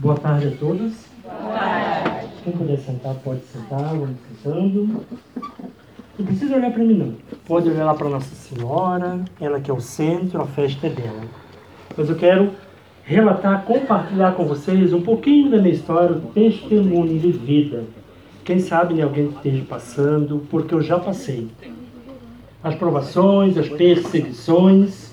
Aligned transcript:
Boa 0.00 0.16
tarde 0.16 0.48
a 0.48 0.50
todos. 0.52 0.94
Boa 1.22 1.58
tarde. 1.58 2.28
Quem 2.42 2.54
puder 2.54 2.78
sentar, 2.78 3.14
pode 3.16 3.42
sentar, 3.42 3.90
vamos 3.90 4.16
sentando. 4.42 5.04
Não 6.18 6.24
precisa 6.24 6.56
olhar 6.56 6.72
para 6.72 6.82
mim, 6.82 6.94
não. 6.94 7.14
Pode 7.46 7.68
olhar 7.68 7.84
lá 7.84 7.92
para 7.92 8.08
Nossa 8.08 8.34
Senhora, 8.34 9.22
ela 9.38 9.60
que 9.60 9.70
é 9.70 9.74
o 9.74 9.80
centro, 9.80 10.40
a 10.40 10.46
festa 10.46 10.86
é 10.86 10.90
dela. 10.90 11.20
Mas 11.94 12.08
eu 12.08 12.16
quero 12.16 12.52
relatar, 13.04 13.62
compartilhar 13.66 14.32
com 14.32 14.46
vocês 14.46 14.94
um 14.94 15.02
pouquinho 15.02 15.50
da 15.50 15.58
minha 15.58 15.74
história, 15.74 16.16
o 16.16 16.20
testemunho 16.32 17.18
de 17.18 17.32
vida. 17.32 17.84
Quem 18.42 18.58
sabe 18.58 18.94
né, 18.94 19.02
alguém 19.02 19.28
esteja 19.28 19.62
passando, 19.68 20.46
porque 20.50 20.72
eu 20.72 20.80
já 20.80 20.98
passei. 20.98 21.50
As 22.64 22.74
provações, 22.74 23.58
as 23.58 23.68
perseguições. 23.68 25.12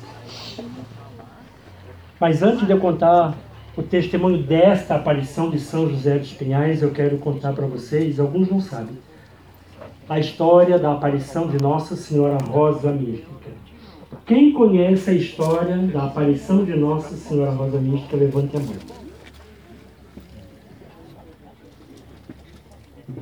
Mas 2.22 2.42
antes 2.42 2.66
de 2.66 2.72
eu 2.72 2.80
contar 2.80 3.36
o 3.78 3.84
testemunho 3.84 4.42
desta 4.42 4.96
aparição 4.96 5.52
de 5.52 5.60
São 5.60 5.88
José 5.88 6.18
dos 6.18 6.34
Pinhais, 6.34 6.82
eu 6.82 6.90
quero 6.90 7.20
contar 7.20 7.54
para 7.54 7.68
vocês, 7.68 8.20
alguns 8.20 8.50
não 8.50 8.60
sabem, 8.60 8.98
a 10.10 10.20
história 10.20 10.80
da 10.80 10.94
aparição 10.94 11.48
de 11.48 11.62
Nossa 11.62 11.96
Senhora 11.96 12.38
Rosa 12.44 12.92
Mística. 12.92 13.28
Quem 14.26 14.52
conhece 14.52 15.12
a 15.12 15.14
história 15.14 15.78
da 15.78 16.06
aparição 16.06 16.66
de 16.66 16.76
Nossa 16.76 17.16
Senhora 17.16 17.52
Rosa 17.52 17.78
Mística, 17.78 18.18
levante 18.18 18.58
a 18.58 18.60
mão. 18.60 18.76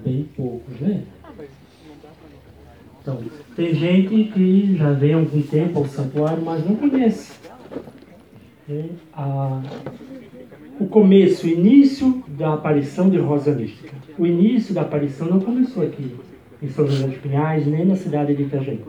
Bem 0.06 0.30
poucos, 0.38 0.80
né? 0.80 1.04
Então, 3.02 3.20
tem 3.56 3.76
gente 3.76 4.32
que 4.32 4.78
já 4.78 4.94
vem 4.94 5.14
há 5.14 5.18
algum 5.18 5.42
tempo 5.42 5.80
ao 5.80 5.86
santuário, 5.86 6.42
mas 6.44 6.66
não 6.66 6.76
conhece. 6.76 7.34
É, 8.68 8.86
a, 9.14 9.62
o 10.80 10.86
começo, 10.88 11.48
o 11.48 11.50
início 11.50 12.24
da 12.28 12.54
aparição 12.54 13.10
de 13.10 13.18
Rosa 13.18 13.52
Mística. 13.54 13.96
O 14.18 14.26
início 14.26 14.74
da 14.74 14.82
aparição 14.82 15.28
não 15.28 15.40
começou 15.40 15.84
aqui 15.84 16.16
em 16.62 16.68
São 16.70 16.88
José 16.88 17.08
dos 17.08 17.18
Pinhais, 17.18 17.66
nem 17.66 17.86
na 17.86 17.96
cidade 17.96 18.36
de 18.36 18.44
Itajaí. 18.44 18.80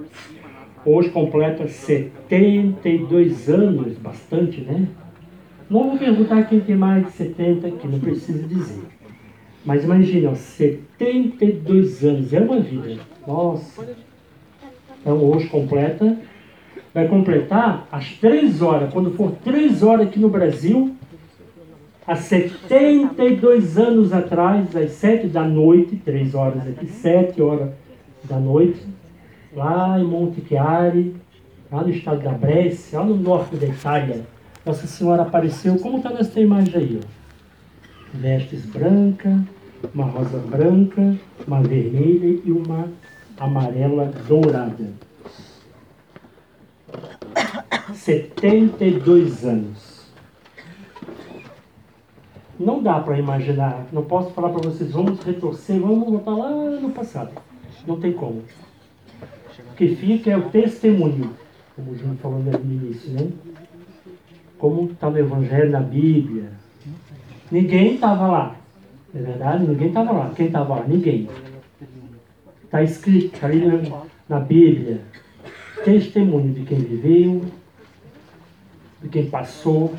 Hoje 0.85 1.11
completa 1.11 1.67
72 1.67 3.49
anos, 3.49 3.97
bastante, 3.99 4.61
né? 4.61 4.89
Não 5.69 5.91
vou 5.91 5.99
perguntar 5.99 6.49
quem 6.49 6.61
tem 6.61 6.77
mais 6.77 7.07
de 7.07 7.13
70, 7.13 7.71
que 7.73 7.89
não 7.89 7.99
precisa 7.99 8.47
dizer. 8.47 8.83
Mas 9.65 9.83
imagina, 9.83 10.35
72 10.35 12.05
anos, 12.05 12.33
é 12.33 12.41
uma 12.41 12.61
vida. 12.61 13.01
Nossa. 13.27 13.97
Então 15.01 15.23
hoje 15.25 15.49
completa, 15.49 16.17
vai 16.95 17.09
completar 17.09 17.87
às 17.91 18.11
3 18.19 18.63
horas, 18.63 18.93
quando 18.93 19.11
for 19.13 19.33
3 19.45 19.83
horas 19.83 20.07
aqui 20.07 20.21
no 20.21 20.29
Brasil, 20.29 20.95
há 22.07 22.15
72 22.15 23.77
anos 23.79 24.13
atrás, 24.13 24.75
às 24.77 24.93
7 24.93 25.27
da 25.27 25.43
noite, 25.43 25.97
3 25.97 26.35
horas 26.35 26.67
aqui, 26.67 26.87
7 26.87 27.43
horas 27.43 27.71
da 28.25 28.39
noite, 28.39 28.81
lá 29.55 29.99
em 29.99 30.05
Monte 30.05 30.41
Chiari, 30.47 31.17
lá 31.71 31.83
no 31.83 31.91
estado 31.91 32.23
da 32.23 32.33
Brescia, 32.33 33.01
lá 33.01 33.05
no 33.05 33.17
norte 33.17 33.57
da 33.57 33.67
Itália, 33.67 34.25
Nossa 34.65 34.87
Senhora 34.87 35.23
apareceu, 35.23 35.79
como 35.79 35.99
está 35.99 36.11
nessa 36.11 36.41
imagem 36.41 36.75
aí, 36.77 37.01
ó. 37.03 37.07
Vestes 38.15 38.65
branca, 38.67 39.45
uma 39.95 40.05
rosa 40.05 40.39
branca, 40.39 41.17
uma 41.47 41.61
vermelha 41.61 42.41
e 42.45 42.51
uma 42.51 42.89
amarela 43.39 44.13
dourada. 44.27 44.91
72 47.95 49.45
anos. 49.45 49.86
Não 52.59 52.83
dá 52.83 53.01
para 53.01 53.19
imaginar, 53.19 53.87
não 53.93 54.03
posso 54.03 54.31
falar 54.31 54.49
para 54.49 54.71
vocês, 54.71 54.91
vamos 54.93 55.23
retorcer, 55.23 55.79
vamos 55.79 56.09
voltar 56.09 56.31
lá 56.31 56.51
no 56.51 56.91
passado. 56.91 57.31
Não 57.87 58.01
tem 58.01 58.13
como. 58.13 58.43
O 59.71 59.75
que 59.77 59.95
fica 59.95 60.31
é 60.31 60.37
o 60.37 60.49
testemunho, 60.49 61.31
como 61.75 61.91
o 61.91 61.97
João 61.97 62.17
falou 62.17 62.39
no 62.39 62.53
início, 62.55 63.11
né? 63.11 63.29
Como 64.59 64.91
está 64.91 65.11
no 65.11 65.19
Evangelho, 65.19 65.71
na 65.71 65.81
Bíblia. 65.81 66.51
Ninguém 67.51 67.95
estava 67.95 68.27
lá. 68.27 68.57
É 69.15 69.19
verdade? 69.19 69.67
Ninguém 69.67 69.89
estava 69.89 70.13
lá. 70.13 70.33
Quem 70.35 70.47
estava 70.47 70.77
lá? 70.77 70.85
Ninguém. 70.87 71.29
Está 72.65 72.83
escrito 72.83 73.45
ali 73.45 73.93
na 74.29 74.41
Bíblia. 74.41 75.03
Testemunho 75.85 76.55
de 76.55 76.63
quem 76.63 76.79
viveu, 76.79 77.43
de 79.03 79.09
quem 79.09 79.27
passou, 79.27 79.95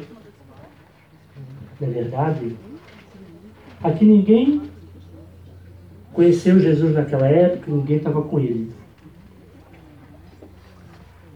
não 1.79 1.87
é 1.87 1.91
verdade? 1.91 2.55
Aqui 3.83 4.05
ninguém 4.05 4.69
conheceu 6.13 6.59
Jesus 6.59 6.95
naquela 6.95 7.27
época, 7.27 7.71
ninguém 7.71 7.97
estava 7.97 8.21
com 8.21 8.39
ele. 8.39 8.71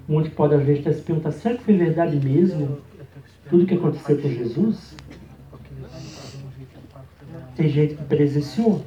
Muitos 0.07 0.33
podem 0.33 0.57
às 0.57 0.65
vezes 0.65 0.79
estar 0.79 0.93
se 0.93 1.01
perguntando, 1.01 1.35
será 1.35 1.55
que 1.55 1.63
foi 1.63 1.77
verdade 1.77 2.15
mesmo 2.17 2.79
tudo 3.49 3.65
que 3.65 3.75
aconteceu 3.75 4.19
com 4.19 4.27
Jesus? 4.27 4.95
Tem 7.55 7.69
gente 7.69 7.95
que 7.95 8.03
presenciou 8.05 8.81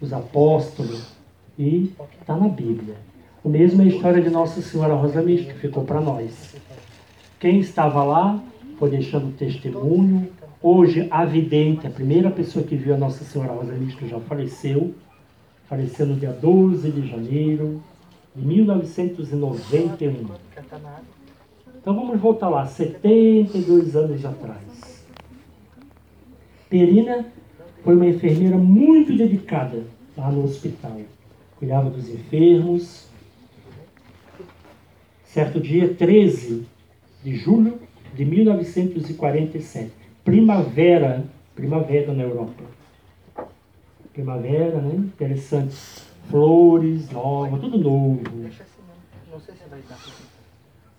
os 0.00 0.12
apóstolos 0.12 1.12
e 1.58 1.92
está 2.20 2.36
na 2.36 2.48
Bíblia. 2.48 2.96
O 3.44 3.48
mesmo 3.48 3.82
é 3.82 3.84
a 3.84 3.88
história 3.88 4.22
de 4.22 4.30
Nossa 4.30 4.60
Senhora 4.60 4.94
Rosa 4.94 5.22
Mística, 5.22 5.52
que 5.54 5.60
ficou 5.60 5.84
para 5.84 6.00
nós. 6.00 6.56
Quem 7.38 7.60
estava 7.60 8.02
lá 8.02 8.42
foi 8.78 8.90
deixando 8.90 9.36
testemunho. 9.36 10.28
Hoje, 10.62 11.06
a 11.10 11.24
vidente, 11.24 11.86
a 11.86 11.90
primeira 11.90 12.30
pessoa 12.30 12.64
que 12.64 12.76
viu 12.76 12.94
a 12.94 12.98
Nossa 12.98 13.24
Senhora 13.24 13.52
Rosa 13.52 13.72
Mística 13.72 14.06
já 14.06 14.18
faleceu. 14.20 14.94
Faleceu 15.68 16.06
no 16.06 16.16
dia 16.16 16.32
12 16.32 16.90
de 16.90 17.06
janeiro 17.08 17.82
de 18.34 18.46
1991. 18.46 20.26
Então 21.80 21.94
vamos 21.94 22.20
voltar 22.20 22.48
lá, 22.48 22.66
72 22.66 23.94
anos 23.94 24.24
atrás. 24.24 25.04
Perina 26.68 27.26
foi 27.82 27.94
uma 27.94 28.06
enfermeira 28.06 28.56
muito 28.56 29.16
dedicada 29.16 29.84
lá 30.16 30.30
no 30.30 30.44
hospital. 30.44 30.98
Cuidava 31.58 31.90
dos 31.90 32.08
enfermos. 32.08 33.06
Certo 35.26 35.60
dia, 35.60 35.92
13 35.92 36.66
de 37.22 37.36
julho 37.36 37.83
de 38.14 38.24
1947. 38.24 39.90
Primavera, 40.24 41.24
primavera 41.54 42.12
na 42.12 42.22
Europa. 42.22 42.62
Primavera, 44.12 44.80
né? 44.80 44.94
Interessante. 44.94 45.74
Flores 46.30 47.10
novas, 47.10 47.60
tudo 47.60 47.78
novo. 47.78 48.20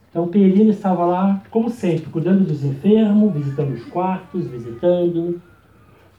Então 0.09 0.27
Perina 0.27 0.71
estava 0.71 1.05
lá, 1.05 1.43
como 1.49 1.69
sempre, 1.69 2.09
cuidando 2.11 2.45
dos 2.45 2.63
enfermos, 2.63 3.33
visitando 3.33 3.73
os 3.73 3.83
quartos, 3.85 4.47
visitando. 4.47 5.41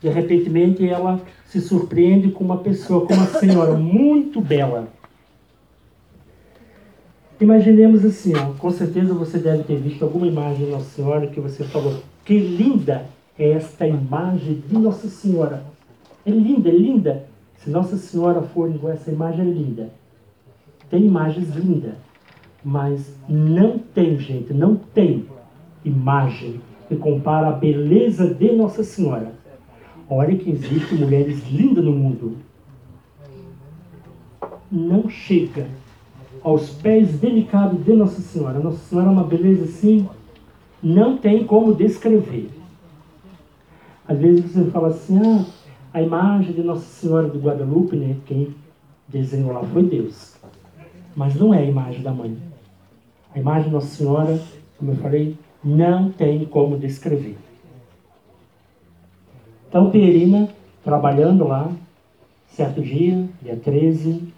De 0.02 0.08
repente 0.08 0.86
ela 0.88 1.20
se 1.46 1.60
surpreende 1.60 2.30
com 2.30 2.44
uma 2.44 2.58
pessoa, 2.58 3.06
com 3.06 3.14
uma 3.14 3.26
senhora 3.26 3.74
muito 3.74 4.40
bela 4.40 4.88
Imaginemos 7.38 8.02
assim, 8.02 8.32
ó, 8.34 8.54
com 8.54 8.70
certeza 8.70 9.12
você 9.12 9.36
deve 9.36 9.64
ter 9.64 9.76
visto 9.76 10.02
alguma 10.02 10.26
imagem 10.26 10.64
de 10.64 10.72
Nossa 10.72 10.86
Senhora 10.86 11.26
que 11.26 11.38
você 11.38 11.64
falou, 11.64 12.02
que 12.24 12.38
linda 12.38 13.04
é 13.38 13.50
esta 13.50 13.86
imagem 13.86 14.62
de 14.66 14.78
Nossa 14.78 15.06
Senhora. 15.08 15.62
É 16.24 16.30
linda, 16.30 16.70
é 16.70 16.72
linda. 16.72 17.26
Se 17.58 17.68
Nossa 17.68 17.98
Senhora 17.98 18.40
for 18.40 18.70
igual 18.70 18.94
essa 18.94 19.10
imagem, 19.10 19.42
é 19.42 19.50
linda. 19.50 19.90
Tem 20.88 21.04
imagens 21.04 21.54
lindas, 21.54 21.92
mas 22.64 23.14
não 23.28 23.78
tem, 23.78 24.18
gente, 24.18 24.54
não 24.54 24.74
tem 24.74 25.26
imagem 25.84 26.58
que 26.88 26.96
compara 26.96 27.48
a 27.48 27.52
beleza 27.52 28.32
de 28.32 28.50
Nossa 28.52 28.82
Senhora. 28.82 29.32
Olha 30.08 30.34
que 30.38 30.50
existem 30.50 30.98
mulheres 30.98 31.46
lindas 31.50 31.84
no 31.84 31.92
mundo. 31.92 32.38
Não 34.72 35.10
chega 35.10 35.66
aos 36.46 36.70
pés 36.70 37.18
delicados 37.18 37.84
de 37.84 37.92
Nossa 37.92 38.20
Senhora. 38.20 38.60
Nossa 38.60 38.78
Senhora 38.78 39.08
é 39.08 39.10
uma 39.10 39.24
beleza 39.24 39.64
assim, 39.64 40.08
não 40.80 41.18
tem 41.18 41.44
como 41.44 41.74
descrever. 41.74 42.48
Às 44.06 44.16
vezes 44.16 44.52
você 44.52 44.70
fala 44.70 44.88
assim, 44.88 45.18
ah, 45.26 45.44
a 45.92 46.00
imagem 46.00 46.52
de 46.52 46.62
Nossa 46.62 46.84
Senhora 46.84 47.28
de 47.28 47.36
Guadalupe, 47.36 47.96
né? 47.96 48.16
Quem 48.26 48.54
desenhou 49.08 49.52
lá 49.52 49.64
foi 49.64 49.82
Deus. 49.82 50.36
Mas 51.16 51.34
não 51.34 51.52
é 51.52 51.58
a 51.58 51.64
imagem 51.64 52.00
da 52.00 52.12
mãe. 52.12 52.38
A 53.34 53.40
imagem 53.40 53.64
de 53.64 53.74
Nossa 53.74 53.88
Senhora, 53.88 54.40
como 54.78 54.92
eu 54.92 54.96
falei, 54.98 55.36
não 55.64 56.12
tem 56.12 56.44
como 56.44 56.78
descrever. 56.78 57.36
Então, 59.68 59.90
Perina, 59.90 60.48
trabalhando 60.84 61.48
lá, 61.48 61.72
certo 62.50 62.80
dia, 62.80 63.28
dia 63.42 63.56
13, 63.56 64.35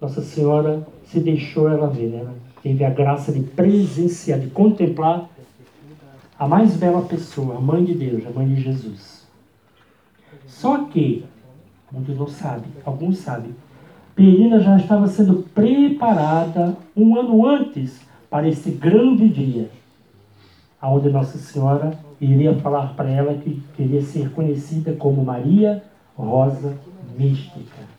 nossa 0.00 0.22
Senhora 0.22 0.86
se 1.04 1.20
deixou 1.20 1.68
ela 1.68 1.88
ver, 1.88 2.08
né? 2.08 2.26
Teve 2.62 2.84
a 2.84 2.90
graça 2.90 3.32
de 3.32 3.40
presenciar, 3.40 4.38
de 4.38 4.48
contemplar 4.50 5.28
a 6.38 6.46
mais 6.46 6.76
bela 6.76 7.02
pessoa, 7.02 7.56
a 7.56 7.60
mãe 7.60 7.84
de 7.84 7.94
Deus, 7.94 8.26
a 8.26 8.30
mãe 8.30 8.46
de 8.46 8.60
Jesus. 8.60 9.26
Só 10.46 10.84
que, 10.84 11.24
muitos 11.90 12.16
não 12.16 12.28
sabem, 12.28 12.70
alguns 12.84 13.18
sabem, 13.18 13.52
Perina 14.14 14.58
já 14.58 14.76
estava 14.76 15.06
sendo 15.06 15.44
preparada 15.54 16.76
um 16.96 17.16
ano 17.16 17.46
antes 17.46 18.00
para 18.28 18.48
esse 18.48 18.72
grande 18.72 19.28
dia, 19.28 19.70
onde 20.82 21.08
Nossa 21.08 21.38
Senhora 21.38 21.96
iria 22.20 22.52
falar 22.56 22.94
para 22.94 23.08
ela 23.08 23.34
que 23.34 23.62
queria 23.76 24.02
ser 24.02 24.30
conhecida 24.32 24.92
como 24.92 25.24
Maria 25.24 25.84
Rosa 26.16 26.76
Mística. 27.16 27.97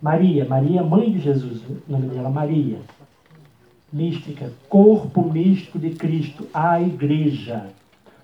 Maria, 0.00 0.44
Maria, 0.44 0.82
mãe 0.82 1.10
de 1.10 1.20
Jesus, 1.20 1.62
o 1.62 1.82
nome 1.88 2.08
dela 2.08 2.30
Maria. 2.30 2.78
Mística, 3.92 4.52
corpo 4.68 5.22
místico 5.22 5.78
de 5.78 5.90
Cristo, 5.90 6.46
a 6.52 6.80
igreja. 6.80 7.66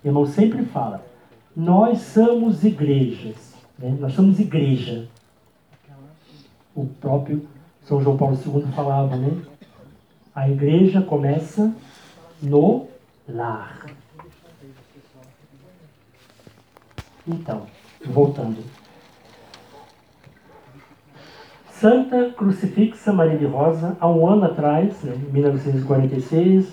O 0.03 0.09
irmão 0.09 0.27
sempre 0.27 0.65
fala, 0.65 1.05
nós 1.57 2.01
somos 2.01 2.65
igrejas, 2.65 3.55
né? 3.79 3.97
nós 3.99 4.13
somos 4.13 4.39
igreja 4.39 5.09
o 6.75 6.87
próprio 6.87 7.47
São 7.87 8.03
João 8.03 8.17
Paulo 8.17 8.37
II 8.37 8.73
falava, 8.73 9.17
né? 9.17 9.43
A 10.35 10.49
igreja 10.49 11.01
começa 11.01 11.73
no 12.43 12.89
lar. 13.29 13.87
Então, 17.27 17.67
voltando. 18.05 18.63
Santa 21.81 22.31
Crucifixa 22.31 23.13
Maria 23.13 23.37
de 23.37 23.47
Rosa, 23.47 23.97
há 23.99 24.09
um 24.09 24.29
ano 24.29 24.45
atrás, 24.45 25.03
né, 25.03 25.13
em 25.17 25.33
1946, 25.33 26.73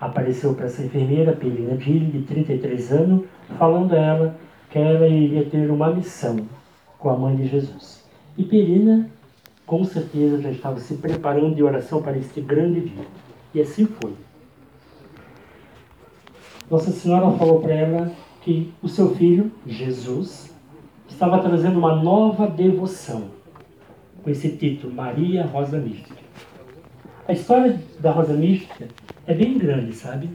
apareceu 0.00 0.54
para 0.54 0.66
essa 0.66 0.82
enfermeira, 0.84 1.32
Pelina 1.32 1.76
Dille, 1.76 2.06
de 2.06 2.22
33 2.22 2.92
anos, 2.92 3.24
falando 3.58 3.92
a 3.94 3.98
ela 3.98 4.36
que 4.70 4.78
ela 4.78 5.06
iria 5.08 5.44
ter 5.46 5.68
uma 5.68 5.92
missão 5.92 6.36
com 6.96 7.10
a 7.10 7.16
mãe 7.16 7.34
de 7.34 7.48
Jesus. 7.48 8.04
E 8.36 8.44
Perina, 8.44 9.10
com 9.66 9.82
certeza, 9.84 10.40
já 10.40 10.50
estava 10.52 10.78
se 10.78 10.94
preparando 10.94 11.56
de 11.56 11.62
oração 11.64 12.00
para 12.00 12.16
este 12.16 12.40
grande 12.40 12.82
dia. 12.82 13.04
E 13.52 13.60
assim 13.60 13.84
foi. 13.84 14.12
Nossa 16.70 16.92
Senhora 16.92 17.36
falou 17.36 17.60
para 17.60 17.74
ela 17.74 18.12
que 18.42 18.72
o 18.80 18.88
seu 18.88 19.14
filho, 19.16 19.50
Jesus, 19.66 20.54
estava 21.08 21.40
trazendo 21.40 21.80
uma 21.80 21.96
nova 21.96 22.46
devoção, 22.46 23.37
com 24.22 24.30
esse 24.30 24.50
título, 24.50 24.92
Maria 24.92 25.44
Rosa 25.44 25.78
Mística. 25.78 26.16
A 27.26 27.32
história 27.32 27.78
da 28.00 28.10
Rosa 28.10 28.32
Mística 28.32 28.88
é 29.26 29.34
bem 29.34 29.58
grande, 29.58 29.94
sabe? 29.94 30.30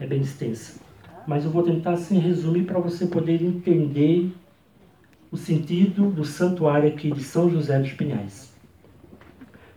É 0.00 0.06
bem 0.06 0.20
extensa. 0.20 0.80
Mas 1.26 1.44
eu 1.44 1.50
vou 1.50 1.62
tentar, 1.62 1.92
assim, 1.92 2.18
resumir 2.18 2.64
para 2.64 2.78
você 2.78 3.06
poder 3.06 3.42
entender 3.42 4.32
o 5.30 5.36
sentido 5.36 6.10
do 6.10 6.24
santuário 6.24 6.88
aqui 6.88 7.10
de 7.10 7.22
São 7.22 7.50
José 7.50 7.78
dos 7.78 7.92
Pinhais. 7.92 8.52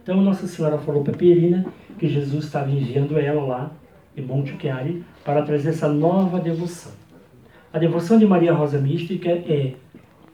Então 0.02 0.22
Nossa 0.22 0.48
Senhora 0.48 0.78
falou 0.78 1.04
para 1.04 1.14
Perina 1.14 1.66
que 1.98 2.08
Jesus 2.10 2.46
estava 2.46 2.70
enviando 2.70 3.18
ela 3.18 3.44
lá 3.46 3.72
em 4.18 4.22
Monte 4.22 4.58
Chiari 4.60 5.04
para 5.24 5.44
trazer 5.44 5.70
essa 5.70 5.88
nova 5.88 6.40
devoção. 6.40 6.92
A 7.72 7.80
devoção 7.80 8.20
de 8.20 8.26
Maria 8.26 8.54
Rosa 8.54 8.80
Mística 8.80 9.30
é 9.30 9.76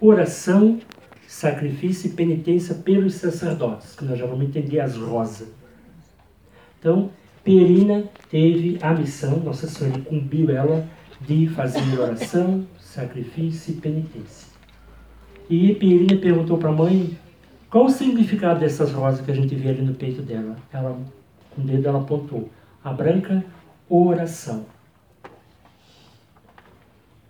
oração, 0.01 0.79
sacrifício 1.29 2.09
e 2.09 2.13
penitência 2.13 2.73
pelos 2.73 3.13
sacerdotes, 3.13 3.95
que 3.95 4.03
nós 4.03 4.17
já 4.17 4.25
vamos 4.25 4.47
entender 4.47 4.79
as 4.79 4.97
rosas. 4.97 5.47
Então, 6.79 7.11
Perina 7.43 8.03
teve 8.31 8.79
a 8.81 8.95
missão, 8.95 9.37
Nossa 9.37 9.67
Senhora 9.67 9.99
incumbiu 9.99 10.49
ela 10.49 10.87
de 11.21 11.47
fazer 11.49 11.99
oração, 11.99 12.65
sacrifício 12.79 13.75
e 13.75 13.77
penitência. 13.77 14.47
E 15.47 15.75
Pierina 15.75 16.19
perguntou 16.19 16.57
para 16.57 16.69
a 16.69 16.73
mãe 16.73 17.15
qual 17.69 17.85
o 17.85 17.89
significado 17.91 18.59
dessas 18.59 18.91
rosas 18.91 19.23
que 19.23 19.29
a 19.29 19.35
gente 19.35 19.53
vê 19.53 19.69
ali 19.69 19.83
no 19.83 19.93
peito 19.93 20.23
dela. 20.23 20.55
Ela, 20.73 20.97
com 21.51 21.61
o 21.61 21.63
dedo 21.63 21.87
ela 21.87 21.99
apontou. 21.99 22.49
A 22.83 22.91
branca, 22.91 23.45
oração. 23.87 24.65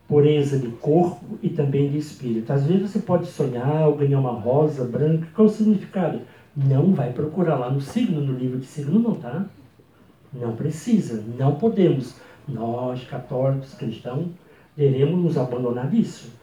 Pureza 0.10 0.58
de 0.58 0.68
corpo 0.70 1.38
e 1.42 1.50
também 1.50 1.90
de 1.90 2.00
espírito. 2.00 2.52
Às 2.52 2.66
vezes 2.66 2.92
você 2.92 3.00
pode 3.00 3.28
sonhar 3.28 3.88
ou 3.88 3.96
ganhar 3.96 4.20
uma 4.20 4.32
rosa 4.34 4.84
branca. 4.84 5.28
Qual 5.36 5.48
o 5.48 5.52
significado? 5.52 6.22
Não 6.58 6.94
vai 6.94 7.14
procurar 7.14 7.58
lá 7.58 7.70
no 7.70 7.80
signo, 7.80 8.20
no 8.20 8.34
livro 8.34 8.58
de 8.58 8.66
signo, 8.66 9.00
não, 9.00 9.14
tá? 9.14 9.46
Não 10.34 10.56
precisa, 10.56 11.24
não 11.38 11.56
podemos. 11.56 12.16
Nós, 12.48 13.04
católicos, 13.04 13.76
cristãos, 13.76 14.28
devemos 14.76 15.24
nos 15.24 15.38
abandonar 15.38 15.88
disso. 15.90 16.34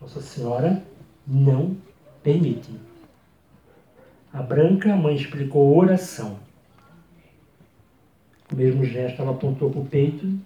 Nossa 0.00 0.20
Senhora 0.20 0.82
não 1.26 1.76
permite. 2.22 2.70
A 4.32 4.42
branca, 4.42 4.92
a 4.92 4.96
mãe 4.96 5.14
explicou 5.14 5.76
oração. 5.76 6.36
O 8.52 8.56
mesmo 8.56 8.84
gesto, 8.84 9.22
ela 9.22 9.30
apontou 9.30 9.70
para 9.70 9.80
o 9.80 9.86
peito. 9.86 10.38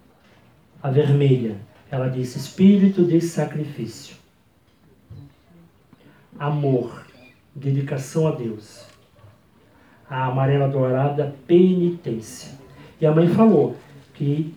A 0.83 0.91
vermelha, 0.91 1.57
ela 1.95 2.09
disse 2.09 2.39
espírito 2.39 3.05
de 3.05 3.21
sacrifício. 3.21 4.17
Amor, 6.37 7.07
dedicação 7.55 8.27
a 8.27 8.33
Deus. 8.33 8.85
A 10.11 10.27
amarela 10.27 10.69
dourada, 10.69 11.37
penitência. 11.47 12.51
E 13.01 13.07
a 13.07 13.13
mãe 13.13 13.29
falou 13.29 13.77
que 14.13 14.53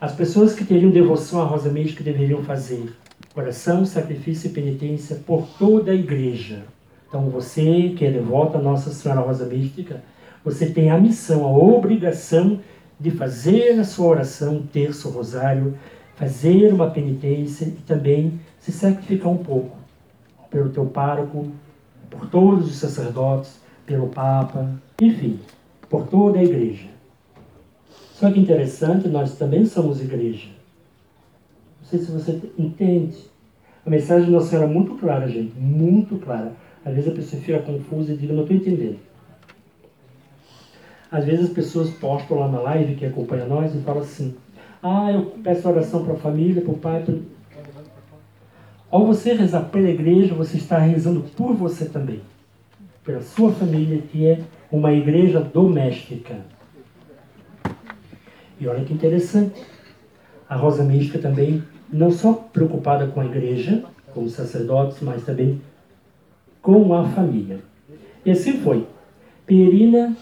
as 0.00 0.14
pessoas 0.14 0.54
que 0.54 0.64
teriam 0.64 0.90
devoção 0.90 1.42
à 1.42 1.44
rosa 1.44 1.70
mística 1.70 2.02
deveriam 2.02 2.42
fazer 2.42 2.90
oração, 3.34 3.84
sacrifício 3.84 4.48
e 4.48 4.54
penitência 4.54 5.16
por 5.26 5.46
toda 5.58 5.90
a 5.90 5.94
igreja. 5.94 6.64
Então 7.06 7.28
você 7.28 7.92
que 7.94 8.06
é 8.06 8.10
devoto 8.10 8.56
a 8.56 8.62
Nossa 8.62 8.90
Senhora 8.90 9.20
Rosa 9.20 9.44
Mística, 9.44 10.02
você 10.42 10.70
tem 10.70 10.90
a 10.90 10.98
missão, 10.98 11.44
a 11.44 11.50
obrigação 11.50 12.60
de 12.98 13.10
fazer 13.10 13.78
a 13.78 13.84
sua 13.84 14.06
oração, 14.06 14.62
terço, 14.72 15.10
rosário, 15.10 15.76
fazer 16.18 16.74
uma 16.74 16.90
penitência 16.90 17.66
e 17.66 17.82
também 17.86 18.40
se 18.58 18.72
sacrificar 18.72 19.30
um 19.30 19.36
pouco 19.36 19.76
pelo 20.50 20.70
teu 20.70 20.84
pároco, 20.86 21.46
por 22.10 22.28
todos 22.28 22.68
os 22.68 22.76
sacerdotes, 22.76 23.60
pelo 23.86 24.08
Papa, 24.08 24.68
enfim, 25.00 25.38
por 25.88 26.08
toda 26.08 26.40
a 26.40 26.42
igreja. 26.42 26.88
Só 28.14 28.32
que 28.32 28.40
interessante, 28.40 29.06
nós 29.06 29.38
também 29.38 29.64
somos 29.64 30.00
igreja. 30.00 30.48
Não 31.80 31.88
sei 31.88 32.00
se 32.00 32.10
você 32.10 32.40
entende. 32.58 33.16
A 33.86 33.90
mensagem 33.90 34.28
Nossa 34.28 34.48
Senhora 34.48 34.68
é 34.68 34.72
muito 34.72 34.96
clara, 34.96 35.28
gente. 35.28 35.54
Muito 35.56 36.16
clara. 36.16 36.52
Às 36.84 36.94
vezes 36.94 37.12
a 37.12 37.14
pessoa 37.14 37.40
fica 37.40 37.60
confusa 37.60 38.12
e 38.12 38.16
diz, 38.16 38.28
não 38.30 38.42
estou 38.42 38.56
entendendo. 38.56 38.98
Às 41.12 41.24
vezes 41.24 41.46
as 41.46 41.52
pessoas 41.52 41.90
postam 41.90 42.40
lá 42.40 42.48
na 42.48 42.60
live 42.60 42.96
que 42.96 43.06
acompanha 43.06 43.46
nós 43.46 43.72
e 43.72 43.78
falam 43.78 44.02
assim, 44.02 44.34
ah, 44.82 45.10
eu 45.12 45.26
peço 45.42 45.68
oração 45.68 46.04
para 46.04 46.14
a 46.14 46.18
família, 46.18 46.62
para 46.62 46.72
o 46.72 46.78
pai. 46.78 47.02
Para... 47.02 47.14
Ao 48.90 49.06
você 49.06 49.32
rezar 49.32 49.62
pela 49.64 49.88
igreja, 49.88 50.34
você 50.34 50.56
está 50.56 50.78
rezando 50.78 51.22
por 51.36 51.54
você 51.54 51.86
também. 51.86 52.22
Pela 53.04 53.20
sua 53.22 53.52
família, 53.52 54.00
que 54.02 54.26
é 54.26 54.40
uma 54.70 54.92
igreja 54.92 55.40
doméstica. 55.40 56.36
E 58.60 58.66
olha 58.66 58.84
que 58.84 58.92
interessante. 58.92 59.62
A 60.48 60.56
Rosa 60.56 60.82
Mística 60.82 61.18
também 61.18 61.62
não 61.92 62.10
só 62.10 62.32
preocupada 62.32 63.06
com 63.06 63.20
a 63.20 63.26
igreja, 63.26 63.84
com 64.14 64.24
os 64.24 64.32
sacerdotes, 64.32 64.98
mas 65.00 65.24
também 65.24 65.60
com 66.62 66.94
a 66.94 67.04
família. 67.08 67.60
E 68.24 68.30
assim 68.30 68.60
foi. 68.60 68.86
Perina 69.46 70.16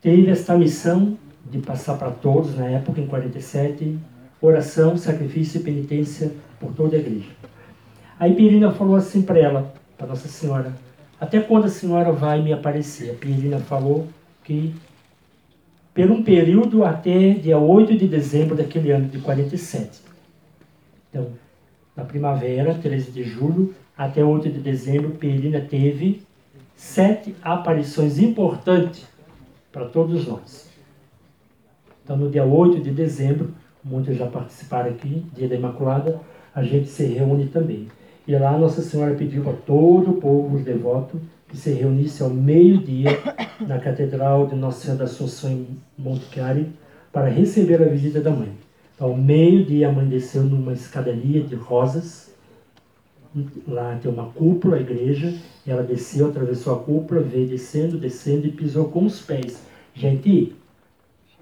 teve 0.00 0.30
esta 0.30 0.56
missão 0.56 1.18
de 1.50 1.58
passar 1.58 1.98
para 1.98 2.10
todos, 2.10 2.56
na 2.56 2.66
época, 2.66 3.00
em 3.00 3.06
47, 3.06 3.98
oração, 4.40 4.96
sacrifício 4.96 5.60
e 5.60 5.64
penitência 5.64 6.32
por 6.58 6.72
toda 6.72 6.96
a 6.96 6.98
igreja. 6.98 7.28
Aí 8.18 8.34
Perina 8.34 8.70
falou 8.72 8.96
assim 8.96 9.22
para 9.22 9.38
ela, 9.38 9.74
para 9.98 10.06
Nossa 10.06 10.28
Senhora, 10.28 10.72
até 11.20 11.40
quando 11.40 11.64
a 11.64 11.68
senhora 11.68 12.12
vai 12.12 12.40
me 12.40 12.52
aparecer? 12.52 13.10
A 13.10 13.14
Perina 13.14 13.58
falou 13.58 14.08
que 14.44 14.74
por 15.92 16.10
um 16.10 16.22
período 16.22 16.84
até 16.84 17.34
dia 17.34 17.58
8 17.58 17.96
de 17.96 18.06
dezembro 18.06 18.56
daquele 18.56 18.90
ano 18.90 19.08
de 19.08 19.18
47. 19.18 20.00
Então, 21.10 21.32
na 21.94 22.04
primavera, 22.04 22.74
13 22.74 23.10
de 23.10 23.24
julho, 23.24 23.74
até 23.98 24.24
8 24.24 24.48
de 24.48 24.60
dezembro, 24.60 25.10
Perina 25.10 25.60
teve 25.60 26.22
sete 26.74 27.34
aparições 27.42 28.18
importantes 28.18 29.06
para 29.70 29.84
todos 29.84 30.26
nós. 30.26 30.69
Então, 32.10 32.18
no 32.18 32.28
dia 32.28 32.44
8 32.44 32.80
de 32.80 32.90
dezembro, 32.90 33.52
muitos 33.84 34.16
já 34.16 34.26
participaram 34.26 34.90
aqui, 34.90 35.24
dia 35.32 35.46
da 35.46 35.54
Imaculada, 35.54 36.20
a 36.52 36.60
gente 36.60 36.88
se 36.88 37.04
reúne 37.04 37.46
também. 37.46 37.86
E 38.26 38.36
lá 38.36 38.58
Nossa 38.58 38.82
Senhora 38.82 39.14
pediu 39.14 39.44
para 39.44 39.52
todo 39.52 40.10
o 40.10 40.14
povo, 40.14 40.56
os 40.56 40.64
devotos, 40.64 41.20
que 41.46 41.56
se 41.56 41.70
reunisse 41.70 42.20
ao 42.20 42.28
meio-dia 42.28 43.16
na 43.60 43.78
Catedral 43.78 44.48
de 44.48 44.56
Nossa 44.56 44.80
Senhora 44.80 44.98
da 44.98 45.04
Assunção 45.04 45.52
em 45.52 45.68
Monte 45.96 46.26
Cari 46.34 46.66
para 47.12 47.28
receber 47.28 47.80
a 47.80 47.86
visita 47.86 48.20
da 48.20 48.32
mãe. 48.32 48.50
Ao 48.98 49.16
meio-dia 49.16 49.88
a 49.88 49.92
mãe 49.92 50.08
desceu 50.08 50.42
numa 50.42 50.72
escadaria 50.72 51.44
de 51.44 51.54
rosas, 51.54 52.34
lá 53.68 53.96
tem 54.02 54.10
uma 54.10 54.26
cúpula, 54.30 54.78
a 54.78 54.80
igreja, 54.80 55.32
ela 55.64 55.84
desceu, 55.84 56.26
atravessou 56.26 56.74
a 56.74 56.78
cúpula, 56.80 57.20
veio 57.20 57.46
descendo, 57.46 57.96
descendo 57.96 58.48
e 58.48 58.50
pisou 58.50 58.86
com 58.86 59.04
os 59.04 59.20
pés. 59.20 59.62
Gente, 59.94 60.56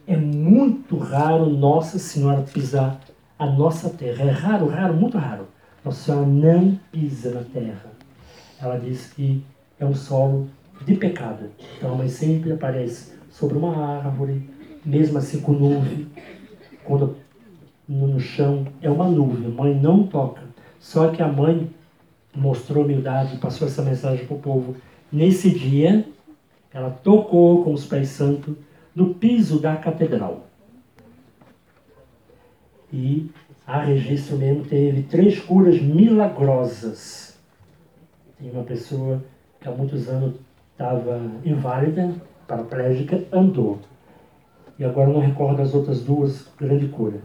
é 0.09 0.17
muito 0.17 0.97
raro 0.97 1.51
Nossa 1.51 1.99
Senhora 1.99 2.41
pisar 2.41 2.99
a 3.39 3.45
nossa 3.45 3.91
terra. 3.91 4.25
É 4.25 4.31
raro, 4.31 4.67
raro, 4.67 4.95
muito 4.95 5.19
raro. 5.19 5.47
Nossa 5.85 6.03
Senhora 6.03 6.27
não 6.27 6.81
pisa 6.91 7.31
na 7.31 7.43
terra. 7.43 7.93
Ela 8.59 8.79
diz 8.79 9.13
que 9.13 9.45
é 9.79 9.85
um 9.85 9.95
solo 9.95 10.49
de 10.87 10.95
pecado. 10.95 11.51
Então 11.77 11.93
a 11.93 11.95
mãe 11.95 12.09
sempre 12.09 12.51
aparece 12.51 13.13
sobre 13.31 13.59
uma 13.59 13.77
árvore, 13.99 14.49
mesmo 14.83 15.19
assim 15.19 15.41
com 15.41 15.53
nuvem. 15.53 16.09
Quando 16.85 17.15
no 17.87 18.19
chão 18.19 18.67
é 18.81 18.91
uma 18.91 19.09
nuvem, 19.09 19.47
a 19.47 19.51
mãe 19.51 19.79
não 19.79 20.05
toca. 20.05 20.41
Só 20.81 21.11
que 21.11 21.23
a 21.23 21.29
mãe 21.29 21.69
mostrou 22.35 22.83
humildade, 22.83 23.37
passou 23.37 23.69
essa 23.69 23.83
mensagem 23.83 24.25
para 24.25 24.37
o 24.37 24.41
povo. 24.41 24.75
Nesse 25.13 25.51
dia, 25.51 26.07
ela 26.73 26.89
tocou 26.89 27.63
com 27.63 27.75
os 27.75 27.85
pés 27.85 28.09
santos 28.09 28.57
no 28.99 29.15
piso 29.15 29.61
da 29.61 29.77
catedral. 29.77 30.47
E 32.93 33.31
a 33.65 33.81
registro 33.81 34.37
mesmo 34.37 34.65
teve 34.65 35.05
três 35.05 35.39
curas 35.39 35.81
milagrosas. 35.81 37.39
Tem 38.37 38.51
uma 38.51 38.65
pessoa 38.65 39.23
que 39.61 39.69
há 39.69 39.71
muitos 39.71 40.09
anos 40.09 40.35
estava 40.73 41.21
inválida, 41.45 42.13
paraplégica, 42.49 43.23
andou. 43.33 43.79
E 44.77 44.85
agora 44.85 45.11
não 45.11 45.21
recordo 45.21 45.63
as 45.63 45.73
outras 45.75 46.03
duas 46.03 46.49
grandes 46.59 46.91
curas. 46.91 47.21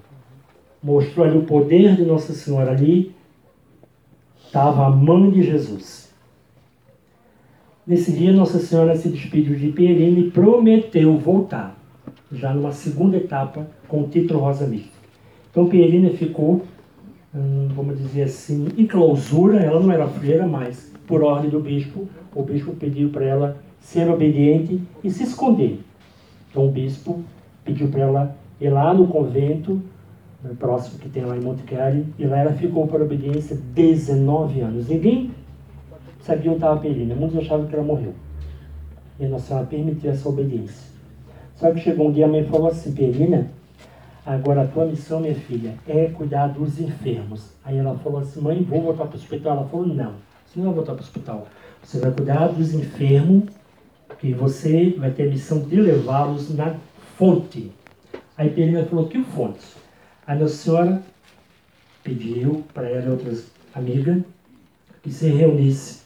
Mostrou 0.81 1.25
ali 1.25 1.39
o 1.39 1.45
poder 1.45 1.95
de 1.95 2.05
Nossa 2.05 2.33
Senhora 2.33 2.69
ali. 2.69 3.15
Estava 4.45 4.85
a 4.85 4.89
mãe 4.91 5.31
de 5.31 5.41
Jesus. 5.41 6.12
Nesse 7.85 8.13
dia, 8.13 8.31
Nossa 8.31 8.59
Senhora 8.59 8.95
se 8.95 9.09
despediu 9.09 9.55
de 9.55 9.67
Pierina 9.69 10.17
e 10.17 10.31
prometeu 10.31 11.17
voltar, 11.17 11.77
já 12.31 12.53
numa 12.53 12.71
segunda 12.71 13.17
etapa, 13.17 13.67
com 13.89 14.03
o 14.03 14.07
título 14.07 14.39
Rosa 14.39 14.65
Mística. 14.65 14.93
Então, 15.51 15.67
Pierina 15.67 16.09
ficou, 16.11 16.61
hum, 17.35 17.67
vamos 17.75 17.97
dizer 17.97 18.23
assim, 18.23 18.67
em 18.77 18.87
clausura, 18.87 19.59
ela 19.59 19.81
não 19.81 19.91
era 19.91 20.07
freira, 20.07 20.47
mas 20.47 20.93
por 21.05 21.21
ordem 21.21 21.49
do 21.49 21.59
bispo, 21.59 22.07
o 22.33 22.41
bispo 22.41 22.71
pediu 22.71 23.09
para 23.09 23.25
ela 23.25 23.57
ser 23.81 24.09
obediente 24.09 24.81
e 25.03 25.11
se 25.11 25.23
esconder. 25.23 25.79
Então 26.49 26.65
o 26.65 26.71
bispo 26.71 27.21
pediu 27.65 27.89
para 27.89 28.01
ela 28.01 28.37
ir 28.61 28.69
lá 28.69 28.93
no 28.93 29.07
convento, 29.07 29.81
no 30.41 30.55
próximo 30.55 30.99
que 30.99 31.09
tem 31.09 31.25
lá 31.25 31.35
em 31.35 31.41
Monte 31.41 31.63
Cari, 31.63 32.05
e 32.17 32.25
lá 32.25 32.39
ela 32.39 32.53
ficou 32.53 32.87
por 32.87 33.01
obediência 33.01 33.57
19 33.73 34.61
anos. 34.61 34.87
Ninguém 34.87 35.31
sabia 36.23 36.51
onde 36.51 36.57
estava 36.57 36.75
a 36.75 36.81
Perina, 36.81 37.15
muitos 37.15 37.37
achavam 37.37 37.67
que 37.67 37.75
ela 37.75 37.83
morreu. 37.83 38.13
E 39.19 39.27
Nossa 39.27 39.47
Senhora 39.47 39.65
permitiu 39.67 40.11
essa 40.11 40.27
obediência. 40.27 40.91
Só 41.55 41.71
que 41.71 41.79
chegou 41.79 42.07
um 42.07 42.11
dia 42.11 42.25
a 42.25 42.27
mãe 42.27 42.43
falou 42.45 42.67
assim, 42.67 42.93
Perina, 42.93 43.47
agora 44.25 44.63
a 44.63 44.67
tua 44.67 44.85
missão, 44.85 45.19
minha 45.19 45.35
filha, 45.35 45.75
é 45.87 46.07
cuidar 46.07 46.47
dos 46.47 46.79
enfermos. 46.79 47.51
Aí 47.63 47.77
ela 47.77 47.95
falou 47.99 48.19
assim, 48.19 48.41
mãe, 48.41 48.63
vou 48.63 48.81
voltar 48.81 49.05
para 49.05 49.15
o 49.15 49.19
hospital. 49.19 49.57
Ela 49.57 49.67
falou, 49.67 49.87
não 49.87 50.13
você 50.53 50.59
não 50.59 50.67
vai 50.67 50.75
voltar 50.75 50.93
para 50.93 51.01
o 51.01 51.03
hospital. 51.03 51.47
Você 51.83 51.99
vai 51.99 52.11
cuidar 52.11 52.47
dos 52.47 52.73
enfermos 52.73 53.45
e 54.21 54.33
você 54.33 54.95
vai 54.97 55.11
ter 55.11 55.23
a 55.23 55.29
missão 55.29 55.59
de 55.61 55.75
levá-los 55.75 56.55
na 56.55 56.75
fonte. 57.17 57.71
Aí 58.37 58.49
Perina 58.51 58.85
falou, 58.85 59.07
que 59.07 59.21
fonte? 59.23 59.65
A 60.27 60.35
Nossa 60.35 60.55
Senhora 60.55 61.01
pediu 62.03 62.63
para 62.73 62.87
ela 62.87 63.07
e 63.07 63.09
outras 63.09 63.47
amigas 63.73 64.21
que 65.01 65.11
se 65.11 65.27
reunisse 65.29 66.02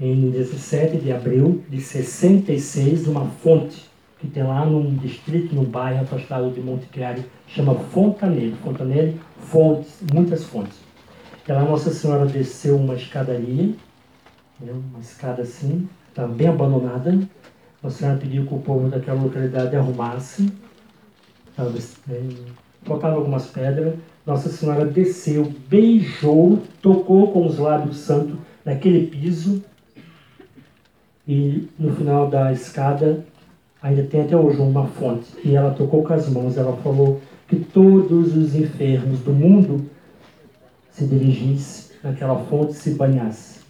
em 0.00 0.30
17 0.30 0.98
de 0.98 1.12
abril 1.12 1.64
de 1.68 1.80
66 1.80 3.06
numa 3.06 3.26
fonte 3.26 3.88
que 4.18 4.26
tem 4.26 4.42
lá 4.42 4.64
num 4.64 4.96
distrito, 4.96 5.54
num 5.54 5.64
bairro 5.64 6.02
afastado 6.02 6.50
de 6.50 6.60
Monte 6.60 6.86
Claro, 6.88 7.24
chama 7.46 7.74
Fontanelli. 7.74 8.56
Fontanelli, 8.64 9.20
fontes, 9.38 10.02
muitas 10.12 10.44
fontes. 10.44 10.76
Ela, 11.46 11.64
Nossa 11.64 11.90
Senhora 11.90 12.26
desceu 12.26 12.76
uma 12.76 12.94
escadaria, 12.94 13.74
né, 14.60 14.72
uma 14.72 15.00
escada 15.00 15.42
assim, 15.42 15.88
estava 16.08 16.32
bem 16.32 16.48
abandonada. 16.48 17.18
Nossa 17.82 17.98
Senhora 17.98 18.18
pediu 18.18 18.44
que 18.44 18.54
o 18.54 18.58
povo 18.58 18.88
daquela 18.88 19.22
localidade 19.22 19.74
arrumasse. 19.74 20.52
Né, 22.06 22.28
faltavam 22.82 23.18
algumas 23.18 23.46
pedras. 23.46 23.94
Nossa 24.26 24.50
Senhora 24.50 24.84
desceu, 24.84 25.50
beijou, 25.68 26.62
tocou 26.82 27.32
com 27.32 27.46
os 27.46 27.58
lábios 27.58 27.96
santos 27.98 28.36
naquele 28.64 29.06
piso. 29.06 29.64
E 31.28 31.68
no 31.78 31.94
final 31.94 32.30
da 32.30 32.50
escada, 32.50 33.22
ainda 33.82 34.02
tem 34.04 34.22
até 34.22 34.34
hoje 34.34 34.58
uma 34.58 34.86
fonte. 34.86 35.26
E 35.44 35.54
ela 35.54 35.74
tocou 35.74 36.02
com 36.02 36.14
as 36.14 36.26
mãos, 36.30 36.56
ela 36.56 36.74
falou 36.78 37.20
que 37.46 37.56
todos 37.56 38.34
os 38.34 38.54
enfermos 38.54 39.20
do 39.20 39.32
mundo 39.32 39.84
se 40.90 41.04
dirigisse 41.04 41.92
naquela 42.02 42.38
fonte 42.46 42.72
se 42.72 42.94
banhasse. 42.94 43.60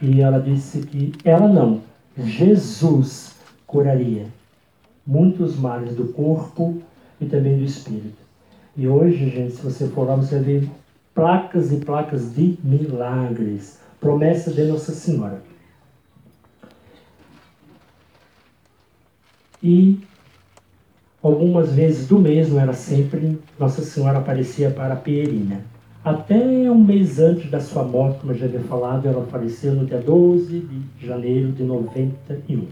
E 0.00 0.22
ela 0.22 0.40
disse 0.40 0.80
que 0.80 1.12
ela 1.24 1.46
não, 1.46 1.82
Jesus 2.16 3.34
curaria 3.66 4.26
muitos 5.06 5.56
males 5.56 5.94
do 5.94 6.08
corpo 6.08 6.80
e 7.20 7.26
também 7.26 7.58
do 7.58 7.64
espírito. 7.64 8.24
E 8.76 8.88
hoje, 8.88 9.30
gente, 9.30 9.52
se 9.52 9.62
você 9.62 9.86
for 9.88 10.06
lá, 10.06 10.16
você 10.16 10.38
ver 10.38 10.68
placas 11.14 11.70
e 11.70 11.76
placas 11.76 12.34
de 12.34 12.58
milagres, 12.64 13.78
promessa 14.00 14.50
de 14.50 14.64
Nossa 14.64 14.92
Senhora. 14.92 15.53
E 19.64 19.98
algumas 21.22 21.72
vezes 21.72 22.06
do 22.06 22.18
mês, 22.18 22.50
não 22.50 22.60
era 22.60 22.74
sempre, 22.74 23.38
Nossa 23.58 23.80
Senhora 23.80 24.18
aparecia 24.18 24.68
para 24.68 24.94
Pierina. 24.94 25.62
Até 26.04 26.36
um 26.70 26.84
mês 26.84 27.18
antes 27.18 27.50
da 27.50 27.58
sua 27.58 27.82
morte, 27.82 28.20
como 28.20 28.32
eu 28.32 28.36
já 28.36 28.44
havia 28.44 28.60
falado, 28.60 29.08
ela 29.08 29.24
faleceu 29.24 29.72
no 29.72 29.86
dia 29.86 29.96
12 29.96 30.60
de 30.98 31.06
janeiro 31.06 31.50
de 31.52 31.62
91. 31.62 32.66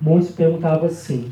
Muitos 0.00 0.30
perguntavam 0.30 0.86
assim: 0.86 1.30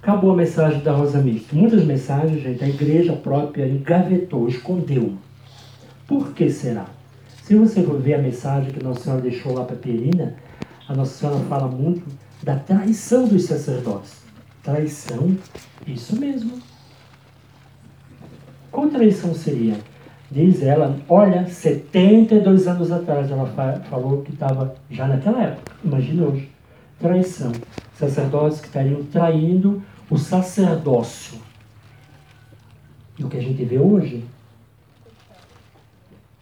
acabou 0.00 0.30
a 0.30 0.36
mensagem 0.36 0.80
da 0.80 0.92
Rosa 0.92 1.18
Mística? 1.18 1.54
Muitas 1.54 1.84
mensagens, 1.84 2.42
gente, 2.42 2.64
a 2.64 2.68
igreja 2.68 3.12
própria 3.12 3.68
engavetou, 3.68 4.48
escondeu. 4.48 5.12
Por 6.06 6.32
que 6.32 6.48
será? 6.48 6.86
Se 7.42 7.54
você 7.54 7.82
for 7.82 8.00
ver 8.00 8.14
a 8.14 8.22
mensagem 8.22 8.72
que 8.72 8.82
Nossa 8.82 9.00
Senhora 9.00 9.20
deixou 9.20 9.52
lá 9.52 9.64
para 9.64 9.76
Perina, 9.76 10.36
a 10.88 10.94
Nossa 10.94 11.18
Senhora 11.18 11.38
fala 11.44 11.68
muito 11.68 12.02
da 12.42 12.56
traição 12.56 13.26
dos 13.26 13.44
sacerdotes. 13.44 14.22
Traição, 14.62 15.36
isso 15.86 16.18
mesmo 16.18 16.60
qual 18.72 18.88
traição 18.88 19.34
seria? 19.34 19.76
Diz 20.30 20.62
ela, 20.62 20.98
olha, 21.06 21.46
72 21.46 22.66
anos 22.66 22.90
atrás 22.90 23.30
ela 23.30 23.46
falou 23.90 24.22
que 24.22 24.32
estava 24.32 24.74
já 24.90 25.06
naquela 25.06 25.42
época, 25.42 25.72
imagina 25.84 26.24
hoje. 26.24 26.50
Traição. 26.98 27.52
Sacerdotes 27.94 28.60
que 28.60 28.68
estariam 28.68 29.04
traindo 29.04 29.82
o 30.08 30.16
sacerdócio. 30.16 31.38
E 33.18 33.24
o 33.24 33.28
que 33.28 33.36
a 33.36 33.42
gente 33.42 33.62
vê 33.62 33.78
hoje? 33.78 34.24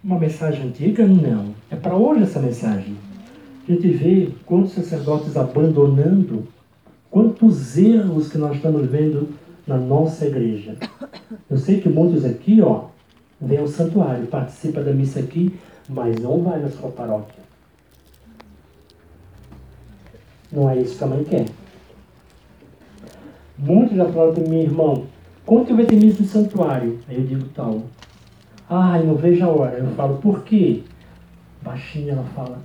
Uma 0.04 0.18
mensagem 0.18 0.68
antiga? 0.68 1.04
Não. 1.04 1.52
É 1.68 1.74
para 1.74 1.96
hoje 1.96 2.22
essa 2.22 2.38
mensagem. 2.38 2.96
A 3.68 3.72
gente 3.72 3.88
vê 3.88 4.30
quantos 4.46 4.72
sacerdotes 4.72 5.36
abandonando, 5.36 6.46
quantos 7.10 7.76
erros 7.76 8.30
que 8.30 8.38
nós 8.38 8.56
estamos 8.56 8.86
vendo 8.90 9.28
na 9.66 9.76
nossa 9.76 10.26
igreja. 10.26 10.76
Eu 11.48 11.56
sei 11.56 11.80
que 11.80 11.88
muitos 11.88 12.24
aqui, 12.24 12.60
ó, 12.60 12.86
vêm 13.40 13.58
ao 13.58 13.68
santuário, 13.68 14.26
participa 14.26 14.82
da 14.82 14.92
missa 14.92 15.20
aqui, 15.20 15.58
mas 15.88 16.16
não 16.16 16.42
vai 16.42 16.60
na 16.60 16.68
sua 16.68 16.90
paróquia. 16.90 17.40
Não 20.50 20.68
é 20.68 20.80
isso 20.80 20.98
que 20.98 21.04
a 21.04 21.06
mãe 21.06 21.22
quer. 21.24 21.46
Muitos 23.56 23.96
já 23.96 24.06
falaram 24.06 24.34
para 24.34 24.48
mim, 24.48 24.62
irmão, 24.62 25.04
que 25.64 25.72
vai 25.72 25.84
ter 25.84 25.96
missa 25.96 26.22
no 26.22 26.28
santuário? 26.28 26.98
Aí 27.08 27.16
eu 27.16 27.24
digo 27.24 27.44
tal. 27.54 27.82
Ah, 28.68 28.98
eu 28.98 29.06
não 29.06 29.14
vejo 29.16 29.44
a 29.44 29.48
hora. 29.48 29.78
Eu 29.78 29.86
falo, 29.94 30.18
por 30.18 30.42
quê? 30.44 30.82
Baixinho 31.62 32.10
ela 32.10 32.24
fala, 32.34 32.58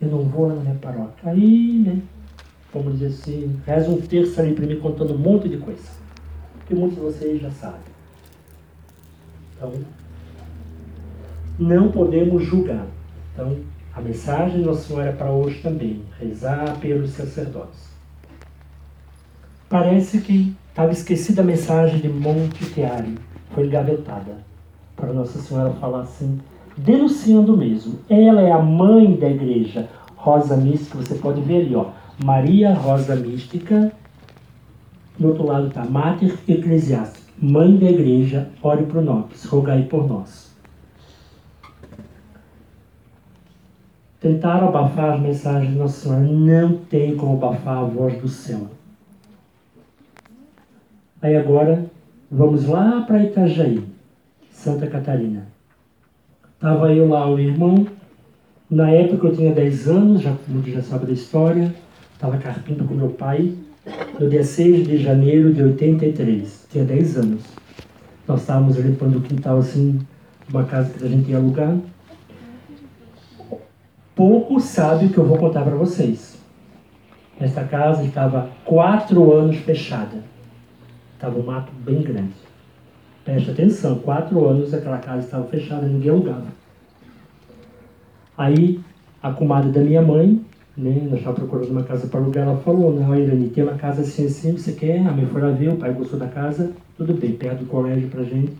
eu 0.00 0.08
não 0.08 0.24
vou 0.24 0.48
na 0.48 0.56
minha 0.56 0.74
paróquia. 0.76 1.30
Aí, 1.30 1.82
né? 1.84 2.02
Vamos 2.72 2.98
dizer 2.98 3.06
assim, 3.06 3.60
reza 3.66 3.90
um 3.90 4.00
terço 4.00 4.40
ali 4.40 4.54
para 4.54 4.66
mim 4.66 4.78
contando 4.78 5.14
um 5.14 5.18
monte 5.18 5.48
de 5.48 5.56
coisa 5.56 5.98
que 6.66 6.74
muitos 6.74 6.96
de 6.98 7.04
vocês 7.04 7.40
já 7.40 7.50
sabem. 7.50 7.80
Então, 9.56 9.72
não 11.58 11.90
podemos 11.90 12.44
julgar. 12.44 12.86
Então, 13.32 13.56
A 13.98 14.00
mensagem 14.00 14.60
de 14.60 14.64
Nossa 14.64 14.86
Senhora 14.86 15.08
é 15.08 15.12
para 15.12 15.32
hoje 15.32 15.60
também, 15.60 16.04
rezar 16.20 16.78
pelos 16.78 17.10
sacerdotes. 17.10 17.88
Parece 19.68 20.20
que 20.20 20.54
estava 20.68 20.92
esquecida 20.92 21.42
a 21.42 21.44
mensagem 21.44 21.98
de 21.98 22.08
Monte 22.08 22.64
Teari, 22.66 23.18
foi 23.52 23.66
engavetada, 23.66 24.36
para 24.94 25.12
Nossa 25.12 25.40
Senhora 25.40 25.72
falar 25.80 26.02
assim, 26.02 26.38
denunciando 26.78 27.56
mesmo. 27.56 27.98
Ela 28.08 28.40
é 28.40 28.52
a 28.52 28.62
mãe 28.62 29.14
da 29.14 29.28
igreja, 29.28 29.88
Rosa 30.16 30.56
Mística, 30.56 30.98
você 30.98 31.14
pode 31.16 31.40
ver 31.40 31.66
ali, 31.66 31.74
ó, 31.74 31.86
Maria 32.24 32.72
Rosa 32.74 33.16
Mística, 33.16 33.92
do 35.18 35.28
outro 35.28 35.46
lado 35.46 35.68
está 35.68 35.84
Mater 35.84 36.36
Eclesiástica, 36.46 37.32
mãe 37.40 37.76
da 37.76 37.90
igreja, 37.90 38.48
ore 38.62 38.84
por 38.86 39.02
nós, 39.02 39.44
rogai 39.44 39.82
por 39.82 40.08
nós. 40.08 40.48
Tentaram 44.20 44.68
abafar 44.68 45.14
as 45.14 45.20
mensagens 45.20 45.72
de 45.72 45.78
Nossa 45.78 46.00
Senhora. 46.00 46.22
Não 46.22 46.76
tem 46.76 47.16
como 47.16 47.34
abafar 47.34 47.78
a 47.78 47.84
voz 47.84 48.20
do 48.20 48.26
céu. 48.26 48.66
Aí 51.22 51.36
agora, 51.36 51.86
vamos 52.28 52.66
lá 52.66 53.02
para 53.02 53.22
Itajaí, 53.22 53.84
Santa 54.50 54.88
Catarina. 54.88 55.47
Estava 56.58 56.92
eu 56.92 57.08
lá, 57.08 57.30
o 57.30 57.38
irmão. 57.38 57.86
Na 58.68 58.90
época 58.90 59.28
eu 59.28 59.34
tinha 59.34 59.54
10 59.54 59.88
anos, 59.88 60.22
já, 60.22 60.34
já 60.66 60.82
sabe 60.82 61.06
da 61.06 61.12
história. 61.12 61.74
Estava 62.12 62.36
carpindo 62.36 62.84
com 62.84 62.94
meu 62.94 63.10
pai. 63.10 63.54
No 64.18 64.28
dia 64.28 64.42
6 64.42 64.86
de 64.86 64.98
janeiro 64.98 65.54
de 65.54 65.62
83. 65.62 66.66
Tinha 66.70 66.84
10 66.84 67.16
anos. 67.16 67.42
Nós 68.26 68.40
estávamos 68.40 68.76
limpando 68.76 69.18
o 69.18 69.22
quintal 69.22 69.58
assim, 69.58 69.98
uma 70.50 70.64
casa 70.64 70.92
que 70.92 71.04
a 71.04 71.08
gente 71.08 71.30
ia 71.30 71.38
alugar 71.38 71.76
pouco 74.18 74.58
sabe 74.58 75.06
o 75.06 75.10
que 75.10 75.18
eu 75.18 75.24
vou 75.24 75.38
contar 75.38 75.62
para 75.62 75.76
vocês. 75.76 76.36
Esta 77.38 77.62
casa 77.62 78.02
estava 78.02 78.50
quatro 78.64 79.32
anos 79.32 79.58
fechada. 79.58 80.24
Estava 81.14 81.38
um 81.38 81.44
mato 81.44 81.70
bem 81.84 82.02
grande. 82.02 82.34
Preste 83.28 83.50
atenção, 83.50 83.98
quatro 83.98 84.48
anos 84.48 84.72
aquela 84.72 84.96
casa 84.96 85.26
estava 85.26 85.46
fechada, 85.48 85.86
ninguém 85.86 86.10
alugava. 86.10 86.46
Aí 88.38 88.80
a 89.22 89.30
comadre 89.30 89.70
da 89.70 89.82
minha 89.82 90.00
mãe, 90.00 90.40
né, 90.74 91.06
nós 91.10 91.18
estávamos 91.18 91.40
procurando 91.40 91.70
uma 91.72 91.82
casa 91.82 92.06
para 92.06 92.20
alugar, 92.20 92.48
ela 92.48 92.56
falou, 92.56 92.90
não, 92.90 93.14
Irene, 93.14 93.50
tem 93.50 93.64
uma 93.64 93.74
casa 93.74 94.00
assim 94.00 94.24
assim, 94.24 94.52
você 94.52 94.72
quer? 94.72 95.06
A 95.06 95.12
mãe 95.12 95.26
foi 95.26 95.42
lá 95.42 95.50
ver, 95.50 95.68
o 95.68 95.76
pai 95.76 95.92
gostou 95.92 96.18
da 96.18 96.26
casa, 96.26 96.72
tudo 96.96 97.12
bem, 97.12 97.32
perto 97.32 97.64
do 97.64 97.66
colégio 97.66 98.08
pra 98.08 98.24
gente. 98.24 98.54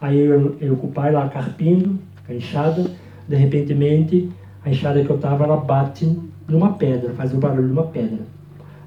Aí 0.00 0.18
eu, 0.18 0.56
eu 0.60 0.76
com 0.76 0.88
o 0.88 0.90
pai 0.90 1.12
lá 1.12 1.28
carpindo, 1.28 1.96
a 2.28 2.34
enxada, 2.34 2.90
de 3.28 3.36
repentemente 3.36 4.28
a 4.64 4.70
enxada 4.70 5.00
que 5.04 5.10
eu 5.10 5.18
tava, 5.18 5.44
ela 5.44 5.58
bate 5.58 6.12
numa 6.48 6.72
pedra, 6.72 7.12
faz 7.12 7.32
o 7.32 7.36
barulho 7.36 7.68
de 7.68 7.72
uma 7.72 7.86
pedra. 7.86 8.18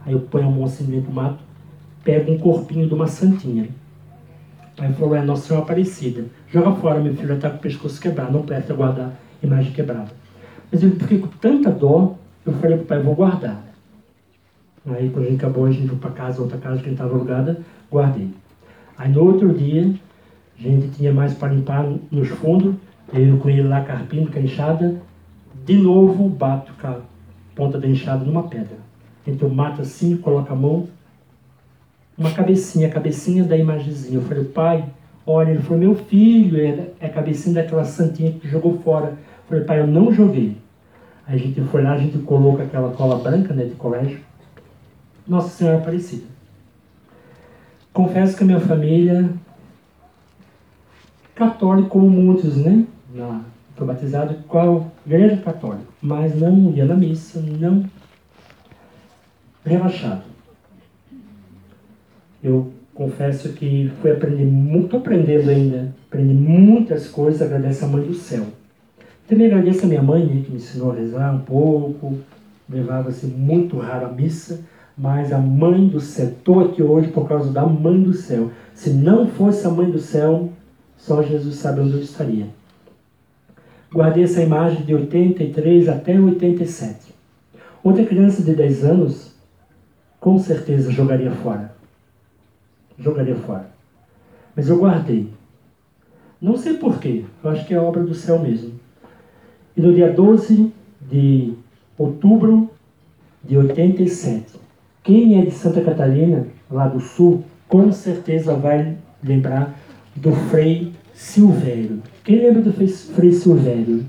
Aí 0.06 0.12
eu 0.12 0.20
ponho 0.20 0.48
a 0.50 0.52
mão 0.52 0.66
assim 0.66 0.84
dentro 0.84 1.10
do 1.10 1.14
mato, 1.14 1.40
pego 2.04 2.34
um 2.34 2.38
corpinho 2.38 2.86
de 2.86 2.94
uma 2.94 3.08
santinha. 3.08 3.80
Aí 4.82 4.92
falou, 4.94 5.16
é 5.16 5.22
Nossa 5.22 5.48
Senhora 5.48 5.64
Aparecida. 5.64 6.26
Joga 6.52 6.72
fora, 6.72 7.00
meu 7.00 7.14
filho, 7.14 7.28
já 7.28 7.36
está 7.36 7.52
com 7.52 7.58
o 7.58 7.60
pescoço 7.60 8.02
quebrado, 8.02 8.34
não 8.34 8.42
presta 8.42 8.74
guardar 8.74 9.14
imagem 9.44 9.72
quebrada. 9.72 10.10
Mas 10.72 10.82
eu 10.82 10.90
fiquei 10.96 11.20
com 11.20 11.28
tanta 11.28 11.70
dó, 11.70 12.16
eu 12.44 12.54
falei 12.54 12.78
pro 12.78 12.88
pai, 12.88 13.00
vou 13.00 13.14
guardar. 13.14 13.64
Aí 14.88 15.12
quando 15.12 15.28
a 15.28 15.30
gente 15.30 15.38
acabou, 15.38 15.66
a 15.66 15.72
gente 15.72 15.88
foi 15.88 15.98
para 16.00 16.10
casa, 16.10 16.42
outra 16.42 16.58
casa 16.58 16.82
que 16.82 16.90
estava 16.90 17.14
alugada, 17.14 17.62
guardei. 17.92 18.30
Aí 18.98 19.12
no 19.12 19.24
outro 19.24 19.54
dia, 19.54 19.94
a 20.58 20.62
gente 20.64 20.88
tinha 20.98 21.14
mais 21.14 21.36
para 21.36 21.54
limpar 21.54 21.88
nos 22.10 22.30
fundos, 22.30 22.74
eu 23.14 23.38
com 23.38 23.52
ele 23.52 23.62
lá 23.62 23.82
carpindo, 23.82 24.32
com 24.32 24.40
a 24.40 24.42
enxada, 24.42 25.00
de 25.64 25.78
novo, 25.78 26.28
bato 26.28 26.74
com 26.82 26.88
a 26.88 27.02
ponta 27.54 27.80
da 27.80 27.88
enxada 27.88 28.26
numa 28.26 28.48
pedra. 28.48 28.78
Então 29.28 29.48
mato 29.48 29.84
assim, 29.84 30.18
coloco 30.18 30.52
a 30.52 30.56
mão, 30.56 30.88
uma 32.18 32.32
cabecinha, 32.32 32.88
a 32.88 32.92
cabecinha 32.92 33.44
da 33.44 33.58
imagenzinha. 33.58 34.18
Eu 34.18 34.22
falei, 34.24 34.44
pai, 34.44 34.86
olha, 35.26 35.52
ele 35.52 35.62
foi 35.62 35.78
meu 35.78 35.96
filho, 35.96 36.60
é, 36.60 36.90
é 37.00 37.06
a 37.08 37.10
cabecinha 37.10 37.56
daquela 37.56 37.86
santinha 37.86 38.32
que 38.32 38.48
jogou 38.48 38.80
fora. 38.80 39.08
Eu 39.10 39.18
falei, 39.48 39.64
pai, 39.64 39.80
eu 39.80 39.88
não 39.88 40.14
joguei. 40.14 40.58
Aí 41.28 41.36
a 41.36 41.38
gente 41.38 41.62
foi 41.62 41.82
lá, 41.82 41.94
a 41.94 41.98
gente 41.98 42.18
coloca 42.20 42.64
aquela 42.64 42.92
cola 42.92 43.18
branca, 43.18 43.54
né, 43.54 43.66
de 43.66 43.76
colégio. 43.76 44.20
Nossa 45.28 45.50
Senhora 45.50 45.78
Aparecida. 45.78 46.26
Confesso 47.94 48.38
que 48.38 48.44
a 48.44 48.46
minha 48.46 48.60
família, 48.60 49.30
católica 51.36 51.90
como 51.90 52.10
muitos, 52.10 52.58
né, 52.58 52.86
na 53.14 53.42
foi 53.82 53.88
batizado 53.88 54.36
a 54.54 55.08
igreja 55.08 55.38
católica, 55.38 55.88
mas 56.00 56.40
não 56.40 56.72
ia 56.72 56.86
na 56.86 56.94
missa, 56.94 57.42
não 57.42 57.84
relaxado. 59.66 60.31
Eu 62.44 62.72
confesso 62.94 63.54
que 63.54 63.92
fui 64.02 64.12
aprender 64.12 64.46
muito, 64.46 64.98
aprendendo 64.98 65.50
ainda, 65.50 65.94
aprendi 66.08 66.34
muitas 66.34 67.08
coisas, 67.08 67.42
agradeço 67.42 67.86
a 67.86 67.88
mãe 67.88 68.04
do 68.04 68.14
céu. 68.14 68.46
Também 69.28 69.48
agradeço 69.48 69.86
a 69.86 69.88
minha 69.88 70.04
mãe, 70.04 70.26
né, 70.26 70.42
que 70.44 70.52
me 70.52 70.58
ensinou 70.58 70.92
a 70.92 70.96
rezar 70.96 71.34
um 71.34 71.40
pouco, 71.40 72.18
levava-se 72.70 73.26
muito 73.26 73.78
raro 73.78 74.08
a 74.08 74.12
missa, 74.12 74.60
mas 74.98 75.32
a 75.32 75.38
mãe 75.38 75.88
do 75.88 76.00
céu, 76.00 76.28
estou 76.28 76.66
aqui 76.66 76.84
hoje 76.84 77.10
por 77.10 77.28
causa 77.28 77.52
da 77.52 77.66
mãe 77.66 78.02
do 78.02 78.14
céu. 78.14 78.52
Se 78.74 78.90
não 78.90 79.28
fosse 79.28 79.66
a 79.66 79.70
mãe 79.70 79.90
do 79.90 80.00
céu, 80.00 80.50
só 80.98 81.24
Jesus 81.24 81.56
sabe 81.56 81.82
onde 81.82 81.94
eu 81.94 82.02
estaria. 82.02 82.48
Guardei 83.94 84.24
essa 84.24 84.42
imagem 84.42 84.86
de 84.86 84.94
83 84.94 85.90
até 85.90 86.20
87. 86.20 87.14
Outra 87.84 88.06
criança 88.06 88.44
de 88.44 88.54
10 88.54 88.86
anos, 88.86 89.36
com 90.20 90.38
certeza 90.38 90.92
jogaria 90.92 91.32
fora. 91.32 91.71
Jogaria 93.02 93.36
fora. 93.36 93.70
Mas 94.56 94.70
eu 94.70 94.78
guardei. 94.78 95.30
Não 96.42 96.58
sei 96.58 96.76
porquê, 96.76 97.26
eu 97.44 97.50
acho 97.50 97.66
que 97.66 97.74
é 97.74 97.80
obra 97.80 98.04
do 98.04 98.14
céu 98.14 98.40
mesmo. 98.40 98.74
E 99.76 99.82
no 99.82 99.94
dia 99.94 100.12
12 100.12 100.72
de 101.10 101.54
outubro 101.98 102.70
de 103.44 103.58
87, 103.58 104.60
quem 105.04 105.40
é 105.40 105.46
de 105.46 105.52
Santa 105.52 105.82
Catarina, 105.82 106.48
lá 106.70 106.88
do 106.88 107.00
sul, 107.00 107.44
com 107.68 107.92
certeza 107.92 108.56
vai 108.56 108.98
lembrar 109.24 109.76
do 110.16 110.32
Frei 110.50 110.92
Silvério. 111.14 112.02
Quem 112.24 112.40
lembra 112.40 112.62
do 112.62 112.74
Frei 112.74 113.32
Silvério? 113.32 114.06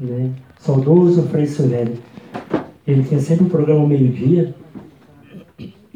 Né? 0.00 0.30
Saudoso 0.58 1.22
Frei 1.28 1.46
Silvério. 1.46 1.94
Ele 2.86 3.02
tinha 3.02 3.20
sempre 3.20 3.44
um 3.44 3.48
programa 3.48 3.86
meio-dia. 3.86 4.54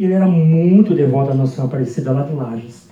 Ele 0.04 0.14
era 0.14 0.26
muito 0.26 0.94
devoto 0.94 1.30
à 1.30 1.34
Nossa 1.34 1.62
Aparecida 1.62 2.10
lá 2.10 2.22
de 2.22 2.32
Lages. 2.32 2.88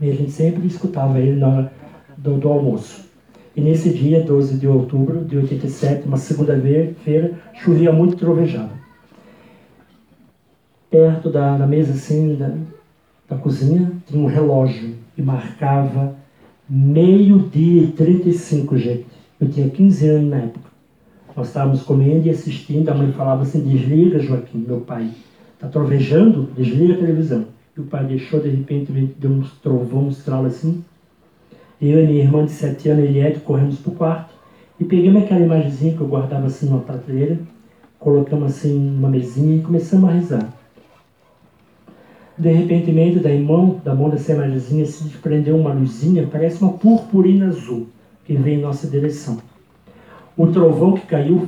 E 0.00 0.10
a 0.10 0.12
gente 0.12 0.32
sempre 0.32 0.66
escutava 0.66 1.20
ele 1.20 1.38
na 1.38 1.48
hora 1.48 1.72
do, 2.18 2.36
do 2.36 2.48
almoço. 2.48 3.04
E 3.54 3.60
nesse 3.60 3.90
dia, 3.90 4.24
12 4.24 4.58
de 4.58 4.66
outubro 4.66 5.24
de 5.24 5.36
87, 5.36 6.08
uma 6.08 6.16
segunda-feira, 6.16 7.34
chovia 7.54 7.92
muito 7.92 8.16
trovejava. 8.16 8.72
Perto 10.90 11.30
da, 11.30 11.56
da 11.56 11.66
mesa 11.66 11.92
assim, 11.92 12.34
da, 12.34 12.56
da 13.28 13.36
cozinha, 13.36 13.92
tinha 14.08 14.20
um 14.20 14.26
relógio 14.26 14.96
e 15.16 15.22
marcava 15.22 16.16
meio-dia 16.68 17.84
e 17.84 17.92
35, 17.92 18.76
gente. 18.78 19.06
Eu 19.40 19.48
tinha 19.48 19.70
15 19.70 20.08
anos 20.08 20.30
na 20.30 20.38
época. 20.38 20.70
Nós 21.36 21.46
estávamos 21.46 21.82
comendo 21.82 22.26
e 22.26 22.30
assistindo, 22.30 22.88
a 22.88 22.94
mãe 22.94 23.12
falava 23.12 23.42
assim, 23.42 23.60
desliga, 23.60 24.18
Joaquim, 24.18 24.64
meu 24.66 24.80
pai. 24.80 25.08
Está 25.62 25.78
trovejando? 25.78 26.48
Desliga 26.56 26.94
a 26.94 26.96
televisão. 26.96 27.46
E 27.76 27.80
o 27.80 27.84
pai 27.84 28.04
deixou, 28.04 28.40
de 28.40 28.48
repente, 28.48 28.90
deu 29.16 29.30
uns 29.30 29.52
trovão, 29.60 30.08
uns 30.08 30.24
tralos 30.24 30.56
assim. 30.56 30.84
Eu 31.80 32.02
e 32.02 32.06
minha 32.08 32.24
irmã 32.24 32.44
de 32.44 32.50
7 32.50 32.88
anos, 32.88 33.04
Eliette, 33.04 33.38
corremos 33.38 33.78
para 33.78 33.92
o 33.92 33.94
quarto 33.94 34.34
e 34.80 34.84
pegamos 34.84 35.22
aquela 35.22 35.44
imagenzinha 35.44 35.94
que 35.94 36.00
eu 36.00 36.08
guardava 36.08 36.46
assim 36.46 36.66
numa 36.66 36.80
prateleira, 36.80 37.38
colocamos 37.96 38.50
assim 38.50 38.76
numa 38.76 39.08
mesinha 39.08 39.58
e 39.58 39.60
começamos 39.60 40.10
a 40.10 40.12
rezar. 40.12 40.52
De 42.36 42.50
repente, 42.50 43.20
da 43.20 43.30
mão, 43.38 43.80
da 43.84 43.94
mão 43.94 44.10
dessa 44.10 44.32
imagenzinha 44.32 44.84
se 44.84 45.04
desprendeu 45.04 45.56
uma 45.56 45.72
luzinha, 45.72 46.26
parece 46.26 46.60
uma 46.60 46.72
purpurina 46.72 47.46
azul, 47.46 47.86
que 48.24 48.34
vem 48.34 48.58
em 48.58 48.60
nossa 48.60 48.88
direção. 48.88 49.38
O 50.36 50.48
trovão 50.48 50.94
que 50.94 51.06
caiu, 51.06 51.46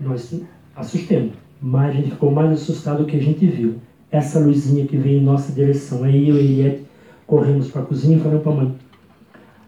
nós 0.00 0.32
assustamos, 0.76 1.32
mas 1.60 1.90
a 1.90 1.92
gente 1.92 2.10
ficou 2.10 2.30
mais 2.30 2.52
assustado 2.52 2.98
do 2.98 3.06
que 3.06 3.16
a 3.16 3.22
gente 3.22 3.46
viu. 3.46 3.76
Essa 4.10 4.38
luzinha 4.38 4.86
que 4.86 4.96
veio 4.96 5.20
em 5.20 5.24
nossa 5.24 5.52
direção. 5.52 6.04
Aí 6.04 6.28
eu 6.28 6.36
e 6.36 6.38
Eliette 6.38 6.82
corremos 7.26 7.70
para 7.70 7.82
a 7.82 7.84
cozinha 7.84 8.16
e 8.16 8.20
falamos 8.20 8.42
para 8.42 8.52
a 8.52 8.56
mãe. 8.56 8.74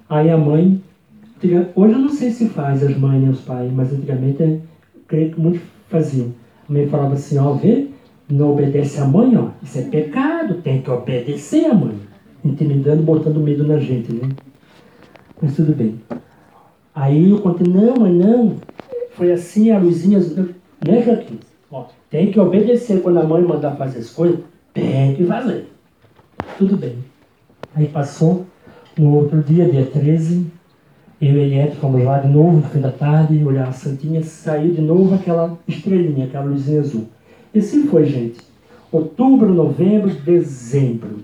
Aí 0.08 0.30
a 0.30 0.36
mãe, 0.36 0.82
hoje 1.76 1.92
eu 1.92 1.98
não 1.98 2.08
sei 2.08 2.30
se 2.30 2.48
faz 2.48 2.82
as 2.82 2.96
mães 2.96 3.24
e 3.24 3.28
os 3.28 3.40
pais, 3.40 3.70
mas 3.72 3.92
antigamente 3.92 4.60
creio 5.06 5.32
que 5.32 5.40
muitos 5.40 5.62
faziam. 5.88 6.28
A 6.68 6.72
mãe 6.72 6.86
falava 6.88 7.14
assim, 7.14 7.38
ó, 7.38 7.52
vê, 7.52 7.88
não 8.28 8.52
obedece 8.52 9.00
a 9.00 9.04
mãe, 9.04 9.36
ó, 9.36 9.48
isso 9.62 9.78
é 9.78 9.82
pecado, 9.82 10.54
tem 10.62 10.80
que 10.80 10.90
obedecer 10.90 11.66
a 11.66 11.74
mãe. 11.74 11.94
Intimidando, 12.44 13.02
botando 13.02 13.38
medo 13.40 13.66
na 13.66 13.78
gente, 13.78 14.12
né? 14.12 14.30
Mas 15.42 15.54
tudo 15.54 15.74
bem. 15.74 16.00
Aí 16.94 17.30
eu 17.30 17.40
contei, 17.40 17.70
não, 17.70 17.94
mãe, 17.96 18.12
não. 18.12 18.56
foi 19.12 19.32
assim 19.32 19.70
a 19.70 19.78
luzinha, 19.78 20.18
né, 20.18 21.02
Joaquim? 21.02 21.38
Tem 22.10 22.32
que 22.32 22.40
obedecer 22.40 23.00
quando 23.00 23.18
a 23.18 23.24
mãe 23.24 23.42
mandar 23.42 23.76
fazer 23.76 24.00
as 24.00 24.10
coisas, 24.10 24.40
tem 24.74 25.14
que 25.14 25.24
fazer. 25.24 25.66
Tudo 26.58 26.76
bem. 26.76 26.96
Aí 27.74 27.86
passou, 27.86 28.44
no 28.98 29.14
outro 29.14 29.40
dia, 29.42 29.68
dia 29.68 29.86
13, 29.86 30.46
eu 31.20 31.34
e 31.34 31.38
Eliette 31.38 31.76
fomos 31.76 32.02
lá 32.02 32.18
de 32.18 32.28
novo 32.28 32.56
no 32.56 32.62
fim 32.62 32.80
da 32.80 32.90
tarde, 32.90 33.44
olhar 33.44 33.68
a 33.68 33.72
Santinha, 33.72 34.22
saiu 34.22 34.72
de 34.72 34.80
novo 34.80 35.14
aquela 35.14 35.56
estrelinha, 35.68 36.24
aquela 36.24 36.46
luzinha 36.46 36.80
azul. 36.80 37.06
E 37.54 37.58
assim 37.58 37.86
foi, 37.86 38.06
gente. 38.06 38.40
Outubro, 38.90 39.54
novembro, 39.54 40.10
dezembro. 40.10 41.18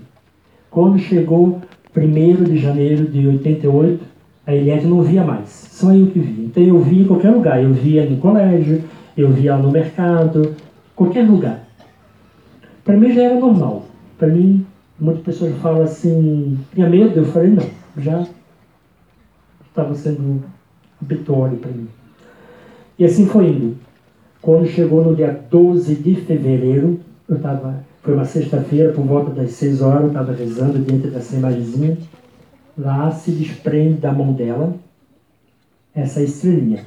Quando 0.69 0.99
chegou 0.99 1.61
1 1.95 2.43
de 2.43 2.57
janeiro 2.57 3.07
de 3.07 3.27
88, 3.27 4.03
a 4.45 4.55
Eliette 4.55 4.85
não 4.85 5.01
via 5.01 5.23
mais, 5.23 5.49
só 5.49 5.93
eu 5.93 6.07
que 6.07 6.19
via. 6.19 6.45
Então 6.45 6.63
eu 6.63 6.79
via 6.79 7.03
em 7.03 7.07
qualquer 7.07 7.31
lugar, 7.31 7.61
eu 7.61 7.73
via 7.73 8.09
no 8.09 8.17
colégio, 8.17 8.83
eu 9.17 9.31
via 9.31 9.57
no 9.57 9.71
mercado, 9.71 10.55
qualquer 10.95 11.27
lugar. 11.27 11.67
Para 12.83 12.95
mim 12.95 13.11
já 13.11 13.23
era 13.23 13.39
normal. 13.39 13.85
Para 14.17 14.27
mim, 14.27 14.65
muitas 14.99 15.23
pessoas 15.23 15.55
falam 15.57 15.83
assim, 15.83 16.57
tinha 16.73 16.87
medo? 16.87 17.19
Eu 17.19 17.25
falei, 17.25 17.49
não, 17.49 17.67
já 17.97 18.25
estava 19.67 19.93
sendo 19.95 20.43
habitual 21.01 21.49
para 21.49 21.71
mim. 21.71 21.87
E 22.97 23.05
assim 23.05 23.25
foi 23.25 23.49
indo. 23.49 23.77
Quando 24.41 24.67
chegou 24.67 25.03
no 25.03 25.15
dia 25.15 25.31
12 25.49 25.95
de 25.95 26.15
fevereiro, 26.15 26.99
eu 27.27 27.35
estava, 27.37 27.83
foi 28.01 28.13
uma 28.13 28.25
sexta-feira, 28.25 28.93
por 28.93 29.03
volta 29.05 29.31
das 29.31 29.51
6 29.51 29.81
horas, 29.81 30.01
eu 30.03 30.07
estava 30.07 30.31
rezando 30.31 30.79
diante 30.79 31.07
dessa 31.07 31.35
imagenzinha. 31.35 31.97
Lá 32.77 33.11
se 33.11 33.31
desprende 33.31 33.95
da 33.95 34.11
mão 34.11 34.33
dela 34.33 34.75
essa 35.93 36.21
estrelinha. 36.21 36.83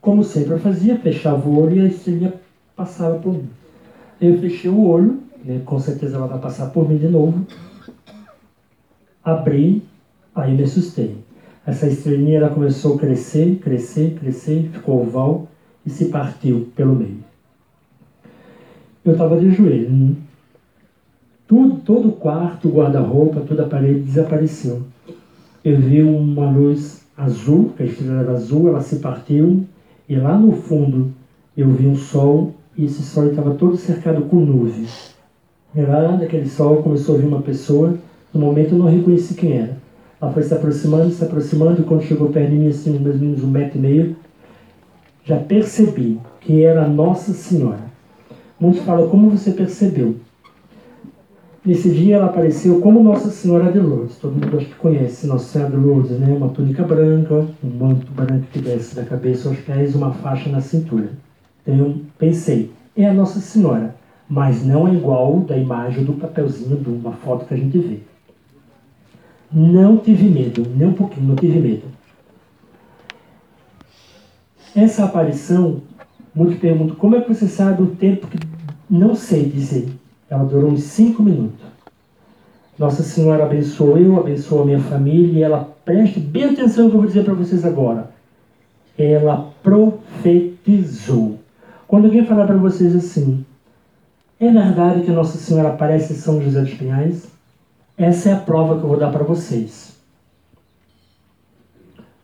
Como 0.00 0.22
sempre 0.22 0.52
eu 0.52 0.58
fazia, 0.58 0.98
fechava 0.98 1.48
o 1.48 1.60
olho 1.60 1.76
e 1.76 1.80
a 1.80 1.86
estrelinha 1.86 2.34
passava 2.76 3.18
por 3.18 3.34
mim. 3.34 3.48
Eu 4.20 4.38
fechei 4.38 4.70
o 4.70 4.86
olho, 4.86 5.20
né, 5.44 5.60
com 5.64 5.78
certeza 5.78 6.16
ela 6.16 6.26
vai 6.26 6.38
passar 6.38 6.70
por 6.70 6.88
mim 6.88 6.96
de 6.96 7.08
novo. 7.08 7.44
Abri, 9.22 9.82
aí 10.34 10.56
me 10.56 10.62
assustei. 10.62 11.16
Essa 11.66 11.86
estrelinha 11.86 12.38
ela 12.38 12.48
começou 12.48 12.94
a 12.94 12.98
crescer, 12.98 13.56
crescer, 13.56 14.16
crescer, 14.18 14.70
ficou 14.72 15.02
oval 15.02 15.48
e 15.84 15.90
se 15.90 16.06
partiu 16.06 16.68
pelo 16.74 16.94
meio. 16.94 17.24
Eu 19.04 19.12
estava 19.12 19.38
de 19.38 19.50
joelho. 19.50 20.16
Tudo, 21.46 21.80
todo 21.80 22.08
o 22.08 22.12
quarto, 22.12 22.68
guarda-roupa, 22.68 23.40
toda 23.40 23.64
a 23.64 23.68
parede 23.68 24.00
desapareceu. 24.00 24.82
Eu 25.64 25.78
vi 25.80 26.02
uma 26.02 26.50
luz 26.50 27.02
azul, 27.16 27.72
a 27.78 27.82
estrela 27.82 28.20
era 28.20 28.32
azul, 28.32 28.68
ela 28.68 28.80
se 28.80 28.96
partiu, 28.96 29.66
e 30.08 30.16
lá 30.16 30.38
no 30.38 30.52
fundo 30.52 31.12
eu 31.56 31.68
vi 31.70 31.86
um 31.86 31.96
sol, 31.96 32.54
e 32.76 32.84
esse 32.84 33.02
sol 33.02 33.26
estava 33.26 33.54
todo 33.54 33.76
cercado 33.76 34.22
com 34.22 34.36
nuvens. 34.36 35.14
E 35.74 35.80
lá 35.80 36.16
naquele 36.16 36.48
sol 36.48 36.82
começou 36.82 37.16
a 37.16 37.18
vir 37.18 37.26
uma 37.26 37.42
pessoa, 37.42 37.98
no 38.32 38.40
momento 38.40 38.72
eu 38.72 38.78
não 38.78 38.86
reconheci 38.86 39.34
quem 39.34 39.58
era. 39.58 39.76
Ela 40.20 40.32
foi 40.32 40.42
se 40.42 40.54
aproximando, 40.54 41.10
se 41.10 41.24
aproximando, 41.24 41.82
e 41.82 41.84
quando 41.84 42.02
chegou 42.02 42.30
perto 42.30 42.50
de 42.50 42.56
mim, 42.56 42.68
assim, 42.68 42.98
mais 42.98 43.16
ou 43.16 43.20
menos 43.20 43.42
um 43.42 43.50
metro 43.50 43.78
e 43.78 43.80
meio, 43.80 44.16
já 45.24 45.36
percebi 45.36 46.18
que 46.40 46.62
era 46.62 46.88
Nossa 46.88 47.32
Senhora. 47.32 47.88
Muitos 48.58 48.82
falam, 48.82 49.08
como 49.08 49.30
você 49.30 49.50
percebeu? 49.50 50.16
Nesse 51.68 51.90
dia 51.90 52.16
ela 52.16 52.24
apareceu 52.24 52.80
como 52.80 53.02
Nossa 53.02 53.28
Senhora 53.28 53.70
de 53.70 53.78
Lourdes. 53.78 54.16
Todo 54.16 54.32
mundo 54.32 54.56
acho 54.56 54.68
que 54.68 54.74
conhece 54.76 55.26
Nossa 55.26 55.44
Senhora 55.52 55.70
de 55.70 55.76
Lourdes, 55.76 56.18
né? 56.18 56.32
Uma 56.34 56.48
túnica 56.48 56.82
branca, 56.82 57.46
um 57.62 57.68
manto 57.68 58.10
branco 58.10 58.46
que 58.50 58.58
desce 58.58 58.96
da 58.96 59.04
cabeça 59.04 59.50
aos 59.50 59.58
pés, 59.58 59.94
uma 59.94 60.10
faixa 60.14 60.48
na 60.48 60.62
cintura. 60.62 61.10
Então 61.60 61.76
eu 61.76 62.00
pensei, 62.16 62.72
é 62.96 63.06
a 63.06 63.12
Nossa 63.12 63.38
Senhora, 63.40 63.94
mas 64.26 64.64
não 64.64 64.88
é 64.88 64.94
igual 64.94 65.40
da 65.40 65.58
imagem 65.58 66.04
do 66.04 66.14
papelzinho 66.14 66.78
de 66.78 66.88
uma 66.88 67.12
foto 67.12 67.44
que 67.44 67.52
a 67.52 67.58
gente 67.58 67.76
vê. 67.76 67.98
Não 69.52 69.98
tive 69.98 70.26
medo, 70.26 70.66
nem 70.74 70.88
um 70.88 70.94
pouquinho, 70.94 71.26
não 71.26 71.36
tive 71.36 71.60
medo. 71.60 71.84
Essa 74.74 75.04
aparição, 75.04 75.82
muito 76.34 76.58
perguntam, 76.58 76.96
como 76.96 77.14
é 77.14 77.20
que 77.20 77.28
você 77.28 77.46
sabe 77.46 77.82
o 77.82 77.88
tempo 77.88 78.26
que. 78.26 78.38
Não 78.88 79.14
sei 79.14 79.44
dizer. 79.44 79.97
Ela 80.30 80.44
durou 80.44 80.70
uns 80.70 80.82
cinco 80.82 81.22
minutos. 81.22 81.66
Nossa 82.78 83.02
Senhora 83.02 83.44
abençoou 83.44 83.98
eu, 83.98 84.18
abençoou 84.18 84.62
a 84.62 84.66
minha 84.66 84.80
família, 84.80 85.38
e 85.38 85.42
ela, 85.42 85.76
preste 85.84 86.20
bem 86.20 86.44
atenção 86.44 86.84
no 86.84 86.90
que 86.90 86.96
eu 86.96 87.00
vou 87.00 87.08
dizer 87.08 87.24
para 87.24 87.34
vocês 87.34 87.64
agora. 87.64 88.10
Ela 88.96 89.52
profetizou. 89.62 91.38
Quando 91.88 92.04
alguém 92.04 92.24
falar 92.24 92.46
para 92.46 92.56
vocês 92.56 92.94
assim, 92.94 93.44
é 94.38 94.52
verdade 94.52 95.02
que 95.02 95.10
Nossa 95.10 95.38
Senhora 95.38 95.70
aparece 95.70 96.12
em 96.12 96.16
São 96.16 96.40
José 96.40 96.60
dos 96.60 96.74
Pinhais? 96.74 97.26
Essa 97.96 98.28
é 98.28 98.32
a 98.32 98.36
prova 98.36 98.78
que 98.78 98.84
eu 98.84 98.88
vou 98.88 98.98
dar 98.98 99.10
para 99.10 99.24
vocês. 99.24 99.96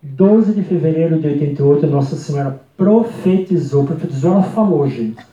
12 0.01 0.53
de 0.53 0.63
fevereiro 0.63 1.19
de 1.19 1.27
88, 1.27 1.87
Nossa 1.87 2.15
Senhora 2.15 2.61
profetizou. 2.77 3.85
Profetizou, 3.85 4.35
ela 4.35 4.43
falou, 4.43 4.89
gente. 4.89 5.25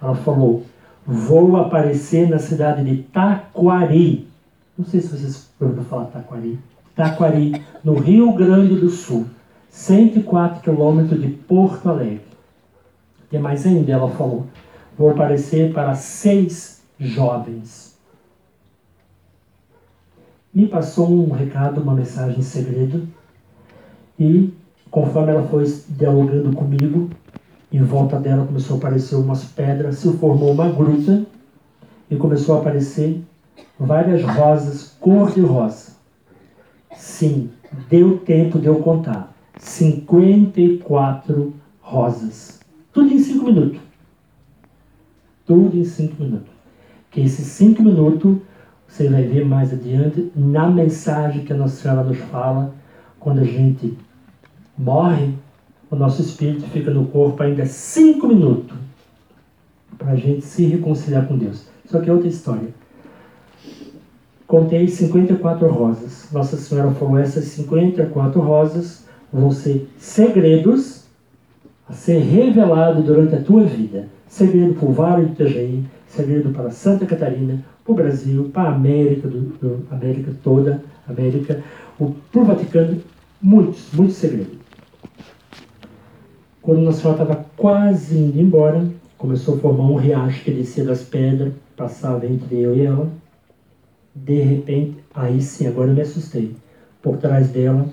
Ela 0.00 0.14
falou: 0.14 0.62
Vou 1.06 1.56
aparecer 1.56 2.28
na 2.28 2.38
cidade 2.38 2.84
de 2.84 3.02
Taquari. 3.04 4.28
Não 4.76 4.84
sei 4.84 5.00
se 5.00 5.08
vocês 5.08 5.50
ouviram 5.60 5.84
falar 5.84 6.06
Taquari. 6.06 6.58
Taquari, 6.96 7.62
no 7.82 7.94
Rio 7.94 8.32
Grande 8.32 8.76
do 8.76 8.88
Sul, 8.88 9.26
104 9.68 10.62
quilômetros 10.62 11.20
de 11.20 11.28
Porto 11.28 11.88
Alegre. 11.88 12.22
Tem 13.30 13.40
mais 13.40 13.66
ainda, 13.66 13.92
ela 13.92 14.10
falou: 14.10 14.46
Vou 14.96 15.10
aparecer 15.10 15.72
para 15.72 15.94
seis 15.94 16.82
jovens. 16.98 17.98
Me 20.54 20.68
passou 20.68 21.10
um 21.10 21.32
recado, 21.32 21.80
uma 21.80 21.94
mensagem 21.94 22.38
em 22.38 22.42
segredo 22.42 23.08
e 24.18 24.54
conforme 24.90 25.32
ela 25.32 25.42
foi 25.48 25.64
dialogando 25.88 26.54
comigo, 26.54 27.10
em 27.76 27.82
volta 27.82 28.20
dela 28.20 28.46
começou 28.46 28.76
a 28.76 28.78
aparecer 28.78 29.16
umas 29.16 29.44
pedras, 29.44 29.98
se 29.98 30.12
formou 30.12 30.52
uma 30.52 30.68
gruta 30.68 31.26
e 32.08 32.14
começou 32.16 32.56
a 32.56 32.60
aparecer 32.60 33.20
várias 33.78 34.22
rosas 34.22 34.96
cor-de-rosa. 35.00 35.92
Sim, 36.96 37.50
deu 37.88 38.18
tempo 38.18 38.60
de 38.60 38.66
eu 38.66 38.76
contar. 38.76 39.34
54 39.58 41.52
rosas. 41.80 42.60
Tudo 42.92 43.12
em 43.12 43.18
5 43.18 43.44
minutos. 43.44 43.80
Tudo 45.44 45.76
em 45.76 45.84
5 45.84 46.22
minutos. 46.22 46.54
Que 47.10 47.22
esses 47.22 47.46
5 47.46 47.82
minutos, 47.82 48.38
você 48.86 49.08
vai 49.08 49.24
ver 49.24 49.44
mais 49.44 49.72
adiante, 49.72 50.30
na 50.36 50.68
mensagem 50.70 51.44
que 51.44 51.52
a 51.52 51.56
Nossa 51.56 51.82
Senhora 51.82 52.04
nos 52.04 52.18
fala, 52.18 52.72
quando 53.18 53.40
a 53.40 53.44
gente 53.44 53.98
morre, 54.78 55.34
o 55.94 55.96
nosso 55.96 56.20
espírito 56.20 56.66
fica 56.70 56.90
no 56.90 57.06
corpo 57.06 57.40
ainda 57.42 57.64
cinco 57.66 58.26
minutos 58.26 58.76
para 59.96 60.10
a 60.10 60.16
gente 60.16 60.44
se 60.44 60.66
reconciliar 60.66 61.26
com 61.26 61.38
Deus. 61.38 61.66
Só 61.86 62.00
que 62.00 62.10
é 62.10 62.12
outra 62.12 62.28
história. 62.28 62.68
Contei 64.46 64.88
54 64.88 65.68
rosas. 65.68 66.28
Nossa 66.32 66.56
Senhora 66.56 66.90
falou: 66.90 67.16
essas 67.16 67.44
54 67.44 68.40
rosas 68.40 69.06
vão 69.32 69.52
ser 69.52 69.88
segredos 69.96 71.04
a 71.88 71.92
ser 71.92 72.18
revelado 72.18 73.02
durante 73.02 73.36
a 73.36 73.42
tua 73.42 73.62
vida. 73.62 74.08
Segredo 74.26 74.74
para 74.74 74.88
o 74.88 74.92
Vale 74.92 75.26
do 75.26 75.32
Itajaí, 75.32 75.84
segredo 76.08 76.50
para 76.50 76.70
Santa 76.70 77.06
Catarina, 77.06 77.64
para 77.84 77.92
o 77.92 77.94
Brasil, 77.94 78.50
para 78.52 78.70
a 78.70 78.74
América, 78.74 79.28
do, 79.28 79.40
do 79.60 79.86
América 79.92 80.32
toda, 80.42 80.82
América, 81.06 81.62
para 81.96 82.40
o 82.40 82.44
Vaticano, 82.44 83.00
muitos, 83.40 83.92
muitos 83.92 84.16
segredos. 84.16 84.63
Quando 86.64 86.80
Nossa 86.80 87.02
Senhora 87.02 87.22
estava 87.22 87.44
quase 87.58 88.16
indo 88.16 88.40
embora, 88.40 88.88
começou 89.18 89.56
a 89.56 89.58
formar 89.58 89.84
um 89.84 89.96
riacho 89.96 90.42
que 90.42 90.50
descia 90.50 90.82
das 90.82 91.02
pedras, 91.02 91.52
passava 91.76 92.24
entre 92.24 92.58
eu 92.58 92.74
e 92.74 92.86
ela. 92.86 93.10
De 94.14 94.40
repente, 94.40 94.96
aí 95.14 95.42
sim, 95.42 95.66
agora 95.66 95.90
eu 95.90 95.94
me 95.94 96.00
assustei. 96.00 96.56
Por 97.02 97.18
trás 97.18 97.50
dela 97.50 97.86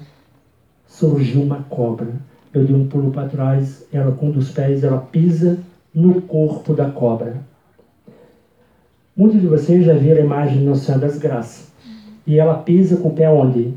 surgiu 0.87 1.41
uma 1.41 1.63
cobra. 1.63 2.13
Eu 2.53 2.63
dei 2.63 2.73
um 2.73 2.87
pulo 2.87 3.11
para 3.11 3.27
trás, 3.27 3.85
ela 3.91 4.13
com 4.13 4.27
um 4.27 4.31
dos 4.31 4.51
pés, 4.51 4.85
ela 4.85 4.99
pisa 4.99 5.59
no 5.93 6.21
corpo 6.21 6.73
da 6.73 6.89
cobra. 6.89 7.41
Muitos 9.13 9.41
de 9.41 9.47
vocês 9.47 9.83
já 9.83 9.95
viram 9.95 10.21
a 10.21 10.25
imagem 10.25 10.59
de 10.59 10.63
Nossa 10.63 10.85
Senhora 10.85 11.07
das 11.07 11.17
Graças. 11.17 11.73
E 12.25 12.39
ela 12.39 12.59
pisa 12.59 12.95
com 12.95 13.09
o 13.09 13.13
pé 13.13 13.29
onde? 13.29 13.73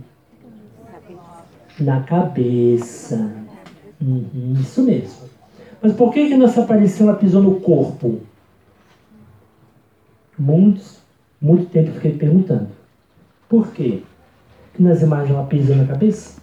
Na 1.81 2.01
cabeça. 2.03 3.44
Uhum, 4.01 4.55
isso 4.61 4.83
mesmo. 4.83 5.29
Mas 5.81 5.93
por 5.93 6.13
que, 6.13 6.29
que 6.29 6.37
nessa 6.37 6.63
aparição 6.63 7.09
ela 7.09 7.19
pisou 7.19 7.43
no 7.43 7.61
corpo? 7.61 8.21
Muitos, 10.39 10.99
muito 11.41 11.67
tempo 11.67 11.91
eu 11.91 11.95
fiquei 11.95 12.13
perguntando. 12.13 12.69
Por 13.49 13.71
quê? 13.73 14.03
Que 14.73 14.83
nas 14.83 15.03
imagens 15.03 15.31
ela 15.31 15.47
pisa 15.47 15.77
na 15.77 15.87
cabeça? 15.87 16.41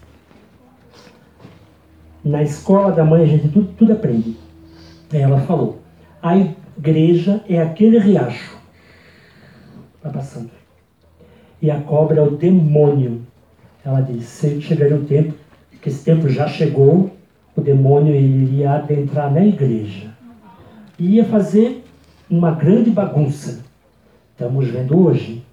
Na 2.24 2.44
escola 2.44 2.92
da 2.92 3.04
mãe 3.04 3.24
a 3.24 3.28
gente 3.28 3.50
tudo, 3.50 3.74
tudo 3.74 3.94
aprende. 3.94 4.38
Ela 5.12 5.42
falou: 5.42 5.80
a 6.22 6.38
igreja 6.38 7.44
é 7.50 7.60
aquele 7.60 7.98
riacho. 7.98 8.58
Vai 10.02 10.14
passando. 10.14 10.52
E 11.62 11.70
a 11.70 11.82
cobra 11.82 12.20
é 12.20 12.24
o 12.24 12.38
demônio. 12.38 13.22
Ela 13.84 14.02
disse: 14.02 14.62
chegaria 14.62 14.96
o 14.96 15.06
tempo, 15.06 15.34
que 15.82 15.90
esse 15.90 16.04
tempo 16.04 16.30
já 16.30 16.48
chegou, 16.48 17.12
o 17.62 17.64
demônio 17.64 18.16
iria 18.16 18.74
adentrar 18.74 19.32
na 19.32 19.46
igreja. 19.46 20.10
E 20.98 21.16
ia 21.16 21.26
fazer 21.26 21.86
uma 22.30 22.52
grande 22.52 22.90
bagunça. 22.90 23.64
Estamos 24.32 24.68
vendo 24.68 25.00
hoje. 25.00 25.44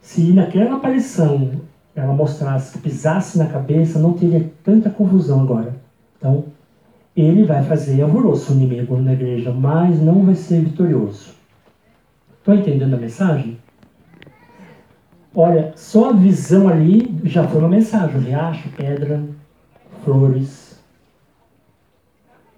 Se 0.00 0.32
naquela 0.32 0.76
aparição 0.76 1.50
ela 1.94 2.14
mostrasse 2.14 2.72
que 2.72 2.78
pisasse 2.78 3.36
na 3.36 3.46
cabeça, 3.46 3.98
não 3.98 4.12
teria 4.12 4.48
tanta 4.62 4.88
confusão 4.88 5.40
agora. 5.40 5.74
Então, 6.16 6.44
ele 7.16 7.42
vai 7.42 7.64
fazer 7.64 8.00
alvoroço 8.00 8.52
o 8.52 8.56
inimigo 8.56 8.96
na 8.98 9.12
igreja, 9.12 9.50
mas 9.50 10.00
não 10.00 10.24
vai 10.24 10.36
ser 10.36 10.60
vitorioso. 10.60 11.34
Estão 12.38 12.54
entendendo 12.54 12.94
a 12.94 12.98
mensagem? 12.98 13.58
Olha, 15.40 15.72
só 15.76 16.10
a 16.10 16.12
visão 16.12 16.66
ali 16.66 17.16
já 17.22 17.46
foi 17.46 17.60
uma 17.60 17.68
mensagem. 17.68 18.22
Riacho, 18.22 18.68
pedra, 18.70 19.22
flores. 20.02 20.80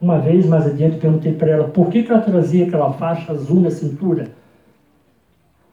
Uma 0.00 0.18
vez 0.18 0.46
mais 0.46 0.64
adiante 0.64 0.96
perguntei 0.96 1.34
para 1.34 1.50
ela 1.50 1.68
por 1.68 1.90
que, 1.90 2.02
que 2.02 2.10
ela 2.10 2.22
trazia 2.22 2.66
aquela 2.66 2.90
faixa 2.94 3.32
azul 3.32 3.60
na 3.60 3.70
cintura. 3.70 4.28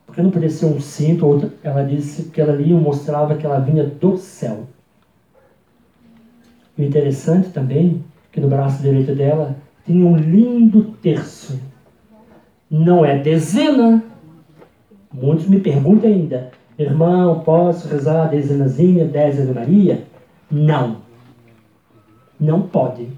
Porque 0.06 0.22
não 0.22 0.32
podia 0.32 0.50
ser 0.50 0.66
um 0.66 0.82
cinto 0.82 1.26
ou 1.26 1.36
outra. 1.36 1.50
Ela 1.64 1.82
disse 1.84 2.24
que 2.24 2.42
ela 2.42 2.52
ali 2.52 2.74
mostrava 2.74 3.36
que 3.36 3.46
ela 3.46 3.60
vinha 3.60 3.86
do 3.86 4.18
céu. 4.18 4.68
O 6.78 6.82
interessante 6.82 7.52
também 7.52 8.04
que 8.34 8.42
no 8.42 8.50
braço 8.50 8.82
direito 8.82 9.16
dela 9.16 9.56
tinha 9.86 10.06
um 10.06 10.18
lindo 10.18 10.92
terço. 11.02 11.58
Não 12.70 13.06
é 13.06 13.18
dezena. 13.18 14.04
Muitos 15.14 15.48
me 15.48 15.62
perguntam 15.62 16.10
ainda, 16.10 16.52
irmão, 16.78 17.40
posso 17.42 17.88
rezar 17.88 18.26
a 18.26 18.28
dezenazinha, 18.28 19.06
dez 19.06 19.40
Ave 19.40 19.54
Maria? 19.54 20.06
Não. 20.50 20.98
Não 22.40 22.62
pode. 22.62 23.10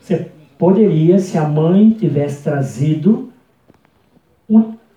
Você 0.00 0.30
poderia, 0.58 1.18
se 1.18 1.38
a 1.38 1.48
mãe 1.48 1.90
tivesse 1.90 2.42
trazido 2.42 3.30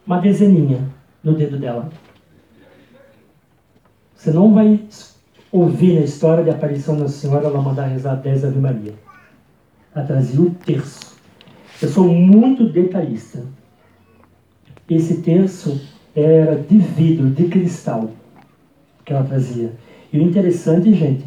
uma 0.05 0.19
dezeninha 0.19 0.81
no 1.23 1.33
dedo 1.33 1.57
dela. 1.57 1.89
Você 4.15 4.31
não 4.31 4.53
vai 4.53 4.79
ouvir 5.51 5.95
na 5.95 6.01
história 6.01 6.43
de 6.43 6.49
aparição 6.49 6.97
da 6.97 7.07
Senhora 7.07 7.47
ela 7.47 7.61
mandar 7.61 7.85
rezar 7.85 8.15
10 8.15 8.45
Ave 8.45 8.59
Maria. 8.59 8.93
Ela 9.95 10.05
trazia 10.05 10.41
o 10.41 10.49
terço. 10.49 11.15
Eu 11.81 11.89
sou 11.89 12.07
muito 12.07 12.69
detalhista. 12.69 13.45
Esse 14.89 15.21
terço 15.21 15.79
era 16.15 16.55
de 16.55 16.77
vidro, 16.77 17.29
de 17.29 17.47
cristal, 17.47 18.11
que 19.03 19.13
ela 19.13 19.23
trazia. 19.23 19.71
E 20.11 20.19
o 20.19 20.21
interessante, 20.21 20.93
gente, 20.93 21.25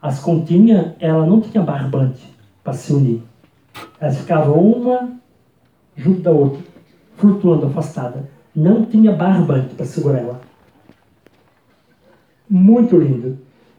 as 0.00 0.20
continhas, 0.20 0.92
ela 1.00 1.26
não 1.26 1.40
tinha 1.40 1.62
barbante 1.62 2.22
para 2.62 2.72
se 2.72 2.92
unir. 2.92 3.22
Elas 4.00 4.18
ficavam 4.18 4.60
uma 4.60 5.12
junto 5.96 6.20
da 6.20 6.30
outra, 6.30 6.60
flutuando, 7.16 7.66
afastada. 7.66 8.28
Não 8.54 8.84
tinha 8.84 9.12
barbante 9.12 9.74
para 9.74 9.86
segurar 9.86 10.18
ela 10.18 10.52
muito 12.52 12.98
lindo. 12.98 13.38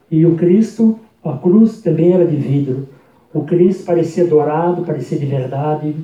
E 0.10 0.26
o 0.26 0.36
Cristo, 0.36 1.00
a 1.24 1.38
cruz 1.38 1.82
também 1.82 2.12
era 2.12 2.26
de 2.26 2.36
vidro. 2.36 2.89
O 3.32 3.43
Cristo 3.43 3.86
parecia 3.86 4.26
dourado, 4.26 4.84
parecia 4.84 5.17
de 5.17 5.28
verdade. 5.28 5.96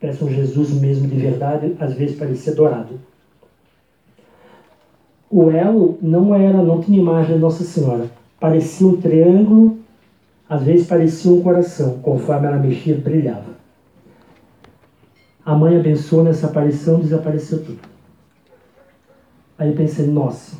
Parece 0.00 0.22
um 0.22 0.28
Jesus 0.28 0.70
mesmo 0.80 1.08
de 1.08 1.16
verdade, 1.16 1.74
às 1.80 1.94
vezes 1.94 2.16
parecia 2.16 2.54
dourado. 2.54 3.00
O 5.30 5.50
elo 5.50 5.98
não 6.00 6.34
era, 6.34 6.62
não 6.62 6.80
tinha 6.80 6.98
imagem 6.98 7.36
de 7.36 7.40
Nossa 7.40 7.64
Senhora. 7.64 8.06
Parecia 8.40 8.86
um 8.86 8.96
triângulo, 8.96 9.78
às 10.48 10.62
vezes 10.62 10.86
parecia 10.86 11.30
um 11.30 11.42
coração, 11.42 11.98
conforme 12.00 12.46
ela 12.46 12.56
mexia, 12.56 12.96
brilhava. 12.96 13.58
A 15.44 15.54
mãe 15.54 15.76
abençoou 15.76 16.24
nessa 16.24 16.46
aparição, 16.46 17.00
desapareceu 17.00 17.62
tudo. 17.64 17.80
Aí 19.58 19.70
eu 19.70 19.74
pensei, 19.74 20.06
nossa, 20.06 20.56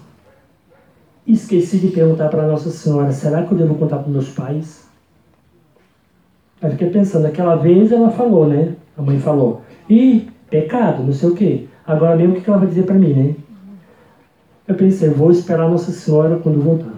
Esqueci 1.28 1.76
de 1.76 1.88
perguntar 1.88 2.30
para 2.30 2.46
Nossa 2.46 2.70
Senhora: 2.70 3.12
será 3.12 3.42
que 3.42 3.52
eu 3.52 3.58
devo 3.58 3.74
contar 3.74 3.98
para 3.98 4.10
meus 4.10 4.30
pais? 4.30 4.88
Aí 6.62 6.70
fiquei 6.70 6.88
pensando, 6.88 7.26
aquela 7.26 7.54
vez 7.54 7.92
ela 7.92 8.10
falou, 8.10 8.48
né? 8.48 8.74
A 8.96 9.02
mãe 9.02 9.20
falou: 9.20 9.60
ih, 9.90 10.26
pecado, 10.48 11.02
não 11.02 11.12
sei 11.12 11.28
o 11.28 11.34
quê. 11.34 11.66
Agora 11.86 12.16
mesmo 12.16 12.34
o 12.38 12.40
que 12.40 12.48
ela 12.48 12.58
vai 12.58 12.68
dizer 12.68 12.84
para 12.84 12.94
mim, 12.94 13.12
né? 13.12 13.34
Eu 14.68 14.74
pensei, 14.74 15.08
vou 15.08 15.30
esperar 15.30 15.66
Nossa 15.70 15.90
Senhora 15.90 16.38
quando 16.40 16.62
voltar. 16.62 16.92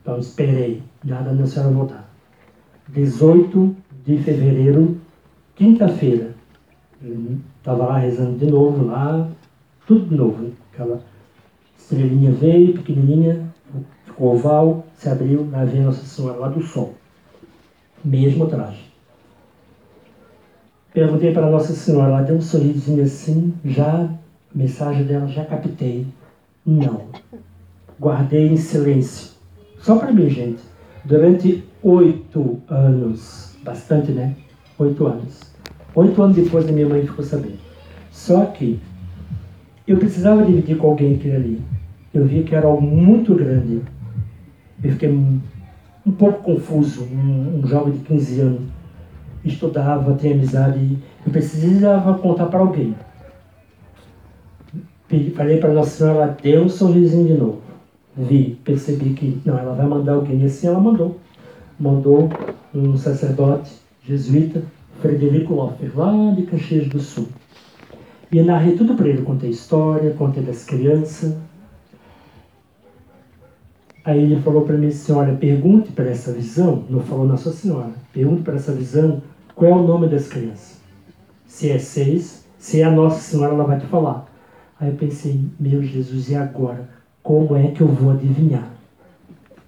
Então 0.00 0.16
esperei, 0.20 0.80
nada 1.04 1.30
da 1.30 1.32
Nossa 1.32 1.54
Senhora 1.54 1.74
voltar. 1.74 2.08
18 2.88 3.76
de 4.04 4.18
fevereiro, 4.18 4.96
quinta-feira. 5.56 6.36
Estava 7.58 7.86
lá 7.86 7.98
rezando 7.98 8.38
de 8.38 8.46
novo, 8.46 8.86
lá, 8.86 9.28
tudo 9.88 10.06
de 10.06 10.14
novo. 10.14 10.52
Aquela 10.72 11.02
estrelinha 11.76 12.30
veio, 12.30 12.74
pequenininha, 12.74 13.44
ficou 14.04 14.36
oval, 14.36 14.86
se 14.94 15.08
abriu, 15.08 15.48
lá 15.50 15.64
vem 15.64 15.82
Nossa 15.82 16.06
Senhora 16.06 16.38
lá 16.38 16.48
do 16.48 16.62
Sol. 16.62 16.94
Mesmo 18.04 18.46
traje. 18.46 18.84
Perguntei 20.94 21.32
para 21.32 21.50
Nossa 21.50 21.72
Senhora, 21.72 22.12
ela 22.12 22.22
deu 22.22 22.36
um 22.36 22.40
sorrisinho 22.40 23.02
assim, 23.02 23.52
já, 23.64 24.04
a 24.04 24.10
mensagem 24.54 25.04
dela 25.04 25.26
já 25.26 25.44
captei. 25.44 26.06
Não. 26.64 27.02
Guardei 28.00 28.48
em 28.48 28.56
silêncio. 28.56 29.32
Só 29.78 29.96
para 29.96 30.12
mim, 30.12 30.28
gente. 30.28 30.60
Durante 31.04 31.64
oito 31.82 32.60
anos, 32.68 33.56
bastante, 33.64 34.12
né? 34.12 34.36
Oito 34.78 35.06
anos. 35.06 35.40
Oito 35.94 36.22
anos 36.22 36.36
depois 36.36 36.68
a 36.68 36.72
minha 36.72 36.88
mãe 36.88 37.06
ficou 37.06 37.24
sabendo. 37.24 37.58
Só 38.10 38.46
que 38.46 38.80
eu 39.86 39.98
precisava 39.98 40.44
dividir 40.44 40.76
com 40.76 40.88
alguém 40.88 41.16
aquilo 41.16 41.36
ali 41.36 41.62
eu 42.12 42.26
vi 42.26 42.42
que 42.42 42.54
era 42.54 42.66
algo 42.66 42.82
muito 42.82 43.34
grande. 43.34 43.80
Eu 44.82 44.92
fiquei 44.92 45.08
um, 45.08 45.40
pouco 46.12 46.42
confuso, 46.42 47.04
um, 47.04 47.58
um, 47.58 47.66
jovem 47.66 47.94
de 47.94 48.00
15 48.00 48.40
anos. 48.40 48.62
Estudava, 49.44 50.14
tinha 50.14 50.34
amizade, 50.34 50.98
eu 51.24 51.32
precisava 51.32 52.14
contar 52.18 52.46
para 52.46 52.60
alguém. 52.60 52.94
Falei 55.30 55.58
para 55.58 55.72
Nossa 55.72 55.90
Senhora, 55.90 56.18
ela 56.18 56.36
deu 56.42 56.62
um 56.62 56.68
sorrisinho 56.68 57.26
de 57.26 57.34
novo. 57.34 57.60
Vi, 58.16 58.58
percebi 58.64 59.14
que, 59.14 59.40
não, 59.44 59.58
ela 59.58 59.74
vai 59.74 59.86
mandar 59.86 60.14
alguém. 60.14 60.42
E 60.42 60.44
assim 60.44 60.66
ela 60.66 60.80
mandou. 60.80 61.18
Mandou 61.78 62.28
um 62.74 62.96
sacerdote 62.96 63.72
jesuíta, 64.04 64.62
Frederico 65.00 65.54
Loffer, 65.54 65.90
lá 65.94 66.32
de 66.34 66.42
Caxias 66.42 66.88
do 66.88 67.00
Sul. 67.00 67.28
E 68.30 68.40
narrei 68.42 68.76
tudo 68.76 68.94
para 68.94 69.08
ele, 69.08 69.22
contei 69.22 69.50
história, 69.50 70.10
contei 70.12 70.42
das 70.42 70.64
crianças, 70.64 71.36
Aí 74.04 74.20
ele 74.20 74.40
falou 74.42 74.62
para 74.62 74.76
mim 74.76 74.88
assim: 74.88 75.12
Olha, 75.12 75.34
pergunte 75.34 75.92
para 75.92 76.10
essa 76.10 76.32
visão, 76.32 76.84
não 76.90 77.00
falou 77.00 77.26
Nossa 77.26 77.52
Senhora, 77.52 77.92
pergunte 78.12 78.42
para 78.42 78.56
essa 78.56 78.72
visão 78.72 79.22
qual 79.54 79.70
é 79.70 79.74
o 79.74 79.86
nome 79.86 80.08
das 80.08 80.26
crianças. 80.26 80.80
Se 81.46 81.70
é 81.70 81.78
seis, 81.78 82.44
se 82.58 82.80
é 82.80 82.84
a 82.84 82.90
Nossa 82.90 83.20
Senhora, 83.20 83.54
ela 83.54 83.64
vai 83.64 83.78
te 83.78 83.86
falar. 83.86 84.26
Aí 84.82 84.88
eu 84.88 84.96
pensei: 84.96 85.40
Meu 85.60 85.80
Jesus, 85.80 86.28
e 86.28 86.34
agora? 86.34 86.88
Como 87.22 87.56
é 87.56 87.68
que 87.68 87.80
eu 87.80 87.86
vou 87.86 88.10
adivinhar? 88.10 88.68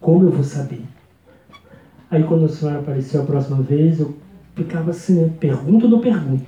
Como 0.00 0.24
eu 0.24 0.32
vou 0.32 0.42
saber? 0.42 0.82
Aí 2.10 2.24
quando 2.24 2.46
a 2.46 2.48
senhora 2.48 2.80
apareceu 2.80 3.22
a 3.22 3.24
próxima 3.24 3.62
vez, 3.62 4.00
eu 4.00 4.16
ficava 4.56 4.90
assim: 4.90 5.20
né? 5.20 5.32
ou 5.64 5.88
não 5.88 6.00
pergunto? 6.00 6.44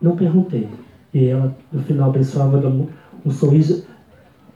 Não 0.00 0.16
perguntei. 0.16 0.68
E 1.12 1.24
ela, 1.26 1.56
no 1.72 1.82
final, 1.82 2.10
abençoava, 2.10 2.60
dando 2.60 2.90
um 3.24 3.30
sorriso. 3.32 3.84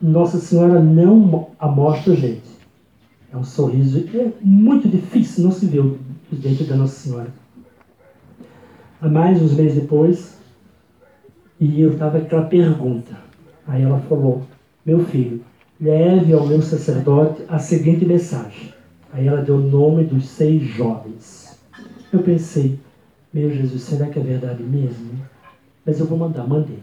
Nossa 0.01 0.39
Senhora 0.39 0.81
não 0.81 1.51
amostra 1.59 2.15
gente. 2.15 2.49
É 3.33 3.37
um 3.37 3.43
sorriso. 3.43 4.07
É 4.15 4.31
muito 4.41 4.89
difícil 4.89 5.43
não 5.43 5.51
se 5.51 5.67
ver 5.67 5.81
o 5.81 5.99
dente 6.31 6.63
da 6.63 6.77
Nossa 6.77 7.01
Senhora. 7.01 7.35
Há 9.01 9.09
mais 9.09 9.43
uns 9.43 9.55
meses 9.55 9.81
depois, 9.81 10.40
e 11.61 11.81
eu 11.83 11.93
estava 11.93 12.19
aquela 12.19 12.47
pergunta. 12.47 13.15
Aí 13.67 13.83
ela 13.83 14.01
falou: 14.01 14.43
Meu 14.85 15.05
filho, 15.05 15.45
leve 15.79 16.33
ao 16.33 16.47
meu 16.47 16.63
sacerdote 16.63 17.43
a 17.47 17.59
seguinte 17.59 18.07
mensagem. 18.07 18.73
Aí 19.13 19.27
ela 19.27 19.43
deu 19.43 19.57
o 19.57 19.61
nome 19.61 20.05
dos 20.05 20.27
seis 20.27 20.63
jovens. 20.63 21.61
Eu 22.11 22.21
pensei: 22.23 22.79
Meu 23.33 23.51
Jesus, 23.51 23.83
será 23.83 24.07
que 24.07 24.19
é 24.19 24.23
verdade 24.23 24.63
mesmo? 24.63 25.21
Mas 25.85 26.01
eu 26.01 26.07
vou 26.07 26.19
mandar, 26.19 26.47
mandei. 26.47 26.79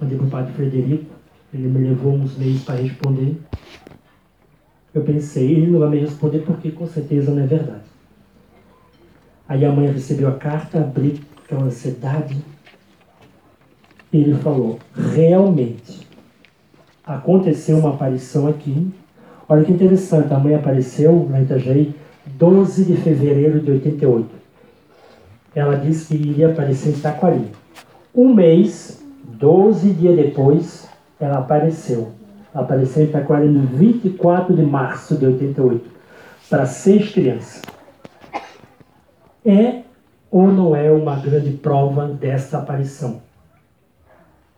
Mandei 0.00 0.16
para 0.16 0.26
o 0.26 0.30
padre 0.30 0.52
Frederico 0.54 1.04
Ele 1.52 1.68
me 1.68 1.88
levou 1.88 2.14
uns 2.14 2.36
meses 2.36 2.62
para 2.64 2.80
responder. 2.80 3.36
Eu 4.92 5.02
pensei, 5.02 5.50
ele 5.50 5.66
não 5.66 5.80
vai 5.80 5.90
me 5.90 5.98
responder 5.98 6.40
porque 6.40 6.70
com 6.70 6.86
certeza 6.86 7.32
não 7.32 7.42
é 7.42 7.46
verdade. 7.46 7.82
Aí 9.48 9.64
a 9.64 9.72
mãe 9.72 9.90
recebeu 9.90 10.28
a 10.28 10.32
carta, 10.32 10.78
abriu 10.78 11.18
aquela 11.42 11.64
ansiedade. 11.64 12.36
Ele 14.16 14.34
falou: 14.34 14.78
realmente, 14.94 16.06
aconteceu 17.04 17.78
uma 17.78 17.90
aparição 17.90 18.46
aqui. 18.46 18.92
Olha 19.48 19.64
que 19.64 19.72
interessante, 19.72 20.32
a 20.32 20.38
mãe 20.38 20.54
apareceu 20.54 21.28
em 21.34 21.42
Itajaí 21.42 21.94
12 22.26 22.84
de 22.84 22.96
fevereiro 22.96 23.60
de 23.60 23.72
88. 23.72 24.28
Ela 25.54 25.76
disse 25.76 26.06
que 26.06 26.28
iria 26.28 26.50
aparecer 26.50 26.90
em 26.90 27.00
Taquari. 27.00 27.50
Um 28.14 28.32
mês, 28.32 29.04
12 29.24 29.90
dias 29.90 30.16
depois, 30.16 30.88
ela 31.18 31.38
apareceu. 31.38 32.12
Apareceu 32.54 33.02
em 33.02 33.08
Taquari 33.08 33.48
no 33.48 33.66
24 33.66 34.54
de 34.54 34.62
março 34.62 35.16
de 35.16 35.26
88, 35.26 35.90
para 36.48 36.66
seis 36.66 37.10
crianças. 37.10 37.62
É 39.44 39.82
ou 40.30 40.48
não 40.48 40.74
é 40.74 40.90
uma 40.90 41.16
grande 41.16 41.50
prova 41.50 42.06
dessa 42.06 42.58
aparição? 42.58 43.20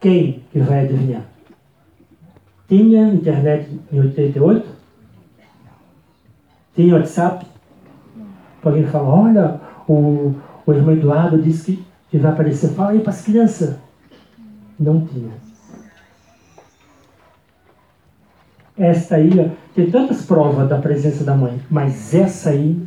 Quem 0.06 0.44
que 0.52 0.60
vai 0.60 0.84
adivinhar? 0.84 1.24
Tinha 2.68 3.08
internet 3.08 3.68
em 3.90 3.98
88? 3.98 4.68
Tinha 6.76 6.94
WhatsApp? 6.94 7.44
Alguém 8.62 8.86
fala, 8.86 9.08
olha, 9.08 9.60
o, 9.88 10.32
o 10.64 10.72
irmão 10.72 10.94
Eduardo 10.94 11.42
disse 11.42 11.72
que, 11.72 11.84
que 12.08 12.18
vai 12.18 12.30
aparecer. 12.30 12.68
Fala 12.68 12.90
aí 12.90 13.00
para 13.00 13.10
as 13.10 13.22
crianças. 13.22 13.74
Não 14.78 15.04
tinha. 15.04 15.32
Esta 18.78 19.16
aí, 19.16 19.50
tem 19.74 19.90
tantas 19.90 20.24
provas 20.24 20.68
da 20.68 20.78
presença 20.78 21.24
da 21.24 21.34
mãe, 21.34 21.60
mas 21.68 22.14
essa 22.14 22.50
aí 22.50 22.80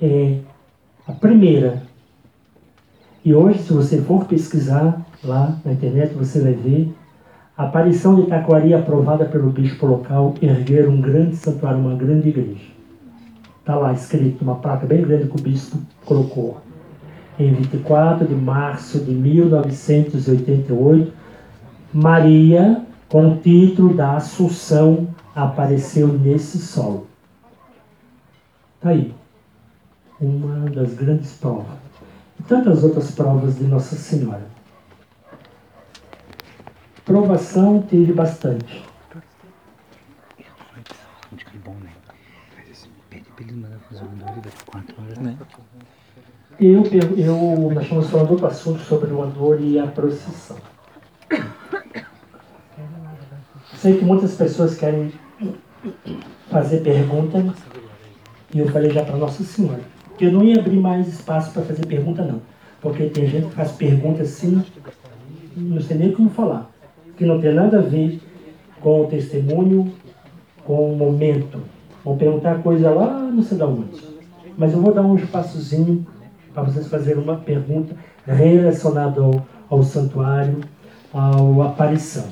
é 0.00 0.38
a 1.06 1.12
primeira. 1.12 1.82
E 3.22 3.34
hoje, 3.34 3.64
se 3.64 3.72
você 3.74 4.00
for 4.00 4.24
pesquisar 4.24 5.06
lá 5.22 5.56
na 5.64 5.72
internet, 5.72 6.14
você 6.14 6.40
vai 6.40 6.52
ver 6.52 6.94
a 7.56 7.64
aparição 7.64 8.14
de 8.14 8.26
Taquari 8.26 8.72
aprovada 8.72 9.24
pelo 9.24 9.50
bispo 9.50 9.84
local 9.84 10.34
erguer 10.40 10.88
um 10.88 11.00
grande 11.00 11.34
santuário, 11.34 11.80
uma 11.80 11.96
grande 11.96 12.28
igreja. 12.28 12.68
Está 13.58 13.74
lá 13.74 13.92
escrito 13.92 14.42
uma 14.42 14.54
placa 14.54 14.86
bem 14.86 15.02
grande 15.02 15.26
que 15.26 15.36
o 15.36 15.42
bispo 15.42 15.76
colocou. 16.04 16.60
Em 17.38 17.52
24 17.52 18.26
de 18.26 18.34
março 18.34 19.00
de 19.00 19.10
1988, 19.10 21.12
Maria, 21.92 22.82
com 23.08 23.32
o 23.32 23.36
título 23.38 23.94
da 23.94 24.16
Assunção, 24.16 25.08
apareceu 25.34 26.06
nesse 26.08 26.58
solo. 26.58 27.08
Está 28.76 28.90
aí. 28.90 29.12
Uma 30.20 30.70
das 30.70 30.94
grandes 30.94 31.32
provas. 31.32 31.66
E 32.38 32.42
tantas 32.44 32.84
outras 32.84 33.10
provas 33.10 33.58
de 33.58 33.64
Nossa 33.64 33.96
Senhora. 33.96 34.57
Provação 37.08 37.82
teve 37.82 38.12
bastante. 38.12 38.84
Eu, 46.60 46.84
eu, 47.16 47.70
nós 47.72 47.82
estamos 47.82 48.10
falando 48.10 48.30
outro 48.30 48.46
assunto 48.46 48.80
sobre 48.80 49.12
o 49.12 49.22
andor 49.22 49.60
e 49.60 49.78
a 49.80 49.88
procissão. 49.88 50.58
Sei 53.76 53.98
que 53.98 54.04
muitas 54.04 54.34
pessoas 54.34 54.76
querem 54.76 55.12
fazer 56.50 56.82
perguntas 56.82 57.44
e 58.54 58.60
eu 58.60 58.68
falei 58.68 58.90
já 58.90 59.04
para 59.04 59.16
Nossa 59.16 59.42
Senhora 59.42 59.98
eu 60.24 60.32
não 60.32 60.44
ia 60.44 60.58
abrir 60.58 60.76
mais 60.76 61.06
espaço 61.08 61.52
para 61.52 61.62
fazer 61.62 61.86
pergunta 61.86 62.22
não, 62.22 62.42
porque 62.80 63.06
tem 63.06 63.26
gente 63.26 63.48
que 63.48 63.54
faz 63.54 63.72
perguntas 63.72 64.28
assim, 64.28 64.62
não 65.56 65.80
sei 65.80 65.96
nem 65.96 66.12
como 66.12 66.30
falar, 66.30 66.70
que 67.18 67.26
não 67.26 67.40
tem 67.40 67.52
nada 67.52 67.80
a 67.80 67.82
ver 67.82 68.20
com 68.80 69.02
o 69.02 69.06
testemunho, 69.08 69.92
com 70.64 70.92
o 70.92 70.96
momento. 70.96 71.60
Vão 72.04 72.16
perguntar 72.16 72.62
coisa 72.62 72.90
lá, 72.90 73.20
não 73.20 73.42
sei 73.42 73.58
de 73.58 73.64
onde. 73.64 74.00
Mas 74.56 74.72
eu 74.72 74.80
vou 74.80 74.94
dar 74.94 75.02
um 75.02 75.16
espaçozinho 75.16 76.06
para 76.54 76.62
vocês 76.62 76.86
fazerem 76.86 77.22
uma 77.22 77.36
pergunta 77.36 77.94
relacionada 78.24 79.20
ao, 79.20 79.46
ao 79.68 79.82
santuário, 79.82 80.60
à 81.12 81.66
aparição. 81.66 82.26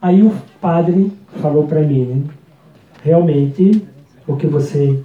Aí 0.00 0.22
o 0.22 0.32
padre 0.60 1.12
falou 1.40 1.66
para 1.66 1.80
mim, 1.80 2.04
né? 2.04 2.24
realmente 3.02 3.86
o 4.26 4.36
que 4.36 4.46
você 4.46 5.02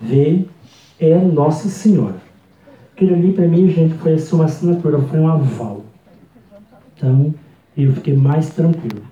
vê 0.00 0.44
é 0.98 1.16
Nossa 1.16 1.68
Senhora. 1.68 2.23
Aquilo 2.94 3.14
ali 3.14 3.32
para 3.32 3.48
mim, 3.48 3.68
gente, 3.68 3.94
foi 3.94 4.14
assim 4.14 4.36
uma 4.36 4.44
assinatura, 4.44 5.00
foi 5.00 5.18
um 5.18 5.26
aval. 5.26 5.82
Então, 6.96 7.34
eu 7.76 7.92
fiquei 7.92 8.16
mais 8.16 8.50
tranquilo. 8.50 9.02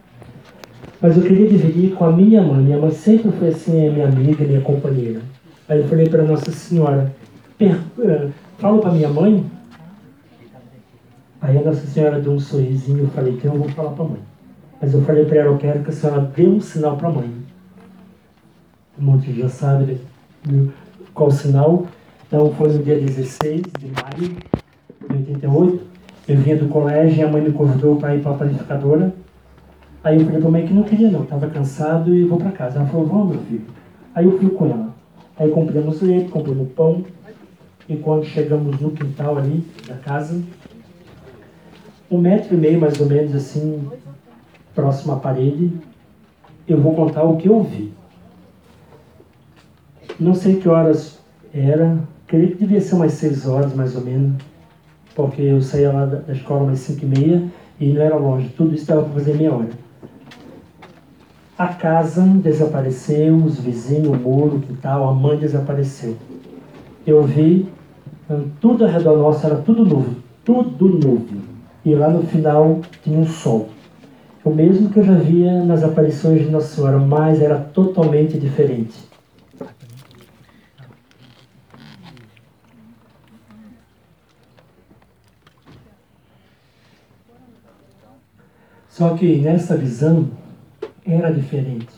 Mas 1.01 1.17
eu 1.17 1.25
queria 1.25 1.49
dividir 1.49 1.95
com 1.97 2.05
a 2.05 2.13
minha 2.13 2.41
mãe. 2.41 2.63
Minha 2.63 2.79
mãe 2.79 2.93
sempre 2.93 3.33
foi 3.33 3.49
assim, 3.49 3.91
minha 3.91 4.07
amiga, 4.07 4.45
minha 4.45 4.61
companheira. 4.61 5.21
Aí 5.69 5.81
eu 5.81 5.89
falei 5.89 6.09
para 6.09 6.23
Nossa 6.23 6.53
Senhora, 6.53 7.13
uh, 7.61 8.31
falo 8.59 8.79
para 8.79 8.93
minha 8.93 9.09
mãe. 9.09 9.45
Aí 11.41 11.59
a 11.59 11.63
Nossa 11.63 11.85
Senhora 11.89 12.21
deu 12.21 12.33
um 12.33 12.39
sorrisinho, 12.39 13.01
eu 13.01 13.09
falei, 13.09 13.33
então 13.33 13.53
eu 13.53 13.59
vou 13.59 13.69
falar 13.71 13.91
para 13.91 14.05
a 14.05 14.09
mãe. 14.09 14.21
Mas 14.81 14.95
eu 14.95 15.03
falei 15.03 15.25
para 15.25 15.39
ela, 15.39 15.51
eu 15.51 15.59
quero 15.59 15.83
que 15.83 15.91
a 15.91 15.93
senhora 15.93 16.21
dê 16.37 16.47
um 16.47 16.61
sinal 16.61 16.97
para 16.97 17.09
a 17.09 17.13
mãe. 17.13 17.31
Um 18.99 19.05
monte 19.05 19.33
já 19.33 19.49
sabe 19.49 20.01
né, 20.47 20.69
qual 21.15 21.31
sinal. 21.31 21.87
Então 22.33 22.51
foi 22.55 22.73
no 22.73 22.83
dia 22.83 22.99
16 22.99 23.61
de 23.79 23.89
maio 23.89 24.37
de 25.07 25.17
88. 25.17 25.87
Eu 26.27 26.37
vinha 26.39 26.57
do 26.57 26.67
colégio 26.67 27.19
e 27.19 27.23
a 27.23 27.31
mãe 27.31 27.43
me 27.43 27.53
convidou 27.53 27.97
para 27.97 28.17
ir 28.17 28.23
para 28.23 28.33
a 28.33 28.35
planificadora. 28.37 29.15
Aí 30.03 30.19
eu 30.19 30.25
falei 30.25 30.41
para 30.41 30.49
a 30.49 30.51
mãe 30.51 30.67
que 30.67 30.73
não 30.73 30.83
queria 30.83 31.11
não, 31.11 31.25
estava 31.25 31.47
cansado 31.49 32.15
e 32.15 32.25
vou 32.25 32.39
para 32.39 32.51
casa. 32.53 32.79
Ela 32.79 32.89
falou, 32.89 33.07
vamos 33.07 33.37
meu 33.37 33.45
filho. 33.45 33.67
Aí 34.15 34.25
eu 34.25 34.39
fui 34.39 34.49
com 34.49 34.65
ela. 34.65 34.95
Aí 35.37 35.51
compramos 35.51 36.01
leite, 36.01 36.31
compramos 36.31 36.73
pão. 36.73 37.05
E 37.87 37.97
quando 37.97 38.25
chegamos 38.25 38.81
no 38.81 38.93
quintal 38.93 39.37
ali 39.37 39.63
da 39.87 39.97
casa, 39.97 40.43
um 42.11 42.17
metro 42.17 42.55
e 42.55 42.57
meio 42.57 42.81
mais 42.81 42.99
ou 42.99 43.09
menos 43.09 43.35
assim, 43.35 43.87
próximo 44.75 45.13
à 45.13 45.17
parede, 45.17 45.71
eu 46.67 46.81
vou 46.81 46.95
contar 46.95 47.25
o 47.25 47.37
que 47.37 47.49
eu 47.49 47.63
vi. 47.63 47.93
Não 50.19 50.33
sei 50.33 50.57
que 50.57 50.67
horas 50.67 51.21
era, 51.53 51.99
creio 52.33 52.49
que 52.49 52.65
devia 52.65 52.81
ser 52.81 52.95
umas 52.95 53.13
seis 53.13 53.47
horas 53.47 53.75
mais 53.75 53.95
ou 53.95 54.01
menos, 54.01 54.43
porque 55.15 55.43
eu 55.43 55.61
saía 55.61 55.93
lá 55.93 56.07
da 56.07 56.33
escola 56.33 56.63
umas 56.63 56.79
cinco 56.79 57.05
e 57.05 57.07
meia 57.07 57.43
e 57.79 57.93
não 57.93 58.01
era 58.01 58.17
longe, 58.17 58.49
tudo 58.57 58.75
isso 58.75 58.87
dava 58.87 59.03
para 59.03 59.13
fazer 59.13 59.35
meia 59.35 59.53
hora. 59.53 59.69
A 61.59 61.69
casa 61.69 62.23
desapareceu, 62.23 63.37
os 63.37 63.61
vizinhos, 63.61 64.09
o 64.09 64.15
muro, 64.15 64.57
o 64.57 64.61
quintal, 64.61 65.11
a 65.11 65.13
mãe 65.13 65.37
desapareceu. 65.37 66.17
Eu 67.07 67.23
vi, 67.25 67.69
hum, 68.31 68.47
tudo 68.59 68.87
ao 68.87 68.91
redor 68.91 69.19
nosso 69.19 69.45
era 69.45 69.57
tudo 69.57 69.85
novo, 69.85 70.17
tudo 70.43 70.89
novo. 70.89 71.37
E 71.85 71.95
lá 71.95 72.09
no 72.09 72.23
final 72.23 72.81
tinha 73.05 73.19
um 73.19 73.27
sol. 73.27 73.69
O 74.43 74.49
mesmo 74.49 74.89
que 74.89 75.01
eu 75.01 75.05
já 75.05 75.17
via 75.17 75.63
nas 75.63 75.85
aparições 75.85 76.41
de 76.41 76.51
Nossa 76.51 76.75
Senhora, 76.77 76.97
mas 76.97 77.43
era 77.43 77.59
totalmente 77.59 78.39
diferente. 78.39 79.12
Só 88.93 89.17
que 89.17 89.39
nessa 89.39 89.75
visão 89.75 90.29
era 91.07 91.33
diferente. 91.33 91.89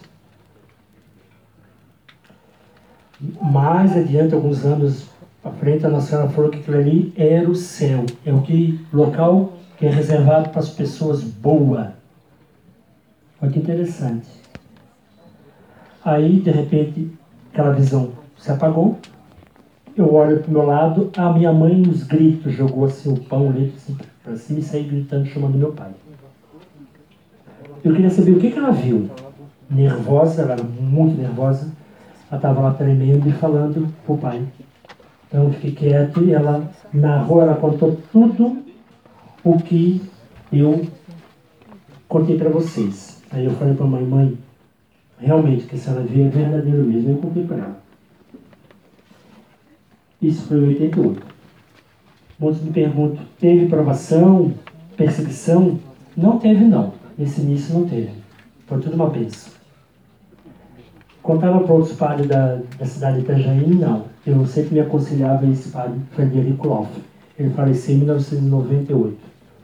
Mais 3.42 3.96
adiante, 3.96 4.32
alguns 4.32 4.64
anos 4.64 5.08
à 5.42 5.50
frente, 5.50 5.84
a 5.84 5.88
Nossa 5.88 6.10
Senhora 6.10 6.28
falou 6.28 6.50
que 6.52 6.60
aquilo 6.60 6.76
ali 6.76 7.12
era 7.16 7.50
o 7.50 7.54
céu. 7.56 8.06
É 8.24 8.32
o 8.32 8.42
que, 8.42 8.80
local 8.92 9.54
que 9.76 9.86
é 9.86 9.90
reservado 9.90 10.50
para 10.50 10.60
as 10.60 10.68
pessoas 10.68 11.24
boas. 11.24 11.88
Olha 13.42 13.50
que 13.50 13.58
interessante. 13.58 14.28
Aí, 16.04 16.38
de 16.38 16.50
repente, 16.52 17.10
aquela 17.52 17.72
visão 17.72 18.12
se 18.38 18.52
apagou. 18.52 19.00
Eu 19.96 20.14
olho 20.14 20.38
para 20.38 20.48
o 20.48 20.52
meu 20.52 20.64
lado, 20.64 21.10
a 21.16 21.32
minha 21.32 21.52
mãe, 21.52 21.74
nos 21.74 22.04
gritos, 22.04 22.52
jogou 22.52 22.84
assim 22.84 23.12
o 23.12 23.18
pão, 23.18 23.48
o 23.48 23.52
leite 23.52 23.74
assim 23.78 23.96
para 24.22 24.36
cima 24.36 24.60
e 24.60 24.62
saí 24.62 24.84
gritando, 24.84 25.26
chamando 25.26 25.58
meu 25.58 25.72
pai. 25.72 25.90
Eu 27.84 27.94
queria 27.94 28.08
saber 28.08 28.32
o 28.32 28.40
que, 28.40 28.50
que 28.50 28.58
ela 28.58 28.70
viu. 28.70 29.10
Nervosa, 29.70 30.40
ela 30.40 30.52
era 30.54 30.64
muito 30.64 31.20
nervosa. 31.20 31.70
Ela 32.30 32.38
estava 32.38 32.60
lá 32.62 32.72
tremendo 32.72 33.28
e 33.28 33.32
falando 33.32 33.92
para 34.04 34.14
o 34.14 34.18
pai. 34.18 34.42
Então 35.28 35.44
eu 35.44 35.52
fiquei 35.52 35.72
quieto 35.72 36.24
e 36.24 36.32
ela 36.32 36.66
narrou, 36.92 37.42
ela 37.42 37.56
contou 37.56 37.98
tudo 38.10 38.62
o 39.44 39.58
que 39.58 40.00
eu 40.50 40.86
contei 42.08 42.38
para 42.38 42.48
vocês. 42.48 43.22
Aí 43.30 43.44
eu 43.44 43.50
falei 43.52 43.74
para 43.74 43.84
a 43.84 43.88
mãe, 43.88 44.04
mãe, 44.04 44.38
realmente, 45.18 45.66
que 45.66 45.74
a 45.74 45.78
senhora 45.78 46.04
vê 46.04 46.22
é 46.22 46.28
verdadeiro 46.28 46.84
mesmo. 46.84 47.10
Eu 47.10 47.18
contei 47.18 47.44
para 47.44 47.56
ela. 47.58 47.82
Isso 50.22 50.46
foi 50.46 50.56
em 50.56 50.68
88. 50.68 51.22
Muitos 52.38 52.62
me 52.62 52.70
perguntam, 52.70 53.24
teve 53.38 53.66
provação, 53.66 54.54
perseguição? 54.96 55.78
Não 56.16 56.38
teve, 56.38 56.64
não. 56.64 57.03
Nesse 57.16 57.40
início 57.40 57.74
não 57.74 57.88
teve. 57.88 58.10
Foi 58.66 58.80
tudo 58.80 58.94
uma 58.94 59.10
bênção. 59.10 59.52
Contava 61.22 61.60
para 61.60 61.72
outros 61.72 61.96
padres 61.96 62.28
da, 62.28 62.60
da 62.78 62.84
cidade 62.84 63.18
de 63.18 63.24
Itajaí, 63.24 63.74
não. 63.74 64.04
Eu 64.26 64.44
sempre 64.46 64.74
me 64.74 64.80
aconselhava 64.80 65.46
esse 65.46 65.70
padre, 65.70 66.00
Frederico 66.12 66.66
Loff. 66.66 66.90
Ele 67.38 67.50
faleceu 67.50 67.94
em 67.94 67.98
1998. 67.98 69.16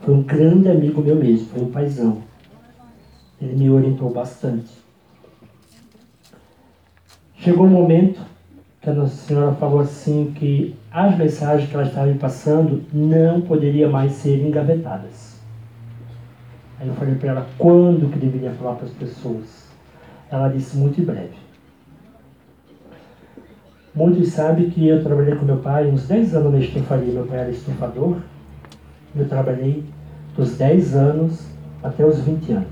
Foi 0.02 0.14
um 0.14 0.22
grande 0.22 0.68
amigo 0.68 1.02
meu 1.02 1.16
mesmo, 1.16 1.48
foi 1.48 1.62
um 1.62 1.70
paizão. 1.70 2.18
Ele 3.40 3.56
me 3.56 3.70
orientou 3.70 4.10
bastante. 4.10 4.70
Chegou 7.36 7.66
um 7.66 7.70
momento 7.70 8.20
que 8.80 8.90
a 8.90 8.94
Nossa 8.94 9.16
Senhora 9.16 9.54
falou 9.56 9.80
assim 9.80 10.32
que 10.34 10.74
as 10.90 11.16
mensagens 11.16 11.68
que 11.68 11.74
ela 11.74 11.86
estava 11.86 12.06
me 12.06 12.18
passando 12.18 12.82
não 12.92 13.40
poderiam 13.40 13.90
mais 13.90 14.12
ser 14.12 14.46
engavetadas. 14.46 15.39
Aí 16.80 16.88
eu 16.88 16.94
falei 16.94 17.14
para 17.16 17.28
ela 17.28 17.46
quando 17.58 18.10
que 18.10 18.18
deveria 18.18 18.52
falar 18.52 18.76
para 18.76 18.86
as 18.86 18.92
pessoas. 18.92 19.68
Ela 20.30 20.48
disse 20.48 20.78
muito 20.78 20.98
em 20.98 21.04
breve. 21.04 21.34
Muitos 23.94 24.30
sabem 24.30 24.70
que 24.70 24.88
eu 24.88 25.02
trabalhei 25.02 25.34
com 25.34 25.44
meu 25.44 25.58
pai 25.58 25.90
uns 25.90 26.08
10 26.08 26.34
anos 26.36 26.52
na 26.52 26.58
estufaria. 26.58 27.12
Meu 27.12 27.26
pai 27.26 27.40
era 27.40 27.50
estufador. 27.50 28.16
Eu 29.14 29.28
trabalhei 29.28 29.84
dos 30.34 30.56
10 30.56 30.96
anos 30.96 31.46
até 31.82 32.06
os 32.06 32.20
20 32.20 32.52
anos. 32.52 32.68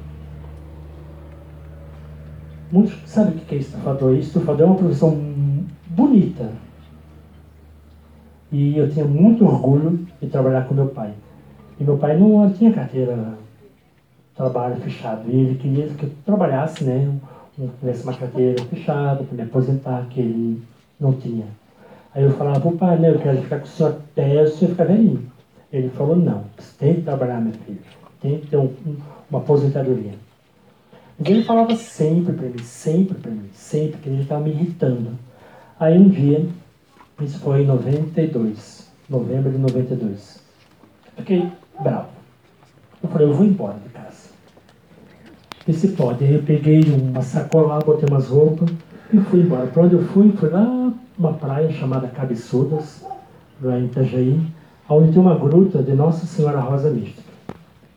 Muitos 2.73 2.97
sabem 3.05 3.35
o 3.35 3.37
que 3.37 3.57
é 3.57 3.59
estufador. 3.59 4.15
Estufador 4.15 4.63
é 4.63 4.71
uma 4.71 4.77
profissão 4.77 5.21
bonita. 5.89 6.51
E 8.51 8.79
eu 8.79 8.89
tinha 8.89 9.05
muito 9.05 9.45
orgulho 9.45 10.07
de 10.23 10.29
trabalhar 10.29 10.67
com 10.67 10.75
meu 10.75 10.87
pai. 10.87 11.13
E 11.79 11.85
meu 11.85 11.99
pai 11.99 12.17
não 12.17 12.51
tinha 12.53 12.73
carteira 12.73 13.37
trabalho 14.39 14.77
fechado. 14.77 15.29
E 15.29 15.35
ele 15.35 15.59
queria 15.59 15.89
que 15.89 16.05
eu 16.05 16.13
trabalhasse, 16.25 16.85
né? 16.85 17.13
Um, 17.59 17.69
tivesse 17.81 18.05
uma 18.05 18.15
carteira 18.15 18.63
fechada 18.67 19.25
para 19.25 19.37
me 19.37 19.43
aposentar, 19.43 20.07
que 20.09 20.21
ele 20.21 20.63
não 20.99 21.13
tinha. 21.13 21.45
Aí 22.15 22.23
eu 22.23 22.31
falava 22.33 22.61
pro 22.61 22.73
pai, 22.73 22.99
né? 22.99 23.11
Eu 23.11 23.19
quero 23.19 23.43
ficar 23.43 23.59
com 23.59 23.65
o 23.65 23.69
senhor 23.69 23.91
até 23.91 24.43
o 24.43 24.49
senhor 24.49 24.71
ficar 24.71 24.85
velhinho. 24.85 25.31
Ele 25.73 25.91
falou, 25.91 26.17
não, 26.17 26.45
você 26.57 26.73
tem 26.79 26.95
que 26.95 27.03
trabalhar, 27.03 27.41
meu 27.41 27.53
filho. 27.53 27.81
Tem 28.23 28.39
que 28.39 28.47
ter 28.47 28.57
um, 28.57 28.73
uma 29.29 29.41
aposentadoria. 29.41 30.13
Mas 31.19 31.29
ele 31.29 31.43
falava 31.43 31.75
sempre 31.75 32.33
para 32.33 32.47
mim, 32.49 32.63
sempre 32.63 33.19
para 33.19 33.31
mim, 33.31 33.51
sempre, 33.53 33.99
que 33.99 34.09
ele 34.09 34.23
estava 34.23 34.41
me 34.41 34.51
irritando. 34.51 35.19
Aí 35.81 35.99
um 35.99 36.09
dia, 36.09 36.47
isso 37.21 37.41
foi 37.41 37.63
em 37.63 37.67
92, 37.67 38.89
novembro 39.09 39.51
de 39.51 39.59
92, 39.59 40.43
fiquei 41.17 41.51
bravo. 41.83 42.09
Eu 43.03 43.09
falei, 43.09 43.27
eu 43.27 43.35
vou 43.35 43.45
embora 43.45 43.77
E 45.69 45.73
se 45.75 45.89
pode. 45.89 46.25
Aí 46.25 46.35
eu 46.35 46.43
peguei 46.43 46.83
uma 46.85 47.21
sacola, 47.21 47.79
botei 47.81 48.09
umas 48.09 48.29
roupas 48.29 48.71
e 49.13 49.19
fui 49.19 49.41
embora. 49.41 49.67
Para 49.67 49.83
onde 49.83 49.95
eu 49.95 50.05
fui? 50.07 50.33
Fui 50.33 50.49
lá 50.49 50.91
uma 51.19 51.35
praia 51.35 51.71
chamada 51.71 52.09
Cabeçudas, 52.09 53.05
lá 53.61 53.79
em 53.79 53.85
Itajaí, 53.85 54.41
onde 54.89 55.13
tem 55.13 55.21
uma 55.21 55.37
gruta 55.37 55.83
de 55.83 55.93
Nossa 55.93 56.27
Senhora 56.27 56.59
Rosa 56.59 56.89
Mística. 56.89 57.23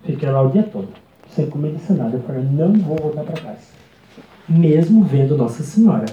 Fiquei 0.04 0.30
lá 0.30 0.42
o 0.42 0.50
dia 0.50 0.64
todo, 0.64 0.90
sem 1.34 1.50
comer 1.50 1.78
sem 1.80 1.96
nada. 1.96 2.18
Eu 2.18 2.22
falei, 2.24 2.44
não 2.44 2.74
vou 2.74 2.98
voltar 2.98 3.24
para 3.24 3.42
casa. 3.42 3.72
Mesmo 4.50 5.06
vendo 5.06 5.38
Nossa 5.38 5.64
Senhora 5.64 6.08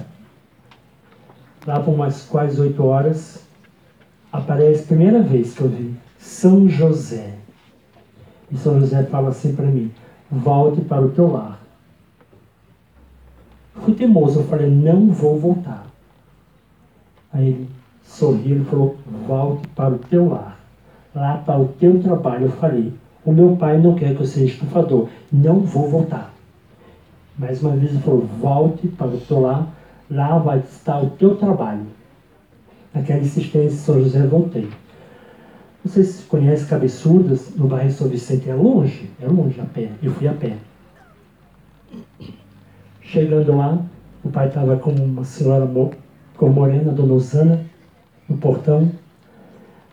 lá 1.67 1.81
por 1.81 1.93
umas 1.93 2.23
quase 2.23 2.61
oito 2.61 2.85
horas, 2.85 3.43
aparece 4.33 4.85
a 4.85 4.87
primeira 4.87 5.21
vez 5.23 5.55
que 5.55 5.63
eu 5.63 5.69
vi 5.69 5.95
São 6.19 6.69
José. 6.69 7.35
E 8.51 8.57
São 8.57 8.79
José 8.79 9.03
fala 9.05 9.31
assim 9.31 9.55
para 9.55 9.67
mim: 9.67 9.91
volte 10.31 10.81
para 10.83 11.05
o 11.05 11.11
teu 11.11 11.31
lar. 11.31 11.59
Fui 13.75 13.95
teimoso, 13.95 14.41
eu 14.41 14.45
falei: 14.45 14.71
não 14.71 15.09
vou 15.09 15.39
voltar. 15.39 15.87
Aí 17.33 17.49
ele 17.49 17.69
sorriu 18.05 18.63
e 18.63 18.65
falou: 18.65 18.97
volte 19.27 19.69
para 19.69 19.95
o 19.95 19.99
teu 19.99 20.29
lar. 20.29 20.59
Lá 21.15 21.39
para 21.39 21.61
o 21.61 21.69
teu 21.69 22.03
trabalho. 22.03 22.47
Eu 22.47 22.53
falei: 22.53 22.93
o 23.25 23.33
meu 23.33 23.57
pai 23.57 23.79
não 23.79 23.95
quer 23.95 24.15
que 24.15 24.23
eu 24.23 24.27
seja 24.27 24.53
estufador. 24.53 25.09
Não 25.33 25.61
vou 25.61 25.89
voltar. 25.89 26.33
Mais 27.39 27.63
uma 27.63 27.77
vez 27.77 27.93
ele 27.93 28.03
falou: 28.03 28.27
volte 28.41 28.89
para 28.89 29.09
o 29.09 29.21
teu 29.21 29.41
lar 29.41 29.69
Lá 30.11 30.39
vai 30.39 30.61
estar 30.61 31.03
o 31.03 31.11
teu 31.11 31.37
trabalho. 31.37 31.87
Naquela 32.95 33.21
insistência, 33.21 33.77
São 33.77 34.03
José 34.03 34.27
voltei. 34.27 34.69
Vocês 35.89 36.23
conhecem 36.29 36.67
Cabeçudas, 36.67 37.57
no 37.57 37.67
bairro 37.67 37.91
São 37.91 38.09
Vicente? 38.09 38.51
É 38.51 38.55
longe, 38.55 39.09
é 39.23 39.27
longe 39.27 39.59
a 39.59 39.65
pé. 39.65 39.89
Eu 40.03 40.13
fui 40.13 40.29
a 40.29 40.35
pé. 40.35 40.55
Chegando 43.01 43.57
lá, 43.57 43.83
o 44.23 44.29
pai 44.29 44.49
estava 44.49 44.77
com 44.77 44.91
uma 44.91 45.25
senhora 45.25 45.67
com 46.37 46.49
morena, 46.51 46.93
dona 46.93 47.15
Osana, 47.15 47.65
no 48.29 48.37
portão. 48.37 48.83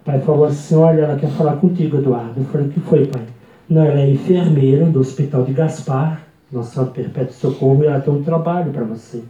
O 0.01 0.03
pai 0.03 0.19
falou 0.19 0.43
assim, 0.43 0.75
olha, 0.75 1.03
ela 1.03 1.17
quer 1.17 1.29
falar 1.29 1.55
contigo, 1.55 1.97
Eduardo. 1.97 2.41
Eu 2.41 2.45
falei, 2.45 2.67
o 2.67 2.71
que 2.71 2.81
foi, 2.81 3.07
pai? 3.07 3.23
Não, 3.69 3.85
ela 3.85 4.01
é 4.01 4.11
enfermeira 4.11 4.85
do 4.85 4.99
Hospital 4.99 5.45
de 5.45 5.53
Gaspar, 5.53 6.23
Nossa 6.51 6.85
Perpétuo 6.85 7.33
Socorro, 7.33 7.81
e 7.85 7.87
ela 7.87 8.01
tem 8.01 8.13
um 8.13 8.21
trabalho 8.21 8.69
para 8.73 8.83
você. 8.83 9.23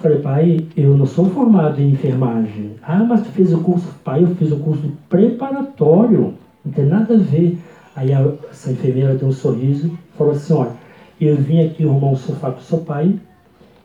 Falei, 0.00 0.18
pai, 0.20 0.66
eu 0.76 0.96
não 0.96 1.06
sou 1.06 1.26
formado 1.30 1.80
em 1.80 1.90
enfermagem. 1.90 2.76
Ah, 2.82 3.02
mas 3.02 3.22
tu 3.22 3.30
fez 3.30 3.52
o 3.52 3.60
curso, 3.60 3.94
pai, 4.04 4.22
eu 4.22 4.34
fiz 4.36 4.52
o 4.52 4.58
curso 4.58 4.92
preparatório. 5.08 6.34
Não 6.64 6.72
tem 6.72 6.86
nada 6.86 7.14
a 7.14 7.18
ver. 7.18 7.58
Aí 7.96 8.12
a, 8.12 8.32
essa 8.50 8.70
enfermeira 8.70 9.14
deu 9.14 9.28
um 9.28 9.32
sorriso 9.32 9.90
falou 10.18 10.32
assim, 10.32 10.52
olha, 10.52 10.72
eu 11.20 11.36
vim 11.36 11.64
aqui 11.64 11.84
arrumar 11.84 12.08
um 12.08 12.16
sofá 12.16 12.50
com 12.50 12.60
seu 12.60 12.78
pai. 12.78 13.14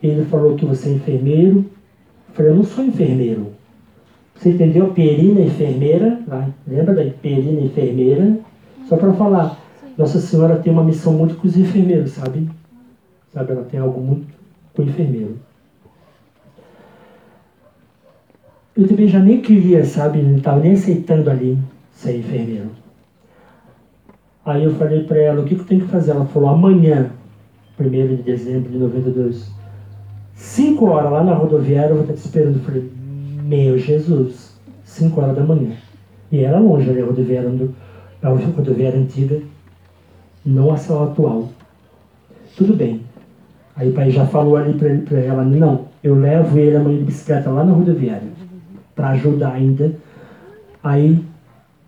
Ele 0.01 0.25
falou 0.25 0.55
que 0.55 0.65
você 0.65 0.89
é 0.89 0.93
enfermeiro. 0.93 1.59
Eu 2.29 2.35
falei, 2.35 2.51
eu 2.51 2.55
não 2.55 2.63
sou 2.63 2.83
enfermeiro. 2.83 3.53
Você 4.35 4.49
entendeu? 4.49 4.89
Perina 4.89 5.39
enfermeira, 5.39 6.19
lá, 6.27 6.49
lembra 6.67 6.93
da 6.95 7.09
perina 7.11 7.61
enfermeira? 7.61 8.39
Só 8.89 8.97
para 8.97 9.13
falar, 9.13 9.57
Nossa 9.97 10.19
Senhora 10.19 10.57
tem 10.57 10.73
uma 10.73 10.83
missão 10.83 11.13
muito 11.13 11.35
com 11.35 11.47
os 11.47 11.55
enfermeiros, 11.55 12.11
sabe? 12.11 12.49
Sabe, 13.31 13.51
ela 13.51 13.63
tem 13.63 13.79
algo 13.79 14.01
muito 14.01 14.27
com 14.75 14.81
o 14.81 14.85
enfermeiro. 14.85 15.37
Eu 18.75 18.87
também 18.87 19.07
já 19.07 19.19
nem 19.19 19.39
queria, 19.39 19.85
sabe? 19.85 20.19
Não 20.19 20.37
estava 20.37 20.59
nem 20.59 20.73
aceitando 20.73 21.29
ali 21.29 21.59
ser 21.91 22.17
enfermeiro. 22.17 22.71
Aí 24.43 24.63
eu 24.63 24.73
falei 24.73 25.03
para 25.03 25.19
ela, 25.19 25.41
o 25.41 25.45
que, 25.45 25.53
que 25.53 25.61
eu 25.61 25.65
tenho 25.65 25.81
que 25.81 25.87
fazer? 25.87 26.11
Ela 26.11 26.25
falou, 26.25 26.49
amanhã, 26.49 27.11
1 27.79 27.89
de 27.89 28.23
dezembro 28.23 28.71
de 28.71 28.77
92, 28.79 29.51
5 30.33 30.85
horas 30.85 31.11
lá 31.11 31.23
na 31.23 31.35
rodoviária, 31.35 31.91
eu 31.91 31.97
vou 31.97 32.03
estar 32.03 32.15
te 32.15 32.25
esperando. 32.25 32.55
Eu 32.55 32.63
falei, 32.63 32.91
meu 33.43 33.77
Jesus, 33.77 34.57
5 34.83 35.21
horas 35.21 35.35
da 35.35 35.43
manhã. 35.43 35.73
E 36.31 36.39
era 36.39 36.57
longe 36.57 36.89
ali 36.89 37.01
a 37.01 37.05
rodoviária, 37.05 37.51
a 38.23 38.29
rodoviária 38.29 38.99
antiga, 38.99 39.39
não 40.43 40.73
a 40.73 40.77
sala 40.77 41.11
atual. 41.11 41.49
Tudo 42.57 42.75
bem. 42.75 43.01
Aí 43.75 43.89
o 43.89 43.93
pai 43.93 44.09
já 44.09 44.25
falou 44.25 44.57
ali 44.57 44.73
para 44.73 45.19
ela, 45.19 45.43
não, 45.43 45.85
eu 46.03 46.15
levo 46.15 46.57
ele 46.57 46.75
amanhã 46.75 46.97
de 46.97 47.03
bicicleta 47.03 47.51
lá 47.51 47.63
na 47.63 47.71
rodoviária 47.71 48.32
para 48.95 49.09
ajudar 49.09 49.53
ainda. 49.53 49.95
Aí, 50.83 51.23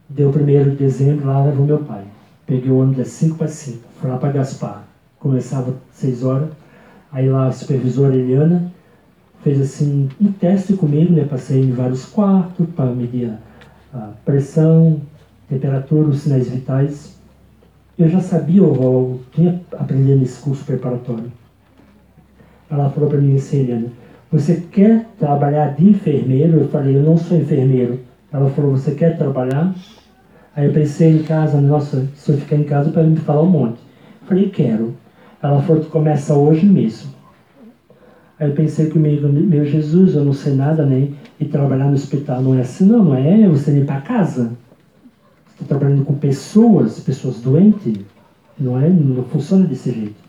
deu 0.10 0.30
1 0.30 0.72
de 0.72 0.76
dezembro, 0.76 1.28
lá 1.28 1.44
levou 1.44 1.66
meu 1.66 1.80
pai. 1.80 2.04
Peguei 2.46 2.72
o 2.72 2.78
ônibus 2.78 2.98
das 2.98 3.08
5 3.10 3.38
para 3.38 3.48
5, 3.48 3.80
fui 4.00 4.10
lá 4.10 4.18
para 4.18 4.32
Gaspar. 4.32 4.84
Começava 5.20 5.72
às 5.72 5.98
6 5.98 6.24
horas. 6.24 6.50
Aí 7.12 7.30
lá 7.30 7.48
a 7.48 7.52
supervisora 7.52 8.16
Eliana 8.16 8.72
fez 9.44 9.60
assim 9.62 10.10
um 10.20 10.32
teste 10.32 10.74
comigo, 10.74 11.14
né? 11.14 11.24
Passei 11.24 11.62
em 11.62 11.72
vários 11.72 12.06
quartos 12.06 12.68
para 12.76 12.86
medir 12.86 13.32
a 13.94 14.10
pressão, 14.24 15.02
temperatura, 15.50 16.10
os 16.10 16.22
sinais 16.22 16.50
vitais. 16.50 17.16
Eu 17.98 18.10
já 18.10 18.20
sabia, 18.20 18.62
eu 18.62 19.22
tinha 19.32 19.62
aprendido 19.72 20.20
nesse 20.20 20.40
curso 20.42 20.66
preparatório. 20.66 21.32
Ela 22.70 22.90
falou 22.90 23.10
para 23.10 23.20
mim 23.20 23.36
assim, 23.36 23.60
Eliana, 23.60 23.88
você 24.32 24.64
quer 24.72 25.06
trabalhar 25.20 25.76
de 25.76 25.90
enfermeiro? 25.90 26.60
Eu 26.62 26.68
falei, 26.70 26.96
eu 26.96 27.04
não 27.04 27.18
sou 27.18 27.38
enfermeiro. 27.38 28.00
Ela 28.32 28.50
falou, 28.50 28.72
você 28.72 28.92
quer 28.92 29.18
trabalhar? 29.18 29.74
Aí 30.56 30.66
eu 30.66 30.74
pensei 30.74 31.12
em 31.12 31.24
casa, 31.24 31.60
nossa, 31.60 32.08
se 32.16 32.32
eu 32.32 32.38
ficar 32.38 32.56
em 32.56 32.64
casa 32.64 32.90
para 32.90 33.04
me 33.04 33.18
falar 33.18 33.44
um 33.44 33.50
monte. 33.50 33.80
Eu 34.22 34.28
falei, 34.28 34.50
quero. 34.50 34.96
Ela 35.42 35.62
falou, 35.62 35.84
tu 35.84 35.90
começa 35.90 36.34
hoje 36.34 36.66
mesmo. 36.66 37.14
Aí 38.40 38.50
eu 38.50 38.56
pensei 38.56 38.90
comigo, 38.90 39.28
meu 39.30 39.66
Jesus, 39.66 40.16
eu 40.16 40.26
não 40.26 40.34
sei 40.34 40.54
nada, 40.54 40.86
né? 40.86 41.10
E 41.40 41.46
trabalhar 41.46 41.86
no 41.86 41.94
hospital 41.94 42.42
não 42.42 42.56
é 42.56 42.62
assim, 42.62 42.86
não, 42.86 43.04
não 43.04 43.16
é 43.16 43.48
você 43.48 43.78
ir 43.78 43.86
para 43.86 44.02
casa. 44.02 44.52
Estou 45.52 45.68
trabalhando 45.68 46.04
com 46.04 46.16
pessoas, 46.16 47.00
pessoas 47.00 47.40
doentes, 47.40 48.00
não 48.60 48.80
é? 48.80 48.90
Não 48.90 49.24
funciona 49.24 49.66
desse 49.66 49.92
jeito. 49.92 50.25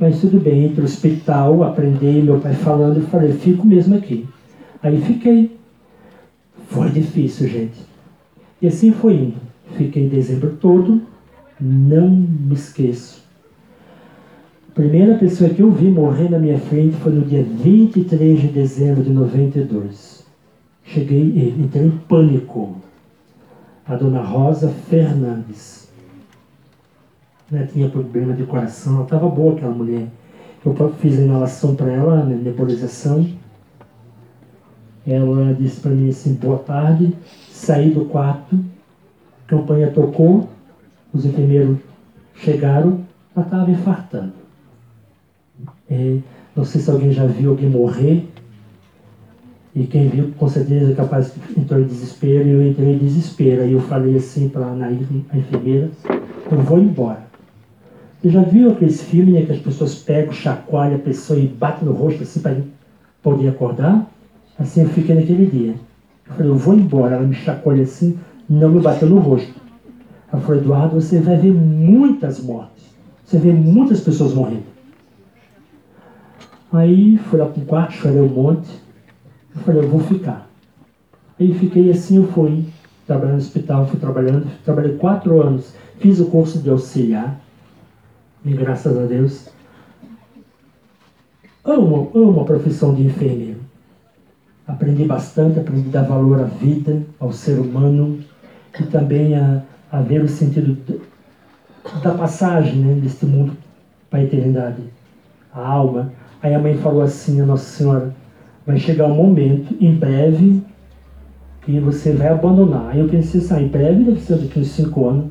Mas 0.00 0.18
tudo 0.18 0.40
bem, 0.40 0.64
entre 0.64 0.80
o 0.80 0.84
hospital, 0.84 1.62
aprender, 1.62 2.24
meu 2.24 2.40
pai 2.40 2.54
falando, 2.54 2.96
eu 2.96 3.06
falei, 3.08 3.32
fico 3.32 3.66
mesmo 3.66 3.94
aqui. 3.94 4.26
Aí 4.82 4.98
fiquei. 5.02 5.58
Foi 6.68 6.88
difícil, 6.88 7.46
gente. 7.46 7.78
E 8.62 8.66
assim 8.66 8.92
foi 8.92 9.14
indo. 9.14 9.36
Fiquei 9.76 10.08
dezembro 10.08 10.56
todo, 10.58 11.02
não 11.60 12.08
me 12.08 12.54
esqueço. 12.54 13.22
A 14.70 14.72
primeira 14.72 15.18
pessoa 15.18 15.50
que 15.50 15.60
eu 15.60 15.70
vi 15.70 15.90
morrer 15.90 16.30
na 16.30 16.38
minha 16.38 16.58
frente 16.58 16.96
foi 16.96 17.12
no 17.12 17.26
dia 17.26 17.42
23 17.42 18.40
de 18.40 18.48
dezembro 18.48 19.02
de 19.02 19.10
92. 19.10 20.24
Cheguei, 20.82 21.54
entrei 21.58 21.86
em 21.86 21.90
pânico. 21.90 22.76
A 23.86 23.96
dona 23.96 24.22
Rosa 24.22 24.70
Fernandes. 24.88 25.79
Né, 27.50 27.68
tinha 27.72 27.88
problema 27.88 28.32
de 28.32 28.44
coração, 28.44 28.94
ela 28.94 29.04
estava 29.04 29.28
boa 29.28 29.54
aquela 29.54 29.72
mulher. 29.72 30.06
Eu 30.64 30.94
fiz 31.00 31.18
a 31.18 31.22
inalação 31.22 31.74
para 31.74 31.90
ela, 31.90 32.24
né, 32.24 32.38
nebulização. 32.40 33.26
Ela 35.04 35.52
disse 35.54 35.80
para 35.80 35.90
mim 35.90 36.10
assim, 36.10 36.34
boa 36.34 36.58
tarde, 36.58 37.12
saí 37.48 37.90
do 37.90 38.04
quarto, 38.04 38.54
a 38.54 39.48
campanha 39.48 39.90
tocou, 39.90 40.48
os 41.12 41.24
enfermeiros 41.24 41.78
chegaram, 42.36 43.00
ela 43.34 43.44
estava 43.44 43.70
infartando. 43.70 44.34
É, 45.90 46.18
não 46.54 46.64
sei 46.64 46.80
se 46.80 46.88
alguém 46.88 47.10
já 47.10 47.26
viu 47.26 47.50
alguém 47.50 47.68
morrer, 47.68 48.28
e 49.74 49.86
quem 49.86 50.08
viu 50.08 50.32
com 50.38 50.48
certeza 50.48 50.92
é 50.92 50.94
capaz 50.94 51.34
de 51.34 51.60
entrar 51.60 51.80
em 51.80 51.84
desespero, 51.84 52.46
e 52.46 52.52
eu 52.52 52.68
entrei 52.68 52.94
em 52.94 52.98
desespero. 52.98 53.62
Aí 53.62 53.72
eu 53.72 53.80
falei 53.80 54.16
assim 54.16 54.48
para 54.48 54.66
a 54.70 55.36
enfermeira, 55.36 55.90
eu 56.50 56.58
vou 56.58 56.78
embora. 56.78 57.29
Você 58.20 58.28
já 58.28 58.42
viu 58.42 58.70
aqueles 58.70 59.02
filmes 59.02 59.34
né, 59.34 59.42
que 59.46 59.52
as 59.52 59.60
pessoas 59.60 59.94
pegam, 59.94 60.32
chacoalham 60.32 60.96
a 60.96 60.98
pessoa 60.98 61.38
e 61.38 61.46
batem 61.46 61.88
no 61.88 61.94
rosto 61.94 62.22
assim 62.22 62.40
para 62.40 62.56
poder 63.22 63.48
acordar? 63.48 64.06
Assim 64.58 64.82
eu 64.82 64.90
fiquei 64.90 65.14
naquele 65.14 65.46
dia. 65.46 65.74
Eu 66.26 66.34
falei, 66.34 66.50
eu 66.50 66.56
vou 66.56 66.74
embora. 66.74 67.16
Ela 67.16 67.26
me 67.26 67.34
chacoalha 67.34 67.82
assim, 67.82 68.18
não 68.46 68.68
me 68.68 68.80
bateu 68.80 69.08
no 69.08 69.18
rosto. 69.18 69.54
Ela 70.30 70.42
falou, 70.42 70.60
Eduardo, 70.60 71.00
você 71.00 71.18
vai 71.18 71.36
ver 71.36 71.52
muitas 71.52 72.40
mortes. 72.40 72.84
Você 73.24 73.38
vê 73.38 73.52
muitas 73.52 74.00
pessoas 74.00 74.34
morrendo. 74.34 74.64
Aí 76.70 77.16
fui 77.16 77.38
lá 77.38 77.46
para 77.46 77.62
o 77.62 77.64
quarto, 77.64 77.92
chorei 77.94 78.20
um 78.20 78.28
monte. 78.28 78.68
Eu 79.54 79.62
falei, 79.62 79.82
eu 79.82 79.88
vou 79.88 80.00
ficar. 80.00 80.48
Aí 81.38 81.54
fiquei 81.54 81.90
assim, 81.90 82.16
eu 82.16 82.28
fui 82.28 82.66
trabalhando 83.06 83.36
no 83.36 83.38
hospital, 83.38 83.86
fui 83.86 83.98
trabalhando, 83.98 84.46
trabalhei 84.64 84.96
quatro 84.96 85.40
anos, 85.40 85.74
fiz 85.98 86.20
o 86.20 86.26
curso 86.26 86.58
de 86.58 86.70
auxiliar, 86.70 87.40
e 88.44 88.52
graças 88.52 88.96
a 88.96 89.04
Deus. 89.04 89.48
Amo, 91.64 92.10
amo 92.14 92.40
a 92.40 92.44
profissão 92.44 92.94
de 92.94 93.02
enfermeiro. 93.02 93.60
Aprendi 94.66 95.04
bastante, 95.04 95.58
aprendi 95.58 95.88
a 95.88 96.00
dar 96.00 96.08
valor 96.08 96.40
à 96.40 96.44
vida, 96.44 97.02
ao 97.18 97.32
ser 97.32 97.58
humano 97.58 98.20
e 98.78 98.84
também 98.84 99.34
a, 99.34 99.62
a 99.90 100.00
ver 100.00 100.22
o 100.22 100.28
sentido 100.28 100.76
da 102.02 102.14
passagem 102.14 102.76
né, 102.76 102.94
deste 102.94 103.26
mundo 103.26 103.56
para 104.08 104.20
a 104.20 104.24
eternidade, 104.24 104.82
a 105.52 105.66
alma. 105.66 106.12
Aí 106.42 106.54
a 106.54 106.58
mãe 106.58 106.76
falou 106.78 107.02
assim 107.02 107.40
a 107.40 107.46
Nossa 107.46 107.64
Senhora, 107.64 108.14
vai 108.66 108.78
chegar 108.78 109.06
um 109.06 109.14
momento, 109.14 109.76
em 109.80 109.94
breve, 109.94 110.62
que 111.62 111.78
você 111.80 112.12
vai 112.12 112.28
abandonar. 112.28 112.90
Aí 112.90 113.00
eu 113.00 113.08
pensei 113.08 113.40
assim, 113.40 113.54
ah, 113.54 113.62
em 113.62 113.68
breve 113.68 114.04
deve 114.04 114.20
ser 114.20 114.38
daqui 114.38 114.60
uns 114.60 114.68
cinco 114.68 115.08
anos. 115.08 115.26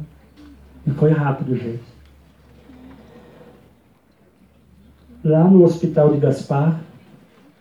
E 0.85 0.91
foi 0.91 1.11
rápido, 1.11 1.55
gente. 1.55 1.88
Lá 5.23 5.43
no 5.43 5.63
hospital 5.65 6.13
de 6.13 6.19
Gaspar, 6.19 6.79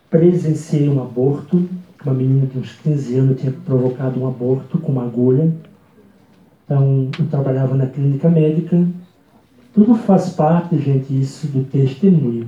presenciei 0.09 0.89
um 0.89 1.03
aborto. 1.03 1.69
Uma 2.05 2.15
menina 2.15 2.47
de 2.47 2.59
uns 2.59 2.73
15 2.73 3.19
anos 3.19 3.41
tinha 3.41 3.53
provocado 3.53 4.21
um 4.21 4.29
aborto 4.29 4.79
com 4.79 4.93
uma 4.93 5.05
agulha. 5.05 5.53
Então, 6.65 7.11
eu 7.19 7.27
trabalhava 7.27 7.75
na 7.75 7.87
clínica 7.87 8.29
médica. 8.29 8.87
Tudo 9.75 9.97
faz 9.97 10.31
parte, 10.31 10.79
gente, 10.79 11.19
isso 11.19 11.49
do 11.49 11.65
testemunho. 11.65 12.47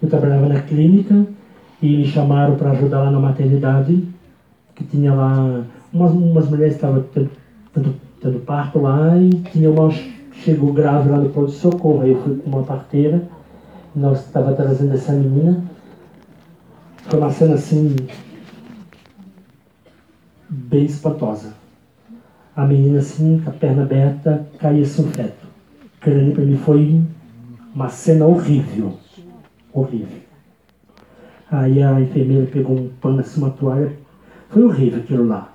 Eu 0.00 0.08
trabalhava 0.08 0.48
na 0.48 0.60
clínica 0.60 1.26
e 1.80 1.96
me 1.96 2.06
chamaram 2.06 2.56
para 2.56 2.70
ajudar 2.70 3.02
lá 3.02 3.10
na 3.10 3.18
maternidade, 3.18 4.06
que 4.74 4.84
tinha 4.84 5.12
lá 5.12 5.64
umas, 5.92 6.12
umas 6.12 6.48
mulheres 6.48 6.74
que 6.74 6.78
estavam 6.78 7.04
tendo, 7.12 7.30
tendo, 7.74 7.94
tendo, 8.20 8.38
parto 8.40 8.80
lá 8.80 9.16
e 9.16 9.30
tinha 9.50 9.68
uma 9.70 9.92
chegou 10.44 10.72
grave 10.72 11.08
lá 11.08 11.18
no 11.18 11.30
pronto-socorro. 11.30 12.02
Aí 12.02 12.12
eu 12.12 12.22
fui 12.22 12.36
com 12.36 12.50
uma 12.50 12.62
parteira, 12.62 13.22
nós 13.94 14.26
estava 14.26 14.52
trazendo 14.54 14.94
essa 14.94 15.12
menina 15.12 15.72
foi 17.12 17.18
uma 17.18 17.30
cena 17.30 17.54
assim, 17.54 17.96
bem 20.48 20.84
espantosa. 20.84 21.52
A 22.54 22.64
menina 22.64 23.00
assim, 23.00 23.40
com 23.42 23.50
a 23.50 23.52
perna 23.52 23.82
aberta, 23.82 24.46
caía-se 24.58 25.00
um 25.00 25.10
feto. 25.10 25.46
Aquilo 26.00 26.20
ali 26.20 26.32
para 26.32 26.44
mim 26.44 26.56
foi 26.56 27.02
uma 27.74 27.88
cena 27.88 28.26
horrível. 28.26 28.96
Horrível. 29.72 30.20
Aí 31.50 31.82
a 31.82 32.00
enfermeira 32.00 32.46
pegou 32.46 32.78
um 32.78 32.88
pano 33.00 33.20
assim, 33.20 33.40
uma 33.40 33.50
toalha. 33.50 33.92
Foi 34.48 34.62
horrível 34.62 35.00
aquilo 35.00 35.26
lá. 35.26 35.52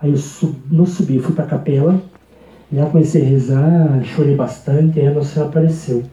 Aí 0.00 0.10
eu 0.10 0.16
sub, 0.16 0.56
não 0.70 0.86
subi, 0.86 1.18
fui 1.18 1.34
para 1.34 1.44
a 1.44 1.48
capela. 1.48 2.00
Já 2.70 2.86
comecei 2.86 3.22
a 3.22 3.28
rezar, 3.28 4.04
chorei 4.04 4.36
bastante, 4.36 5.00
aí 5.00 5.06
a 5.06 5.12
Nossa 5.12 5.32
Senhora 5.32 5.50
apareceu. 5.50 6.04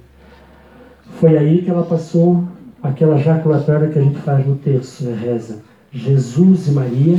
Foi 1.20 1.38
aí 1.38 1.62
que 1.62 1.70
ela 1.70 1.84
passou 1.84 2.44
aquela 2.82 3.18
jaculatória 3.18 3.90
que 3.90 4.00
a 4.00 4.02
gente 4.02 4.20
faz 4.20 4.46
no 4.46 4.56
terço, 4.56 5.04
né? 5.04 5.18
reza. 5.22 5.62
Jesus 5.92 6.68
e 6.68 6.72
Maria, 6.72 7.18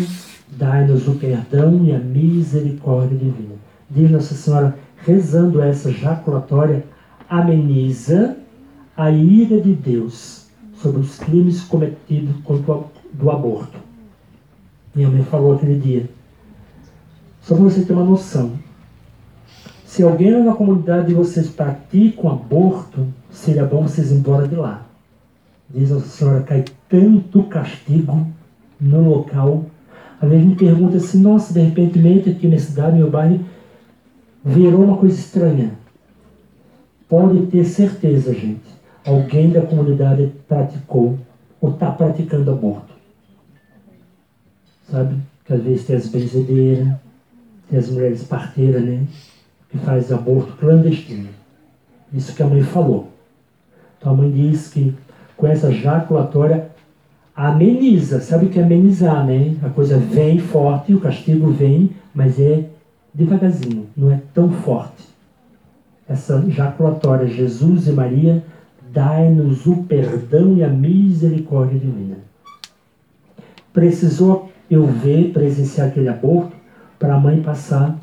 dai-nos 0.49 1.07
o 1.09 1.14
perdão 1.14 1.84
e 1.84 1.93
a 1.93 1.99
misericórdia 1.99 3.16
divina. 3.16 3.55
Diz 3.91 4.11
Nossa 4.11 4.34
Senhora, 4.34 4.76
rezando 5.05 5.61
essa 5.61 5.93
jaculatória, 5.93 6.84
ameniza 7.28 8.37
a 8.97 9.11
ira 9.11 9.61
de 9.61 9.74
Deus 9.74 10.47
sobre 10.74 11.01
os 11.01 11.18
crimes 11.18 11.62
cometidos 11.62 12.37
contra 12.43 12.80
do 13.12 13.30
aborto. 13.30 13.78
Minha 14.95 15.09
mãe 15.09 15.22
falou 15.24 15.55
aquele 15.55 15.78
dia. 15.78 16.09
Só 17.43 17.55
para 17.55 17.64
você 17.64 17.84
ter 17.84 17.93
uma 17.93 18.05
noção. 18.05 18.53
Se 19.97 20.03
alguém 20.03 20.44
na 20.44 20.53
comunidade 20.53 21.07
de 21.07 21.14
vocês 21.14 21.49
pratica 21.49 22.26
um 22.26 22.28
aborto, 22.28 23.07
seria 23.30 23.64
bom 23.64 23.80
vocês 23.84 24.11
ir 24.12 24.16
embora 24.16 24.47
de 24.47 24.55
lá 24.55 24.86
diz 25.70 25.90
a 25.90 26.01
senhora, 26.01 26.42
cai 26.42 26.66
tanto 26.86 27.44
castigo 27.44 28.26
no 28.78 29.09
local. 29.09 29.64
Às 30.20 30.28
vezes 30.28 30.44
me 30.44 30.55
pergunta 30.55 30.99
assim, 30.99 31.22
nossa, 31.22 31.55
de 31.55 31.61
repente 31.61 32.30
aqui 32.30 32.47
na 32.47 32.59
cidade, 32.59 32.99
meu 32.99 33.11
bairro, 33.11 33.42
virou 34.44 34.84
uma 34.84 34.99
coisa 34.99 35.18
estranha. 35.18 35.72
Pode 37.09 37.47
ter 37.47 37.64
certeza, 37.64 38.34
gente, 38.34 38.68
alguém 39.03 39.49
da 39.49 39.62
comunidade 39.62 40.30
praticou 40.47 41.18
ou 41.59 41.70
está 41.70 41.90
praticando 41.90 42.51
aborto. 42.51 42.94
Sabe? 44.90 45.16
Que 45.42 45.55
às 45.55 45.62
vezes 45.62 45.86
tem 45.86 45.97
as 45.97 46.07
benzedeiras, 46.07 46.88
tem 47.70 47.78
as 47.78 47.88
mulheres 47.88 48.24
parteiras, 48.24 48.84
né? 48.84 49.07
Fazem 49.85 50.16
aborto 50.16 50.53
clandestino. 50.55 51.29
Isso 52.12 52.35
que 52.35 52.43
a 52.43 52.47
mãe 52.47 52.62
falou. 52.62 53.09
Então 53.99 54.12
a 54.12 54.16
mãe 54.16 54.31
diz 54.31 54.68
que 54.68 54.95
com 55.37 55.47
essa 55.47 55.70
jaculatória, 55.70 56.68
ameniza. 57.35 58.20
Sabe 58.20 58.47
o 58.47 58.49
que 58.49 58.59
é 58.59 58.62
amenizar, 58.62 59.24
né? 59.27 59.55
A 59.62 59.68
coisa 59.68 59.99
vem 59.99 60.39
forte, 60.39 60.95
o 60.95 61.01
castigo 61.01 61.51
vem, 61.51 61.91
mas 62.14 62.41
é 62.41 62.64
devagarzinho, 63.12 63.87
não 63.97 64.11
é 64.11 64.20
tão 64.33 64.51
forte. 64.51 65.05
Essa 66.09 66.43
jaculatória, 66.49 67.27
Jesus 67.27 67.87
e 67.89 67.93
Maria, 67.93 68.43
dai-nos 68.93 69.66
o 69.66 69.83
perdão 69.85 70.57
e 70.57 70.64
a 70.64 70.68
misericórdia 70.68 71.79
divina. 71.79 72.16
Precisou 73.72 74.51
eu 74.70 74.87
ver, 74.87 75.33
presenciar 75.33 75.89
aquele 75.89 76.09
aborto, 76.09 76.57
para 76.99 77.14
a 77.14 77.20
mãe 77.20 77.43
passar 77.43 77.99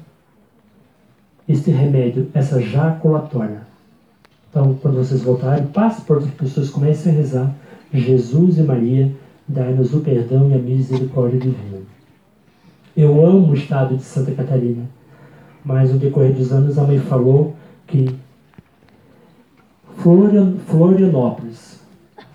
este 1.48 1.72
remédio, 1.72 2.30
essa 2.34 2.62
jaculatória. 2.62 3.62
Então, 4.50 4.78
quando 4.82 4.98
vocês 4.98 5.24
voltarem, 5.24 5.66
passe 5.68 6.02
por 6.02 6.18
as 6.18 6.28
pessoas, 6.28 6.70
comecem 6.70 7.12
a 7.12 7.16
rezar. 7.16 7.56
Jesus 7.94 8.58
e 8.58 8.64
Maria, 8.64 9.12
dai-nos 9.48 9.94
o 9.94 10.00
perdão 10.00 10.50
e 10.50 10.54
a 10.54 10.58
misericórdia 10.58 11.40
divina. 11.40 11.82
Eu 12.96 13.26
amo 13.26 13.52
o 13.52 13.54
estado 13.56 13.98
de 13.98 14.04
Santa 14.04 14.32
Catarina, 14.32 14.88
mas 15.66 15.92
no 15.92 15.98
decorrer 16.00 16.34
dos 16.34 16.52
anos 16.52 16.78
a 16.78 16.84
mãe 16.84 17.00
falou 17.00 17.56
que 17.88 18.16
Florianópolis 20.68 21.80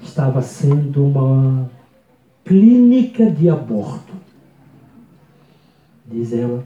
estava 0.02 0.42
sendo 0.42 1.04
uma 1.06 1.70
clínica 2.44 3.30
de 3.30 3.48
aborto. 3.48 4.12
diz 6.06 6.32
ela, 6.32 6.64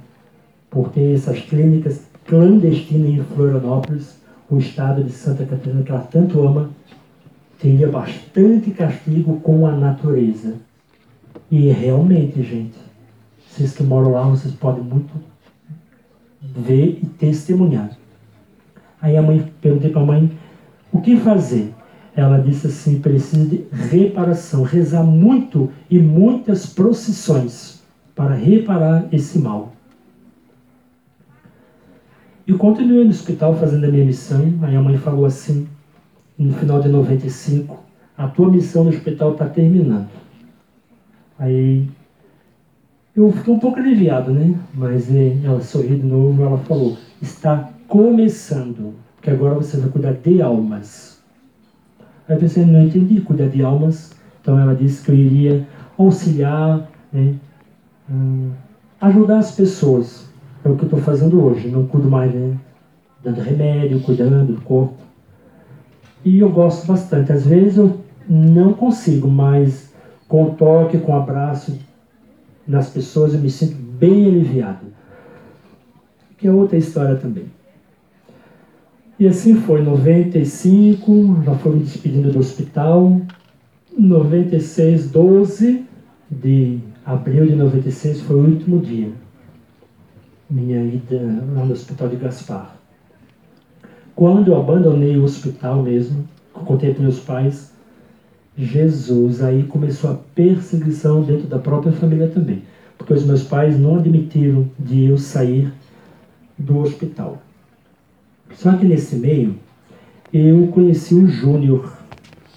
por 0.70 0.90
ter 0.90 1.14
essas 1.14 1.40
clínicas 1.40 2.11
clandestinas 2.26 3.10
em 3.10 3.22
Florianópolis, 3.22 4.20
o 4.48 4.58
estado 4.58 5.02
de 5.02 5.12
Santa 5.12 5.44
Catarina 5.44 5.82
que 5.82 5.90
ela 5.90 6.00
tanto 6.00 6.46
ama, 6.46 6.70
teria 7.58 7.88
bastante 7.88 8.70
castigo 8.72 9.40
com 9.40 9.66
a 9.66 9.72
natureza. 9.72 10.54
E 11.50 11.70
realmente, 11.70 12.42
gente, 12.42 12.78
vocês 13.48 13.74
que 13.74 13.82
moram 13.82 14.12
lá, 14.12 14.22
vocês 14.22 14.54
podem 14.54 14.82
muito 14.82 15.12
ver 16.40 16.98
e 17.02 17.06
testemunhar. 17.06 17.90
Aí 19.00 19.16
a 19.16 19.22
mãe, 19.22 19.52
perguntei 19.60 19.90
para 19.90 20.02
a 20.02 20.06
mãe, 20.06 20.30
o 20.92 21.00
que 21.00 21.16
fazer? 21.16 21.74
Ela 22.14 22.38
disse 22.38 22.66
assim, 22.66 23.00
precisa 23.00 23.46
de 23.46 23.66
reparação, 23.72 24.62
rezar 24.62 25.02
muito 25.02 25.70
e 25.90 25.98
muitas 25.98 26.66
procissões 26.66 27.82
para 28.14 28.34
reparar 28.34 29.08
esse 29.12 29.38
mal. 29.38 29.72
E 32.46 32.52
continuei 32.54 33.04
no 33.04 33.10
hospital 33.10 33.54
fazendo 33.56 33.84
a 33.84 33.88
minha 33.88 34.04
missão. 34.04 34.54
Aí 34.62 34.74
a 34.74 34.82
mãe 34.82 34.96
falou 34.98 35.24
assim, 35.24 35.68
no 36.36 36.52
final 36.54 36.80
de 36.80 36.88
95, 36.88 37.78
a 38.18 38.26
tua 38.26 38.50
missão 38.50 38.84
no 38.84 38.90
hospital 38.90 39.32
está 39.32 39.48
terminando. 39.48 40.08
Aí 41.38 41.88
eu 43.14 43.30
fiquei 43.30 43.54
um 43.54 43.58
pouco 43.58 43.78
aliviado, 43.78 44.32
né? 44.32 44.58
Mas 44.74 45.14
é, 45.14 45.36
ela 45.44 45.60
sorriu 45.60 45.96
de 45.96 46.02
novo, 46.02 46.42
ela 46.42 46.58
falou, 46.58 46.96
está 47.20 47.70
começando, 47.86 48.94
que 49.20 49.30
agora 49.30 49.54
você 49.54 49.76
vai 49.76 49.90
cuidar 49.90 50.12
de 50.12 50.42
almas. 50.42 51.22
Aí 52.28 52.34
eu 52.34 52.40
pensei, 52.40 52.64
não 52.64 52.82
entendi, 52.82 53.20
cuidar 53.20 53.48
de 53.48 53.62
almas. 53.62 54.12
Então 54.40 54.58
ela 54.58 54.74
disse 54.74 55.04
que 55.04 55.10
eu 55.10 55.14
iria 55.14 55.66
auxiliar, 55.96 56.90
né? 57.12 57.34
Hum, 58.10 58.50
ajudar 59.00 59.38
as 59.38 59.52
pessoas 59.52 60.31
é 60.64 60.68
o 60.68 60.76
que 60.76 60.82
eu 60.82 60.86
estou 60.86 61.00
fazendo 61.00 61.42
hoje. 61.42 61.68
Não 61.68 61.86
cuido 61.86 62.08
mais, 62.08 62.32
né? 62.32 62.56
Dando 63.22 63.40
remédio, 63.40 64.00
cuidando 64.00 64.52
do 64.52 64.60
corpo. 64.62 64.94
E 66.24 66.38
eu 66.38 66.50
gosto 66.50 66.86
bastante. 66.86 67.32
Às 67.32 67.46
vezes 67.46 67.76
eu 67.76 68.00
não 68.28 68.72
consigo, 68.72 69.28
mas 69.28 69.92
com 70.28 70.44
o 70.44 70.50
toque, 70.54 70.98
com 70.98 71.12
o 71.12 71.16
abraço 71.16 71.78
nas 72.66 72.88
pessoas, 72.88 73.34
eu 73.34 73.40
me 73.40 73.50
sinto 73.50 73.76
bem 73.76 74.26
aliviado. 74.26 74.86
Que 76.38 76.46
é 76.46 76.52
outra 76.52 76.78
história 76.78 77.16
também. 77.16 77.46
E 79.18 79.26
assim 79.26 79.56
foi, 79.56 79.82
95, 79.82 81.42
já 81.44 81.54
fui 81.56 81.72
me 81.76 81.80
despedindo 81.80 82.32
do 82.32 82.38
hospital. 82.38 83.20
96, 83.96 85.10
12 85.10 85.84
de 86.30 86.78
abril 87.04 87.46
de 87.46 87.54
96 87.54 88.22
foi 88.22 88.36
o 88.36 88.44
último 88.44 88.80
dia 88.80 89.21
minha 90.52 90.84
ida 90.84 91.16
lá 91.54 91.64
no 91.64 91.72
hospital 91.72 92.08
de 92.08 92.16
Gaspar. 92.16 92.76
Quando 94.14 94.48
eu 94.48 94.60
abandonei 94.60 95.16
o 95.16 95.24
hospital 95.24 95.82
mesmo, 95.82 96.28
contei 96.52 96.92
para 96.92 97.02
meus 97.02 97.18
pais, 97.18 97.72
Jesus, 98.56 99.42
aí 99.42 99.62
começou 99.64 100.10
a 100.10 100.18
perseguição 100.34 101.22
dentro 101.22 101.46
da 101.46 101.58
própria 101.58 101.92
família 101.92 102.28
também. 102.28 102.62
Porque 102.98 103.14
os 103.14 103.24
meus 103.24 103.42
pais 103.42 103.80
não 103.80 103.96
admitiram 103.96 104.68
de 104.78 105.06
eu 105.06 105.16
sair 105.16 105.72
do 106.58 106.78
hospital. 106.78 107.42
Só 108.54 108.76
que 108.76 108.84
nesse 108.84 109.16
meio, 109.16 109.56
eu 110.32 110.68
conheci 110.68 111.14
o 111.14 111.26
Júnior. 111.26 111.90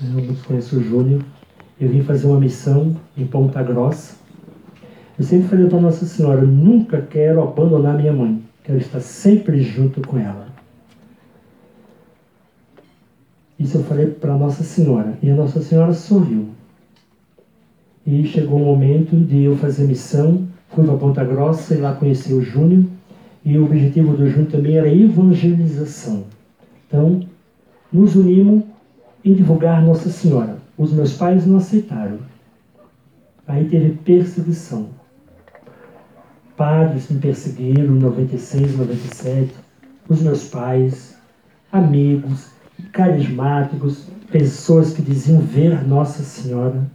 Eu 0.02 0.36
conheci 0.46 0.76
o 0.76 0.84
Júnior. 0.84 1.22
Eu 1.80 1.90
vim 1.90 2.04
fazer 2.04 2.28
uma 2.28 2.40
missão 2.40 2.96
em 3.18 3.26
Ponta 3.26 3.64
Grossa 3.64 4.25
eu 5.18 5.24
sempre 5.24 5.48
falei 5.48 5.68
para 5.68 5.80
Nossa 5.80 6.06
Senhora, 6.06 6.42
nunca 6.42 7.02
quero 7.02 7.42
abandonar 7.42 7.96
minha 7.96 8.12
mãe. 8.12 8.44
Quero 8.64 8.80
estar 8.80 9.00
sempre 9.00 9.62
junto 9.62 10.02
com 10.06 10.18
ela. 10.18 10.48
Isso 13.58 13.78
eu 13.78 13.84
falei 13.84 14.08
para 14.08 14.38
Nossa 14.38 14.64
Senhora. 14.64 15.18
E 15.24 15.30
a 15.30 15.36
Nossa 15.36 15.62
Senhora 15.62 15.94
sorriu. 15.94 16.50
E 18.06 18.26
chegou 18.26 18.60
o 18.62 18.66
momento 18.66 19.16
de 19.16 19.44
eu 19.44 19.56
fazer 19.56 19.86
missão. 19.86 20.46
Fui 20.70 20.84
para 20.84 20.98
Ponta 20.98 21.24
Grossa 21.24 21.74
e 21.74 21.78
lá 21.78 21.94
conheci 21.94 22.34
o 22.34 22.42
Júnior. 22.42 22.84
E 23.46 23.58
o 23.58 23.66
objetivo 23.66 24.18
do 24.18 24.28
Júnior 24.30 24.52
também 24.52 24.78
era 24.78 24.94
evangelização. 24.94 26.26
Então, 26.88 27.22
nos 27.92 28.16
unimos 28.18 28.64
em 29.24 29.34
divulgar 29.34 29.82
Nossa 29.82 30.10
Senhora. 30.10 30.58
Os 30.78 30.92
meus 30.92 31.14
pais 31.14 31.48
não 31.48 31.56
aceitaram. 31.56 32.20
Aí 33.48 33.70
teve 33.70 33.92
perseguição 33.92 34.90
padres 36.58 37.10
me 37.10 37.20
perseguiram 37.20 37.96
em 37.96 38.00
96, 38.00 38.78
97, 38.78 39.54
os 40.08 40.22
meus 40.22 40.48
pais, 40.50 41.18
amigos, 41.72 42.50
carismáticos, 42.92 44.08
pessoas 44.32 44.94
que 44.94 45.02
diziam 45.02 45.42
ver 45.42 45.86
Nossa 45.88 46.24
Senhora. 46.24 46.86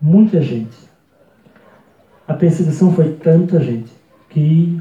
Muita 0.00 0.40
gente. 0.40 0.76
A 2.26 2.34
perseguição 2.34 2.92
foi 2.92 3.12
tanta 3.12 3.60
gente 3.60 3.92
que 4.30 4.80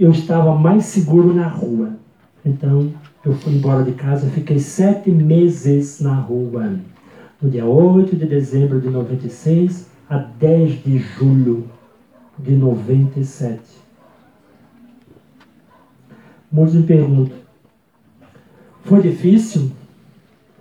eu 0.00 0.10
estava 0.10 0.54
mais 0.54 0.84
seguro 0.84 1.34
na 1.34 1.46
rua. 1.46 1.90
Então 2.44 2.92
eu 3.24 3.34
fui 3.34 3.54
embora 3.54 3.84
de 3.84 3.92
casa, 3.92 4.30
fiquei 4.30 4.58
sete 4.58 5.10
meses 5.10 6.00
na 6.00 6.14
rua. 6.14 6.76
Do 7.40 7.50
dia 7.50 7.66
8 7.66 8.16
de 8.16 8.26
dezembro 8.26 8.80
de 8.80 8.88
96 8.88 9.86
a 10.08 10.18
10 10.18 10.82
de 10.82 10.98
julho 10.98 11.68
de 12.38 12.56
97. 12.56 13.60
Muitos 16.50 16.74
me 16.74 16.82
perguntam: 16.84 17.36
foi 18.84 19.02
difícil? 19.02 19.70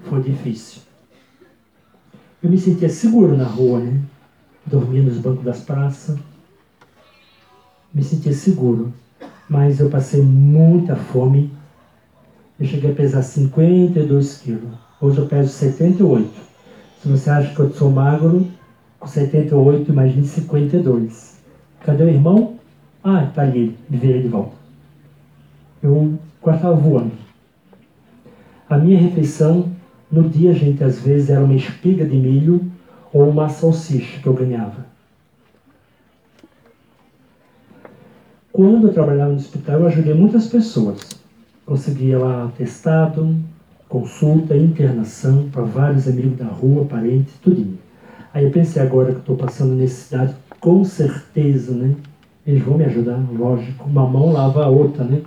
Foi 0.04 0.22
difícil. 0.22 0.82
Eu 2.44 2.50
me 2.50 2.58
sentia 2.58 2.90
seguro 2.90 3.38
na 3.38 3.46
rua, 3.46 3.80
né? 3.80 4.02
Dormia 4.66 5.02
nos 5.02 5.18
bancos 5.18 5.46
das 5.46 5.62
praças. 5.62 6.20
Me 7.94 8.04
sentia 8.04 8.34
seguro. 8.34 8.94
Mas 9.50 9.80
eu 9.80 9.90
passei 9.90 10.22
muita 10.22 10.96
fome. 10.96 11.54
Eu 12.60 12.66
cheguei 12.66 12.92
a 12.92 12.96
pesar 12.96 13.22
52 13.22 14.40
quilos. 14.40 14.74
Hoje 15.00 15.20
eu 15.20 15.28
peso 15.28 15.50
78. 15.50 16.30
Se 17.02 17.08
você 17.08 17.30
acha 17.30 17.54
que 17.54 17.60
eu 17.60 17.72
sou 17.72 17.90
magro, 17.90 18.46
com 19.00 19.08
78, 19.08 19.92
imagine 19.92 20.28
52. 20.28 21.37
Cadê 21.88 22.04
o 22.04 22.10
irmão? 22.10 22.56
Ah, 23.02 23.24
está 23.24 23.44
ali, 23.44 23.78
me 23.90 23.98
virei 23.98 24.22
de 24.22 24.28
volta. 24.28 24.58
Eu 25.82 26.20
estava 26.46 26.76
voando. 26.76 27.14
A 28.70 28.78
minha 28.78 29.00
refeição 29.00 29.72
no 30.12 30.28
dia, 30.28 30.54
gente, 30.54 30.84
às 30.84 31.00
vezes 31.00 31.30
era 31.30 31.42
uma 31.42 31.54
espiga 31.54 32.04
de 32.04 32.18
milho 32.18 32.70
ou 33.14 33.30
uma 33.30 33.48
salsicha 33.48 34.22
que 34.22 34.28
eu 34.28 34.34
ganhava. 34.34 34.86
Quando 38.52 38.88
eu 38.88 38.94
trabalhava 38.94 39.32
no 39.32 39.38
hospital, 39.38 39.80
eu 39.80 39.88
ajudei 39.88 40.14
muitas 40.14 40.48
pessoas. 40.48 41.00
Conseguia 41.66 42.20
lá 42.20 42.48
atestado, 42.48 43.34
consulta, 43.88 44.58
internação 44.58 45.48
para 45.50 45.62
vários 45.62 46.06
amigos 46.06 46.38
da 46.38 46.48
rua, 46.48 46.84
parentes, 46.84 47.34
tudinho. 47.36 47.80
Aí 48.34 48.44
eu 48.44 48.52
pensei 48.52 48.82
agora 48.82 49.14
que 49.14 49.20
estou 49.20 49.38
passando 49.38 49.74
necessidade, 49.74 50.36
com 50.68 50.84
certeza, 50.84 51.74
né? 51.74 51.96
Eles 52.46 52.62
vão 52.62 52.78
me 52.78 52.84
ajudar, 52.84 53.18
lógico. 53.32 53.86
Uma 53.86 54.06
mão 54.06 54.34
lava 54.34 54.66
a 54.66 54.68
outra, 54.68 55.06
né? 55.06 55.22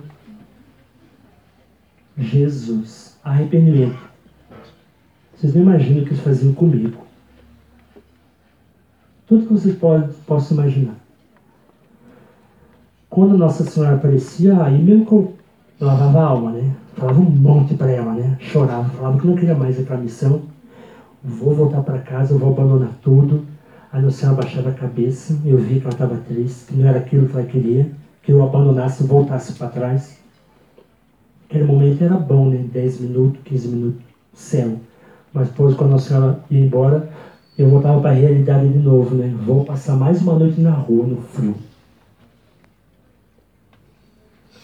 Jesus, 2.15 3.17
arrependimento. 3.23 3.97
Vocês 5.35 5.55
não 5.55 5.63
imaginam 5.63 6.03
o 6.03 6.05
que 6.05 6.11
eles 6.11 6.23
faziam 6.23 6.53
comigo. 6.53 7.07
Tudo 9.25 9.47
que 9.47 9.53
vocês 9.53 9.75
possam 10.27 10.57
imaginar. 10.57 10.95
Quando 13.09 13.35
Nossa 13.35 13.63
Senhora 13.63 13.95
aparecia, 13.95 14.61
aí 14.61 14.79
mesmo 14.79 15.07
que 15.07 15.11
eu 15.11 15.33
lavava 15.79 16.19
a 16.19 16.25
alma, 16.25 16.51
né? 16.51 16.71
Falava 16.95 17.19
um 17.19 17.23
monte 17.23 17.73
para 17.73 17.89
ela, 17.89 18.13
né? 18.13 18.37
Chorava, 18.39 18.89
falava 18.89 19.19
que 19.19 19.25
não 19.25 19.35
queria 19.35 19.55
mais 19.55 19.79
ir 19.79 19.85
para 19.85 19.95
a 19.95 19.99
missão. 19.99 20.43
Vou 21.23 21.55
voltar 21.55 21.81
para 21.81 21.97
casa, 21.97 22.37
vou 22.37 22.51
abandonar 22.51 22.91
tudo 23.01 23.49
Aí 23.91 24.05
o 24.05 24.11
Senhor 24.11 24.31
abaixava 24.31 24.69
a 24.69 24.73
cabeça, 24.73 25.37
eu 25.45 25.57
vi 25.57 25.79
que 25.79 25.85
ela 25.85 25.93
estava 25.93 26.15
triste, 26.15 26.67
que 26.67 26.75
não 26.75 26.87
era 26.87 26.99
aquilo 26.99 27.27
que 27.27 27.37
ela 27.37 27.45
queria, 27.45 27.91
que 28.23 28.31
eu 28.31 28.41
abandonasse 28.41 29.03
voltasse 29.03 29.53
para 29.53 29.67
trás. 29.67 30.17
Aquele 31.49 31.65
momento 31.65 32.01
era 32.01 32.15
bom, 32.15 32.49
né? 32.49 32.65
10 32.71 33.01
minutos, 33.01 33.41
15 33.43 33.67
minutos, 33.67 34.01
céu. 34.33 34.79
Mas 35.33 35.49
depois, 35.49 35.75
quando 35.75 35.95
a 35.95 35.99
senhora 35.99 36.39
ia 36.49 36.61
embora, 36.61 37.11
eu 37.57 37.69
voltava 37.69 37.99
para 37.99 38.11
a 38.11 38.13
realidade 38.13 38.69
de 38.69 38.79
novo, 38.79 39.13
né? 39.13 39.35
Vou 39.45 39.65
passar 39.65 39.97
mais 39.97 40.21
uma 40.21 40.39
noite 40.39 40.61
na 40.61 40.71
rua, 40.71 41.05
no 41.05 41.21
frio. 41.21 41.55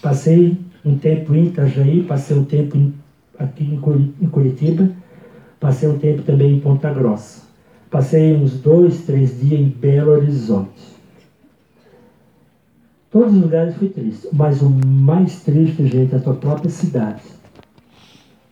Passei 0.01 0.57
um 0.85 0.97
tempo 0.97 1.35
em 1.35 1.47
Itajaí, 1.47 2.03
passei 2.03 2.37
um 2.37 2.45
tempo 2.45 2.93
aqui 3.37 3.65
em 3.65 4.29
Curitiba, 4.29 4.89
passei 5.59 5.89
um 5.89 5.99
tempo 5.99 6.21
também 6.21 6.55
em 6.55 6.59
Ponta 6.61 6.93
Grossa. 6.93 7.46
Passei 7.89 8.35
uns 8.35 8.53
dois, 8.59 9.05
três 9.05 9.39
dias 9.39 9.61
em 9.61 9.69
Belo 9.69 10.11
Horizonte. 10.11 10.97
Todos 13.09 13.33
os 13.33 13.41
lugares 13.41 13.75
foi 13.75 13.87
triste. 13.89 14.27
Mas 14.33 14.61
o 14.61 14.69
mais 14.69 15.41
triste, 15.41 15.87
gente, 15.87 16.13
é 16.13 16.17
a 16.17 16.21
tua 16.21 16.33
própria 16.33 16.69
cidade. 16.69 17.21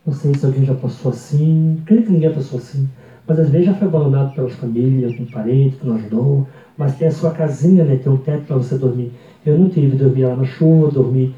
Não 0.06 0.14
sei 0.14 0.34
se 0.34 0.46
alguém 0.46 0.64
já 0.64 0.74
passou 0.74 1.10
assim. 1.10 1.82
Creio 1.84 2.04
que 2.04 2.12
ninguém 2.12 2.32
passou 2.32 2.58
assim. 2.58 2.88
Mas 3.28 3.40
às 3.40 3.50
vezes 3.50 3.66
já 3.66 3.74
foi 3.74 3.88
abandonado 3.88 4.34
pelas 4.34 4.54
famílias, 4.54 5.12
algum 5.12 5.26
parente 5.26 5.76
que 5.76 5.86
não 5.86 5.96
ajudou. 5.96 6.48
Mas 6.78 6.96
tem 6.96 7.08
a 7.08 7.12
sua 7.12 7.32
casinha, 7.32 7.84
né? 7.84 7.96
Tem 7.96 8.10
um 8.10 8.16
teto 8.16 8.46
para 8.46 8.56
você 8.56 8.78
dormir. 8.78 9.12
Eu 9.44 9.58
não 9.58 9.68
tive, 9.68 9.96
dormi 9.96 10.22
lá 10.22 10.36
na 10.36 10.44
chuva, 10.44 10.90
dormi 10.90 11.34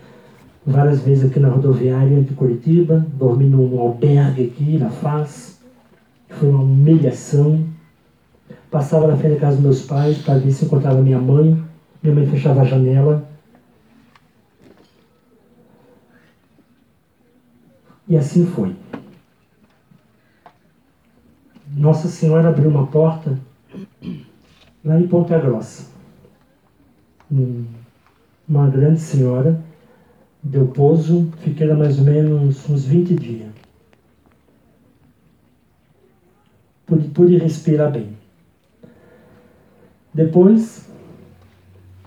várias 0.64 1.00
vezes 1.00 1.24
aqui 1.24 1.40
na 1.40 1.48
rodoviária 1.48 2.22
de 2.22 2.34
Curitiba, 2.34 3.04
dormi 3.14 3.46
num 3.46 3.80
albergue 3.80 4.44
aqui 4.44 4.78
na 4.78 4.90
Faz. 4.90 5.58
Foi 6.28 6.48
uma 6.48 6.62
humilhação. 6.62 7.64
Passava 8.70 9.06
na 9.06 9.16
frente 9.16 9.34
da 9.34 9.40
casa 9.40 9.56
dos 9.56 9.64
meus 9.64 9.82
pais 9.82 10.18
para 10.18 10.38
ver 10.38 10.52
se 10.52 10.64
encontrava 10.64 11.00
minha 11.00 11.18
mãe. 11.18 11.62
Minha 12.02 12.14
mãe 12.14 12.26
fechava 12.26 12.62
a 12.62 12.64
janela. 12.64 13.28
E 18.06 18.16
assim 18.16 18.46
foi. 18.46 18.74
Nossa 21.76 22.08
Senhora 22.08 22.48
abriu 22.48 22.70
uma 22.70 22.86
porta 22.86 23.38
lá 24.84 24.98
em 24.98 25.06
Ponta 25.06 25.38
Grossa. 25.38 25.86
Uma 28.48 28.68
grande 28.68 29.00
senhora 29.00 29.62
deu 30.42 30.66
pouso, 30.68 31.30
fiquei 31.38 31.66
lá 31.66 31.76
mais 31.76 31.98
ou 31.98 32.04
menos 32.04 32.68
uns 32.68 32.84
20 32.86 33.14
dias. 33.14 33.50
Pude, 36.86 37.08
pude 37.08 37.36
respirar 37.36 37.92
bem. 37.92 38.17
Depois, 40.12 40.88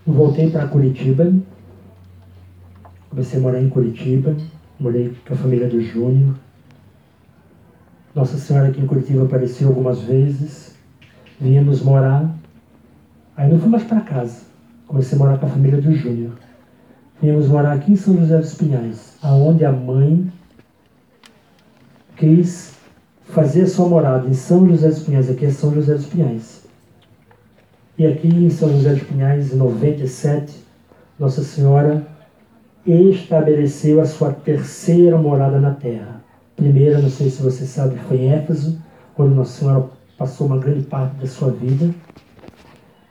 voltei 0.06 0.50
para 0.50 0.68
Curitiba. 0.68 1.34
Comecei 3.10 3.40
a 3.40 3.42
morar 3.42 3.62
em 3.62 3.70
Curitiba. 3.70 4.36
Morei 4.80 5.14
com 5.26 5.34
a 5.34 5.38
família 5.38 5.68
do 5.68 5.82
Júnior. 5.82 6.36
Nossa 8.14 8.38
Senhora 8.38 8.70
aqui 8.70 8.82
em 8.82 8.88
Curitiba 8.88 9.24
apareceu 9.24 9.70
algumas 9.70 10.02
vezes. 10.02 10.76
Viemos 11.40 11.82
morar. 11.82 12.36
Aí 13.38 13.50
não 13.50 13.60
fui 13.60 13.70
mais 13.70 13.84
para 13.84 14.02
casa. 14.02 14.42
Comecei 14.88 15.16
a 15.16 15.20
morar 15.20 15.38
com 15.38 15.46
a 15.46 15.50
família 15.50 15.80
do 15.80 15.94
Júnior. 15.94 16.34
Viemos 17.22 17.48
morar 17.48 17.74
aqui 17.74 17.92
em 17.92 17.96
São 17.96 18.18
José 18.18 18.40
dos 18.40 18.56
Pinhais, 18.56 19.16
aonde 19.22 19.64
a 19.64 19.72
mãe 19.72 20.30
quis 22.18 22.74
fazer 23.26 23.62
a 23.62 23.68
sua 23.68 23.88
morada 23.88 24.28
em 24.28 24.34
São 24.34 24.68
José 24.68 24.90
dos 24.90 25.04
Pinhais. 25.04 25.30
Aqui 25.30 25.46
é 25.46 25.52
São 25.52 25.72
José 25.74 25.94
dos 25.94 26.08
Pinhais. 26.08 26.51
E 28.02 28.08
aqui 28.08 28.28
em 28.28 28.50
São 28.50 28.68
José 28.70 28.96
dos 28.96 29.04
Pinhais, 29.04 29.54
em 29.54 29.58
97, 29.58 30.66
Nossa 31.20 31.44
Senhora 31.44 32.04
estabeleceu 32.84 34.02
a 34.02 34.06
sua 34.06 34.32
terceira 34.34 35.20
morada 35.20 35.60
na 35.60 35.76
terra. 35.76 36.24
Primeira, 36.56 36.98
não 36.98 37.12
sei 37.12 37.30
se 37.30 37.44
você 37.44 37.64
sabe, 37.64 38.00
foi 38.08 38.18
em 38.18 38.32
Éfeso, 38.32 38.82
onde 39.16 39.36
Nossa 39.36 39.60
Senhora 39.60 39.88
passou 40.18 40.48
uma 40.48 40.58
grande 40.58 40.84
parte 40.88 41.14
da 41.18 41.28
sua 41.28 41.52
vida. 41.52 41.94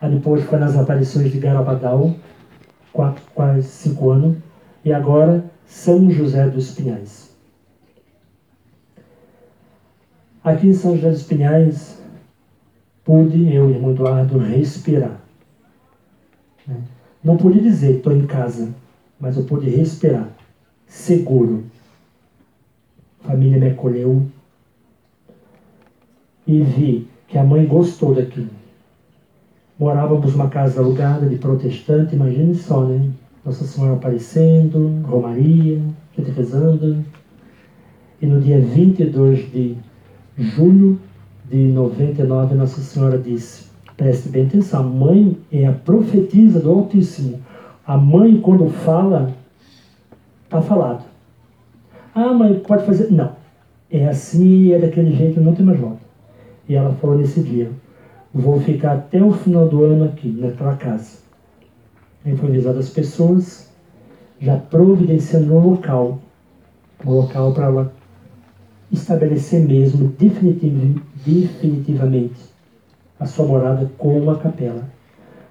Aí 0.00 0.12
depois 0.12 0.42
foi 0.42 0.58
nas 0.58 0.76
aparições 0.76 1.30
de 1.30 1.38
Garabadal, 1.38 2.12
quase 3.32 3.62
cinco 3.68 4.10
anos, 4.10 4.38
e 4.84 4.92
agora 4.92 5.44
São 5.66 6.10
José 6.10 6.48
dos 6.48 6.72
Pinhais. 6.72 7.30
Aqui 10.42 10.66
em 10.66 10.74
São 10.74 10.96
José 10.96 11.10
dos 11.10 11.22
Pinhais, 11.22 11.99
pude, 13.10 13.52
eu 13.52 13.68
e 13.68 13.74
irmão 13.74 13.90
Eduardo, 13.90 14.38
respirar. 14.38 15.20
Né? 16.64 16.76
Não 17.24 17.36
pude 17.36 17.60
dizer, 17.60 17.96
estou 17.96 18.16
em 18.16 18.24
casa, 18.24 18.72
mas 19.18 19.36
eu 19.36 19.42
pude 19.42 19.68
respirar, 19.68 20.28
seguro. 20.86 21.64
A 23.24 23.30
família 23.30 23.58
me 23.58 23.66
acolheu 23.66 24.28
e 26.46 26.62
vi 26.62 27.08
que 27.26 27.36
a 27.36 27.42
mãe 27.42 27.66
gostou 27.66 28.14
daquilo. 28.14 28.48
Morávamos 29.76 30.32
numa 30.32 30.48
casa 30.48 30.80
alugada 30.80 31.28
de 31.28 31.34
protestante, 31.34 32.14
imagine 32.14 32.54
só, 32.54 32.84
né? 32.84 33.10
Nossa 33.44 33.64
Senhora 33.64 33.94
aparecendo, 33.94 35.02
Romaria, 35.04 35.82
gente 36.16 36.30
rezando. 36.30 37.04
E 38.22 38.26
no 38.26 38.40
dia 38.40 38.60
22 38.60 39.50
de 39.50 39.76
julho 40.38 41.00
de 41.50 41.56
99, 41.56 42.54
Nossa 42.54 42.80
Senhora 42.80 43.18
disse: 43.18 43.64
preste 43.96 44.28
bem 44.28 44.46
atenção, 44.46 44.80
a 44.80 44.82
mãe 44.84 45.36
é 45.50 45.66
a 45.66 45.72
profetisa 45.72 46.60
do 46.60 46.70
Altíssimo. 46.70 47.40
A 47.84 47.96
mãe, 47.96 48.40
quando 48.40 48.70
fala, 48.70 49.34
está 50.44 50.62
falado. 50.62 51.04
Ah, 52.14 52.32
mãe, 52.32 52.60
pode 52.60 52.86
fazer. 52.86 53.10
Não. 53.10 53.32
É 53.90 54.06
assim, 54.06 54.72
é 54.72 54.78
daquele 54.78 55.14
jeito, 55.16 55.40
não 55.40 55.54
tem 55.54 55.66
mais 55.66 55.80
volta. 55.80 56.00
E 56.68 56.76
ela 56.76 56.94
falou 56.94 57.18
nesse 57.18 57.42
dia: 57.42 57.68
Vou 58.32 58.60
ficar 58.60 58.92
até 58.92 59.20
o 59.20 59.32
final 59.32 59.68
do 59.68 59.82
ano 59.84 60.04
aqui, 60.04 60.28
naquela 60.28 60.76
casa. 60.76 61.18
Aí 62.24 62.36
foi 62.36 62.50
avisado 62.50 62.78
as 62.78 62.90
pessoas, 62.90 63.72
já 64.40 64.56
providenciando 64.56 65.52
um 65.52 65.70
local. 65.70 66.20
Um 67.04 67.10
local 67.12 67.52
para 67.52 67.64
ela 67.64 67.99
estabelecer 68.92 69.66
mesmo, 69.66 70.08
definitiv 70.18 71.00
definitivamente, 71.24 72.40
a 73.18 73.26
sua 73.26 73.46
morada 73.46 73.90
com 73.98 74.18
uma 74.18 74.36
capela. 74.36 74.88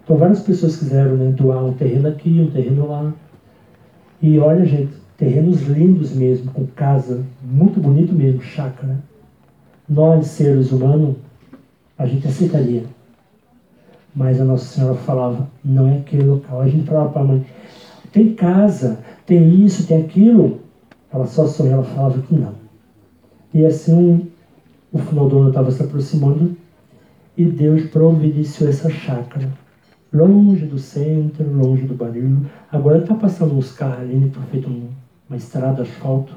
Então 0.03 0.17
várias 0.17 0.39
pessoas 0.41 0.77
quiseram 0.77 1.15
né, 1.15 1.31
doar 1.31 1.63
um 1.63 1.73
terreno 1.73 2.07
aqui, 2.07 2.41
um 2.41 2.51
terreno 2.51 2.87
lá. 2.87 3.13
E 4.21 4.39
olha, 4.39 4.65
gente, 4.65 4.91
terrenos 5.15 5.61
lindos 5.67 6.13
mesmo, 6.13 6.51
com 6.51 6.65
casa, 6.65 7.23
muito 7.43 7.79
bonito 7.79 8.13
mesmo, 8.13 8.41
chácara. 8.41 8.97
Nós, 9.87 10.27
seres 10.27 10.71
humanos, 10.71 11.15
a 11.97 12.05
gente 12.05 12.27
aceitaria. 12.27 12.83
Mas 14.15 14.41
a 14.41 14.45
Nossa 14.45 14.65
Senhora 14.65 14.95
falava, 14.95 15.47
não 15.63 15.87
é 15.87 15.97
aquele 15.97 16.23
local. 16.23 16.61
A 16.61 16.67
gente 16.67 16.87
falava 16.87 17.09
para 17.09 17.21
a 17.21 17.25
mãe, 17.25 17.45
tem 18.11 18.33
casa, 18.33 18.99
tem 19.25 19.63
isso, 19.63 19.85
tem 19.85 20.01
aquilo. 20.01 20.59
Ela 21.13 21.27
só 21.27 21.45
sorria, 21.45 21.73
ela 21.73 21.83
falava 21.83 22.19
que 22.21 22.33
não. 22.33 22.59
E 23.54 23.66
assim, 23.66 24.30
o 24.91 25.00
final 25.00 25.28
do 25.28 25.39
ano 25.39 25.50
estava 25.50 25.72
se 25.72 25.82
aproximando 25.82 26.56
e 27.38 27.45
Deus 27.45 27.89
providenciou 27.89 28.70
essa 28.70 28.89
chácara 28.89 29.50
longe 30.12 30.66
do 30.66 30.78
centro, 30.78 31.52
longe 31.52 31.84
do 31.84 31.93
barulho. 31.93 32.45
Agora 32.72 33.00
está 33.00 33.14
passando 33.16 33.56
uns 33.56 33.72
carros 33.72 34.02
ali, 34.02 34.30
para 34.30 34.41
feito 34.43 34.70
uma 35.30 35.38
estrada, 35.38 35.84
asfalto. 35.84 36.34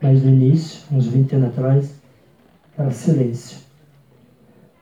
Mas 0.00 0.22
no 0.22 0.30
início, 0.30 0.80
uns 0.92 1.06
20 1.06 1.36
anos 1.36 1.48
atrás, 1.48 1.94
era 2.76 2.90
silêncio. 2.90 3.58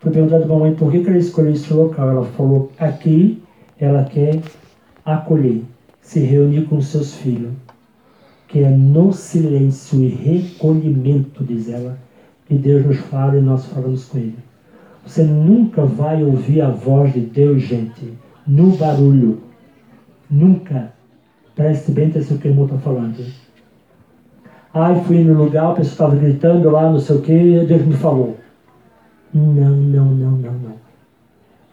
Foi 0.00 0.12
perguntado 0.12 0.52
a 0.52 0.58
mãe 0.58 0.74
por 0.74 0.90
que, 0.90 1.00
que 1.02 1.08
ela 1.08 1.18
escolheu 1.18 1.52
esse 1.52 1.72
local. 1.72 2.10
Ela 2.10 2.24
falou: 2.24 2.70
aqui 2.78 3.42
ela 3.78 4.04
quer 4.04 4.40
acolher, 5.04 5.62
se 6.00 6.20
reunir 6.20 6.66
com 6.66 6.80
seus 6.80 7.14
filhos. 7.14 7.52
Que 8.54 8.62
é 8.62 8.70
no 8.70 9.12
silêncio 9.12 10.00
e 10.00 10.06
recolhimento, 10.06 11.42
diz 11.42 11.68
ela, 11.68 11.98
que 12.46 12.54
Deus 12.54 12.86
nos 12.86 12.98
fala 12.98 13.36
e 13.36 13.42
nós 13.42 13.66
falamos 13.66 14.04
com 14.04 14.18
Ele. 14.18 14.38
Você 15.04 15.24
nunca 15.24 15.84
vai 15.84 16.22
ouvir 16.22 16.60
a 16.60 16.70
voz 16.70 17.12
de 17.12 17.18
Deus, 17.18 17.62
gente, 17.62 18.14
no 18.46 18.76
barulho. 18.76 19.40
Nunca. 20.30 20.92
Preste 21.56 21.90
bem 21.90 22.10
atenção 22.10 22.36
no 22.36 22.42
que 22.42 22.46
o 22.46 22.50
irmão 22.52 22.66
está 22.66 22.78
falando. 22.78 23.26
Ai, 24.72 25.02
fui 25.02 25.24
no 25.24 25.34
lugar, 25.34 25.72
a 25.72 25.74
pessoa 25.74 25.92
estava 25.92 26.14
gritando 26.14 26.70
lá, 26.70 26.92
não 26.92 27.00
sei 27.00 27.16
o 27.16 27.22
que, 27.22 27.64
Deus 27.66 27.84
me 27.84 27.94
falou. 27.94 28.36
Não, 29.32 29.46
não, 29.52 29.74
não, 29.74 30.30
não, 30.30 30.52
não. 30.52 30.74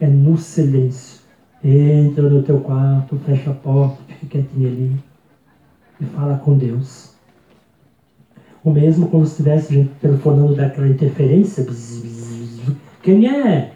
É 0.00 0.08
no 0.08 0.36
silêncio. 0.36 1.20
Entra 1.62 2.28
no 2.28 2.42
teu 2.42 2.58
quarto, 2.58 3.14
fecha 3.24 3.52
a 3.52 3.54
porta, 3.54 3.98
fica 4.08 4.26
quietinho 4.26 4.66
ali 4.66 5.11
e 6.02 6.06
fala 6.16 6.36
com 6.38 6.56
Deus. 6.56 7.12
O 8.64 8.70
mesmo 8.70 9.08
como 9.08 9.24
se 9.24 9.32
estivesse 9.32 9.90
telefonando 10.00 10.54
daquela 10.54 10.88
interferência. 10.88 11.66
Quem 13.02 13.28
é? 13.28 13.72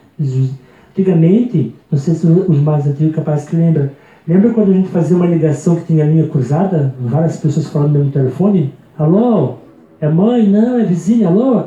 Antigamente, 0.90 1.74
não 1.90 1.98
sei 1.98 2.14
se 2.14 2.26
os 2.26 2.60
mais 2.60 2.86
antigos 2.86 3.14
capazes 3.14 3.48
que 3.48 3.56
lembram. 3.56 3.90
Lembra 4.26 4.50
quando 4.50 4.72
a 4.72 4.74
gente 4.74 4.88
fazia 4.88 5.16
uma 5.16 5.26
ligação 5.26 5.76
que 5.76 5.86
tinha 5.86 6.04
linha 6.04 6.28
cruzada? 6.28 6.94
Várias 7.00 7.36
pessoas 7.36 7.68
falando 7.68 7.92
no 7.92 7.98
mesmo 7.98 8.12
telefone? 8.12 8.74
Alô? 8.98 9.54
É 10.00 10.08
mãe? 10.08 10.48
Não, 10.48 10.78
é 10.78 10.84
vizinha? 10.84 11.28
Alô? 11.28 11.64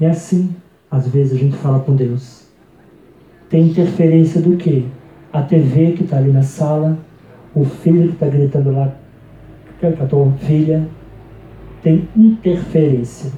É 0.00 0.08
assim. 0.08 0.54
Às 0.90 1.08
vezes 1.08 1.34
a 1.34 1.36
gente 1.36 1.56
fala 1.56 1.80
com 1.80 1.94
Deus. 1.94 2.42
Tem 3.48 3.68
interferência 3.68 4.40
do 4.40 4.56
quê? 4.56 4.84
A 5.32 5.42
TV 5.42 5.92
que 5.92 6.04
está 6.04 6.18
ali 6.18 6.30
na 6.30 6.42
sala, 6.42 6.98
o 7.54 7.64
filho 7.64 8.08
que 8.08 8.14
está 8.14 8.26
gritando 8.26 8.72
lá 8.72 8.92
com 9.90 10.04
a 10.04 10.06
tua 10.06 10.30
filha. 10.32 10.86
Tem 11.82 12.08
interferência. 12.16 13.32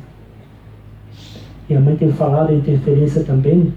E 1.68 1.74
a 1.74 1.80
mãe 1.80 1.96
tem 1.96 2.12
falado 2.12 2.50
a 2.50 2.54
interferência 2.54 3.24
também 3.24 3.72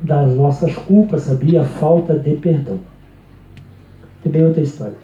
das 0.00 0.34
nossas 0.34 0.74
culpas, 0.74 1.22
sabia? 1.22 1.62
A 1.62 1.64
falta 1.64 2.18
de 2.18 2.34
perdão. 2.34 2.80
Tem 4.22 4.32
bem 4.32 4.44
outra 4.44 4.62
história. 4.62 4.96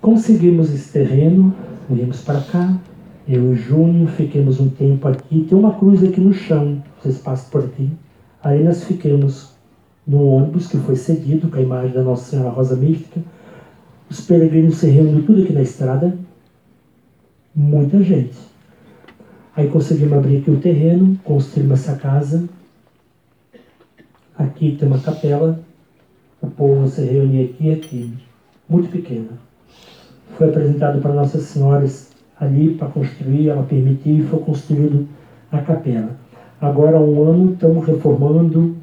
Conseguimos 0.00 0.72
esse 0.72 0.92
terreno, 0.92 1.54
viemos 1.88 2.22
para 2.22 2.40
cá. 2.40 2.78
Eu 3.26 3.52
e 3.52 3.56
Júnior 3.56 4.08
fiquemos 4.10 4.60
um 4.60 4.68
tempo 4.68 5.08
aqui. 5.08 5.46
Tem 5.48 5.58
uma 5.58 5.74
cruz 5.74 6.02
aqui 6.02 6.20
no 6.20 6.32
chão, 6.32 6.82
vocês 6.98 7.18
passam 7.18 7.50
por 7.50 7.64
aqui. 7.64 7.90
Aí 8.42 8.62
nós 8.62 8.84
ficamos 8.84 9.54
no 10.06 10.24
ônibus 10.24 10.68
que 10.68 10.78
foi 10.78 10.96
cedido 10.96 11.48
com 11.48 11.56
a 11.56 11.60
imagem 11.60 11.92
da 11.92 12.02
Nossa 12.02 12.30
Senhora 12.30 12.50
Rosa 12.50 12.76
Mística. 12.76 13.20
Os 14.10 14.20
peregrinos 14.22 14.76
se 14.76 14.88
reuniram 14.88 15.22
tudo 15.22 15.42
aqui 15.42 15.52
na 15.52 15.62
estrada. 15.62 16.16
Muita 17.54 18.02
gente. 18.02 18.38
Aí 19.54 19.68
conseguimos 19.68 20.14
abrir 20.14 20.38
aqui 20.38 20.50
o 20.50 20.60
terreno, 20.60 21.18
construímos 21.24 21.80
essa 21.80 21.96
casa. 21.96 22.48
Aqui 24.36 24.76
tem 24.78 24.88
uma 24.88 25.00
capela. 25.00 25.60
O 26.40 26.46
povo 26.46 26.88
se 26.88 27.02
reunia 27.02 27.44
aqui 27.44 27.66
e 27.66 27.72
aqui. 27.72 28.14
Muito 28.68 28.90
pequena. 28.90 29.30
Foi 30.36 30.48
apresentado 30.48 31.00
para 31.00 31.12
Nossa 31.12 31.40
Senhora 31.40 31.84
ali 32.40 32.74
para 32.74 32.88
construir, 32.88 33.48
ela 33.48 33.64
permitiu 33.64 34.18
e 34.18 34.22
foi 34.22 34.38
construído 34.40 35.08
a 35.50 35.58
capela. 35.58 36.16
Agora 36.60 36.96
há 36.96 37.00
um 37.00 37.22
ano 37.22 37.52
estamos 37.52 37.86
reformando 37.86 38.76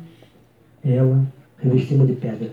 ela, 0.83 1.25
revestimos 1.57 2.07
de 2.07 2.13
pedra. 2.13 2.51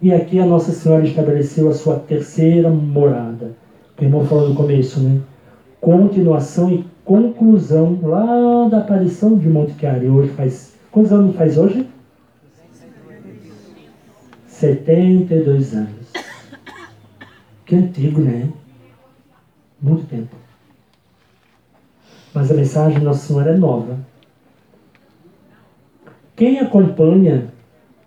E 0.00 0.12
aqui 0.12 0.38
a 0.38 0.46
Nossa 0.46 0.70
Senhora 0.70 1.04
estabeleceu 1.04 1.68
a 1.68 1.74
sua 1.74 1.96
terceira 1.96 2.70
morada. 2.70 3.56
O 3.98 4.04
irmão 4.04 4.24
falou 4.24 4.48
no 4.48 4.54
começo, 4.54 5.00
né? 5.00 5.20
Continuação 5.80 6.70
e 6.70 6.84
conclusão 7.04 7.98
lá 8.02 8.68
da 8.68 8.78
aparição 8.78 9.36
de 9.36 9.48
Monte 9.48 9.72
Chiari. 9.72 10.08
Hoje 10.08 10.30
faz. 10.34 10.74
Quantos 10.92 11.12
anos 11.12 11.34
faz 11.34 11.58
hoje? 11.58 11.88
72 14.46 15.74
anos. 15.74 16.12
Que 17.66 17.74
antigo, 17.74 18.20
né? 18.20 18.48
Muito 19.80 20.06
tempo. 20.06 20.34
Mas 22.32 22.50
a 22.50 22.54
mensagem 22.54 23.00
de 23.00 23.04
Nossa 23.04 23.26
Senhora 23.26 23.52
é 23.52 23.56
nova. 23.56 23.98
Quem 26.36 26.60
acompanha 26.60 27.48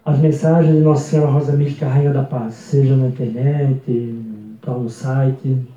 as 0.03 0.17
mensagens 0.19 0.75
de 0.75 0.81
Nossa 0.81 1.09
Senhora 1.09 1.31
Rosa 1.31 1.53
Mística, 1.53 1.87
Rainha 1.87 2.11
da 2.11 2.23
Paz, 2.23 2.55
seja 2.55 2.95
na 2.95 3.07
internet, 3.07 4.15
tal 4.61 4.79
no 4.79 4.89
site, 4.89 5.67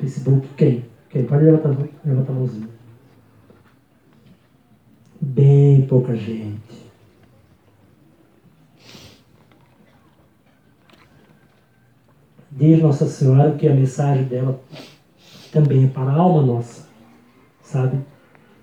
Facebook, 0.00 0.48
quem? 0.56 0.84
Quem? 1.08 1.24
Pode 1.24 1.44
levantar, 1.44 1.76
levantar 2.04 2.32
a 2.32 2.34
mãozinha. 2.34 2.68
Bem 5.20 5.86
pouca 5.86 6.16
gente. 6.16 6.88
Diz 12.50 12.82
Nossa 12.82 13.06
Senhora 13.06 13.52
que 13.52 13.68
a 13.68 13.74
mensagem 13.74 14.24
dela 14.24 14.60
também 15.52 15.84
é 15.84 15.88
para 15.88 16.10
a 16.10 16.16
alma 16.16 16.42
nossa, 16.42 16.88
sabe? 17.62 18.00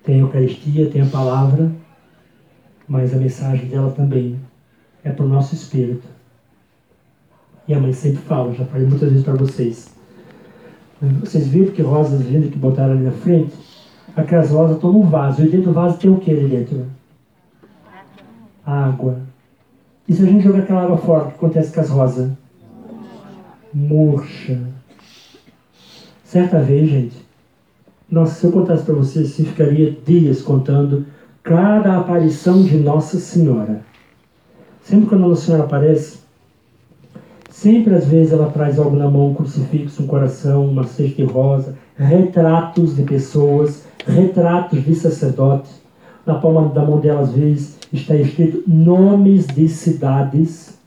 Tem 0.04 0.16
a 0.16 0.20
Eucaristia, 0.20 0.90
tem 0.90 1.02
a 1.02 1.06
palavra, 1.06 1.72
mas 2.88 3.14
a 3.14 3.18
mensagem 3.18 3.70
dela 3.70 3.92
também 3.92 4.38
é 5.06 5.12
para 5.12 5.24
o 5.24 5.30
nosso 5.30 5.56
espírito. 5.56 6.04
E 7.68 7.74
a 7.74 7.80
mãe 7.80 7.94
sempre 7.94 8.22
fala, 8.24 8.54
já 8.54 8.66
falei 8.66 8.88
muitas 8.88 9.10
vezes 9.10 9.24
para 9.24 9.36
vocês. 9.36 9.96
Vocês 11.22 11.48
viram 11.48 11.72
que 11.72 11.82
rosas 11.82 12.22
lindas 12.22 12.52
que 12.52 12.58
botaram 12.58 12.94
ali 12.94 13.04
na 13.04 13.12
frente? 13.12 13.54
Aquelas 14.16 14.50
rosas 14.50 14.76
estão 14.76 14.92
num 14.92 15.04
vaso. 15.04 15.44
E 15.44 15.50
dentro 15.50 15.68
do 15.68 15.74
vaso 15.74 15.98
tem 15.98 16.10
o 16.10 16.18
que 16.18 16.32
ali 16.32 16.48
dentro? 16.48 16.86
Água. 18.66 19.20
E 20.08 20.14
se 20.14 20.24
a 20.24 20.26
gente 20.26 20.44
jogar 20.44 20.60
aquela 20.60 20.84
água 20.84 20.98
fora, 20.98 21.26
o 21.26 21.28
que 21.30 21.36
acontece 21.36 21.74
com 21.74 21.82
as 21.82 21.90
rosas? 21.90 22.32
Murcha. 23.74 24.60
Certa 26.24 26.60
vez, 26.62 26.90
gente, 26.90 27.26
nossa, 28.10 28.36
se 28.36 28.46
eu 28.46 28.52
contasse 28.52 28.84
para 28.84 28.96
vocês, 28.96 29.30
você 29.30 29.44
ficaria 29.44 29.96
dias 30.06 30.42
contando 30.42 31.06
cada 31.44 32.00
aparição 32.00 32.64
de 32.64 32.78
Nossa 32.78 33.20
Senhora. 33.20 33.82
Sempre 34.86 35.08
quando 35.08 35.22
Nossa 35.22 35.48
Senhora 35.48 35.64
aparece, 35.64 36.20
sempre 37.50 37.96
às 37.96 38.06
vezes 38.06 38.32
ela 38.32 38.52
traz 38.52 38.78
algo 38.78 38.96
na 38.96 39.10
mão, 39.10 39.32
um 39.32 39.34
crucifixo, 39.34 40.04
um 40.04 40.08
coração, 40.08 40.64
uma 40.68 40.84
cesta 40.84 41.16
de 41.16 41.24
rosa, 41.24 41.76
retratos 41.98 42.96
de 42.96 43.02
pessoas, 43.02 43.84
retratos 44.06 44.86
de 44.86 44.94
sacerdotes. 44.94 45.72
Na 46.24 46.36
palma 46.36 46.70
da 46.70 46.84
mão 46.84 47.00
dela, 47.00 47.22
às 47.22 47.32
vezes, 47.32 47.80
está 47.92 48.16
escrito 48.16 48.64
nomes 48.68 49.48
de 49.48 49.68
cidades. 49.68 50.78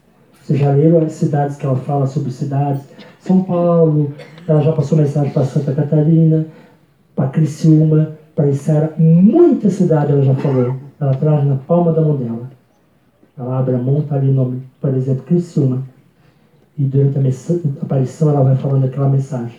Vocês 0.44 0.60
já 0.60 0.70
leram 0.70 0.98
as 1.04 1.12
cidades 1.12 1.56
que 1.56 1.66
ela 1.66 1.76
fala 1.76 2.06
sobre 2.06 2.30
cidades? 2.30 2.82
São 3.18 3.42
Paulo, 3.42 4.14
ela 4.46 4.62
já 4.62 4.70
passou 4.70 4.96
mensagem 4.96 5.32
para 5.32 5.44
Santa 5.44 5.74
Catarina, 5.74 6.46
para 7.16 7.30
Criciúma, 7.30 8.12
para 8.32 8.48
Içara, 8.48 8.94
muita 8.96 9.68
cidade 9.70 10.12
ela 10.12 10.22
já 10.22 10.36
falou. 10.36 10.76
Ela 11.00 11.14
traz 11.14 11.44
na 11.44 11.56
palma 11.56 11.92
da 11.92 12.00
mão 12.00 12.16
dela. 12.16 12.57
Ela 13.38 13.60
abre 13.60 13.74
a 13.76 13.78
mão, 13.78 14.00
está 14.00 14.16
ali 14.16 14.30
o 14.30 14.34
nome, 14.34 14.62
por 14.80 14.92
exemplo, 14.94 15.22
Criciúma. 15.22 15.84
E 16.76 16.84
durante 16.84 17.18
a 17.18 17.82
aparição 17.82 18.30
ela 18.30 18.42
vai 18.42 18.56
falando 18.56 18.84
aquela 18.84 19.08
mensagem. 19.08 19.56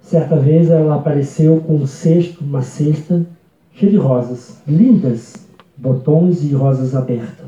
Certa 0.00 0.36
vez 0.36 0.70
ela 0.70 0.96
apareceu 0.96 1.60
com 1.60 1.76
um 1.76 1.86
cesto, 1.86 2.42
uma 2.42 2.62
cesta 2.62 3.26
cheia 3.74 3.92
de 3.92 3.98
rosas, 3.98 4.60
lindas, 4.66 5.34
botões 5.76 6.42
e 6.42 6.52
rosas 6.52 6.94
abertas. 6.94 7.46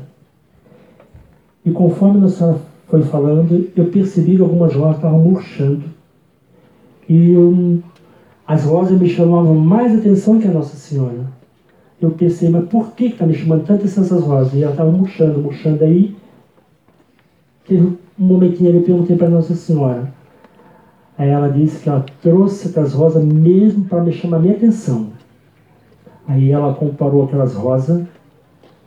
E 1.65 1.71
conforme 1.71 2.25
a 2.25 2.29
senhora 2.29 2.59
foi 2.87 3.01
falando, 3.03 3.69
eu 3.75 3.85
percebi 3.91 4.35
que 4.35 4.41
algumas 4.41 4.73
rosas 4.73 4.97
estavam 4.97 5.19
murchando. 5.19 5.83
E 7.07 7.31
eu, 7.31 7.81
as 8.47 8.63
rosas 8.63 8.99
me 8.99 9.09
chamavam 9.09 9.55
mais 9.55 9.97
atenção 9.97 10.39
que 10.39 10.47
a 10.47 10.51
Nossa 10.51 10.75
Senhora. 10.77 11.40
Eu 12.01 12.09
pensei, 12.11 12.49
mas 12.49 12.67
por 12.67 12.93
que 12.93 13.05
está 13.05 13.27
me 13.27 13.35
chamando 13.35 13.63
tanto 13.63 13.85
essas 13.85 14.09
rosas? 14.09 14.55
E 14.55 14.63
ela 14.63 14.71
estava 14.71 14.91
murchando, 14.91 15.39
murchando 15.39 15.83
aí. 15.83 16.15
Teve 17.67 17.85
um 17.85 17.97
momentinho 18.17 18.69
ali, 18.69 18.79
eu 18.79 18.83
perguntei 18.83 19.15
para 19.15 19.29
Nossa 19.29 19.53
Senhora. 19.53 20.11
Aí 21.15 21.29
ela 21.29 21.47
disse 21.49 21.83
que 21.83 21.87
ela 21.87 22.03
trouxe 22.19 22.69
aquelas 22.69 22.93
rosas 22.93 23.23
mesmo 23.23 23.85
para 23.85 24.03
me 24.03 24.11
chamar 24.11 24.39
minha 24.39 24.55
atenção. 24.55 25.09
Aí 26.27 26.51
ela 26.51 26.73
comparou 26.73 27.25
aquelas 27.25 27.53
rosas, 27.53 28.03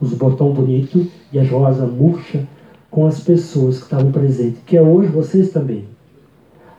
os 0.00 0.12
botões 0.14 0.56
bonitos 0.56 1.06
e 1.32 1.38
as 1.38 1.48
rosas 1.48 1.88
murchas, 1.88 2.42
com 2.90 3.06
as 3.06 3.20
pessoas 3.20 3.78
que 3.78 3.84
estavam 3.84 4.10
presentes, 4.10 4.60
que 4.66 4.76
é 4.76 4.82
hoje 4.82 5.08
vocês 5.08 5.50
também. 5.50 5.84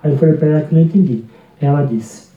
Aí 0.03 0.11
eu 0.11 0.17
falei 0.17 0.35
para 0.35 0.47
ela 0.49 0.61
que 0.61 0.75
não 0.75 0.81
entendi. 0.81 1.23
Ela 1.61 1.83
disse: 1.83 2.29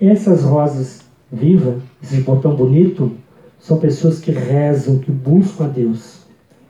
essas 0.00 0.42
rosas 0.42 1.09
vivas, 1.32 1.82
esses 2.02 2.24
botão 2.24 2.54
bonito, 2.54 3.12
são 3.58 3.78
pessoas 3.78 4.20
que 4.20 4.30
rezam, 4.30 4.98
que 4.98 5.10
buscam 5.10 5.64
a 5.64 5.68
Deus. 5.68 6.20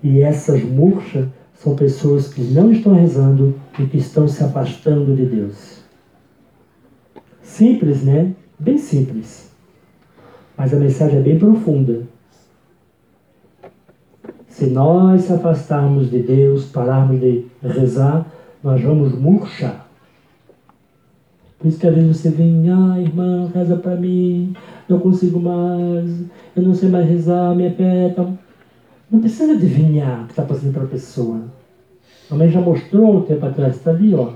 E 0.02 0.20
essas 0.20 0.62
murchas 0.62 1.26
são 1.54 1.76
pessoas 1.76 2.32
que 2.32 2.40
não 2.40 2.72
estão 2.72 2.94
rezando 2.94 3.54
e 3.78 3.86
que 3.86 3.98
estão 3.98 4.26
se 4.26 4.42
afastando 4.42 5.14
de 5.14 5.26
Deus. 5.26 5.80
Simples, 7.42 8.02
né? 8.02 8.34
Bem 8.58 8.78
simples. 8.78 9.50
Mas 10.56 10.72
a 10.72 10.78
mensagem 10.78 11.18
é 11.18 11.22
bem 11.22 11.38
profunda. 11.38 12.02
Se 14.48 14.66
nós 14.66 15.22
se 15.22 15.32
afastarmos 15.32 16.10
de 16.10 16.22
Deus, 16.22 16.66
pararmos 16.66 17.20
de 17.20 17.46
rezar, 17.62 18.26
nós 18.62 18.82
vamos 18.82 19.18
murchar. 19.18 19.89
Por 21.60 21.68
isso 21.68 21.78
que 21.78 21.86
às 21.86 21.94
vezes 21.94 22.16
você 22.16 22.30
vem, 22.30 22.70
ah, 22.70 22.98
irmã, 22.98 23.50
reza 23.54 23.76
para 23.76 23.94
mim, 23.94 24.56
não 24.88 24.98
consigo 24.98 25.38
mais, 25.38 26.24
eu 26.56 26.62
não 26.62 26.74
sei 26.74 26.88
mais 26.88 27.06
rezar, 27.06 27.54
minha 27.54 27.70
fé 27.70 28.08
tá... 28.16 28.26
Não 29.10 29.20
precisa 29.20 29.52
adivinhar 29.52 30.22
o 30.22 30.24
que 30.24 30.32
está 30.32 30.42
passando 30.42 30.72
para 30.72 30.84
a 30.84 30.86
pessoa. 30.86 31.42
A 32.30 32.34
mãe 32.34 32.48
já 32.48 32.62
mostrou 32.62 33.18
um 33.18 33.22
tempo 33.22 33.44
atrás, 33.44 33.76
está 33.76 33.90
ali, 33.90 34.14
ó. 34.14 34.32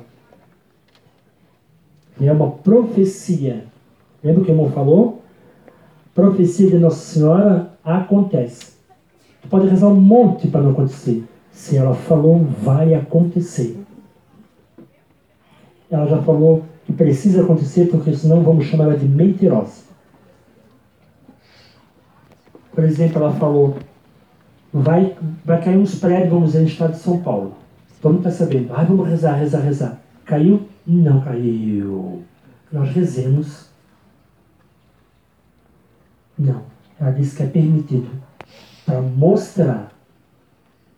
É 2.20 2.31
uma 2.31 2.51
profecia. 2.51 3.64
Lembra 4.22 4.43
o 4.43 4.45
que 4.45 4.51
o 4.51 4.55
irmão 4.55 4.70
falou? 4.70 5.22
Profecia 6.14 6.68
de 6.68 6.79
Nossa 6.79 7.14
Senhora 7.14 7.70
acontece. 7.83 8.75
Tu 9.41 9.49
pode 9.49 9.66
rezar 9.68 9.89
um 9.89 10.01
monte 10.01 10.49
para 10.49 10.61
não 10.61 10.72
acontecer. 10.72 11.25
Se 11.51 11.77
ela 11.77 11.95
falou, 11.95 12.45
vai 12.61 12.95
acontecer. 12.95 13.79
Ela 15.91 16.07
já 16.07 16.20
falou 16.20 16.64
que 16.85 16.93
precisa 16.93 17.43
acontecer, 17.43 17.89
porque 17.91 18.14
senão 18.14 18.43
vamos 18.43 18.66
chamar 18.66 18.85
ela 18.85 18.97
de 18.97 19.07
mentirosa. 19.07 19.85
Por 22.72 22.85
exemplo, 22.85 23.22
ela 23.22 23.32
falou, 23.32 23.78
vai, 24.72 25.16
vai 25.45 25.62
cair 25.62 25.78
uns 25.78 25.95
prédios, 25.95 26.30
vamos 26.30 26.53
dizer, 26.53 26.61
no 26.61 26.68
estado 26.68 26.93
de 26.93 26.99
São 26.99 27.20
Paulo. 27.22 27.55
Todo 28.01 28.14
mundo 28.14 28.28
está 28.28 28.45
sabendo. 28.45 28.72
Ah, 28.74 28.85
vamos 28.85 29.09
rezar, 29.09 29.35
rezar, 29.35 29.61
rezar. 29.61 30.01
Caiu? 30.24 30.68
Não 30.87 31.20
caiu. 31.20 32.22
Nós 32.70 32.91
rezemos. 32.91 33.70
Não. 36.39 36.62
Ela 37.01 37.12
disse 37.12 37.37
que 37.37 37.43
é 37.45 37.47
permitido 37.47 38.11
para 38.85 39.01
mostrar 39.01 39.93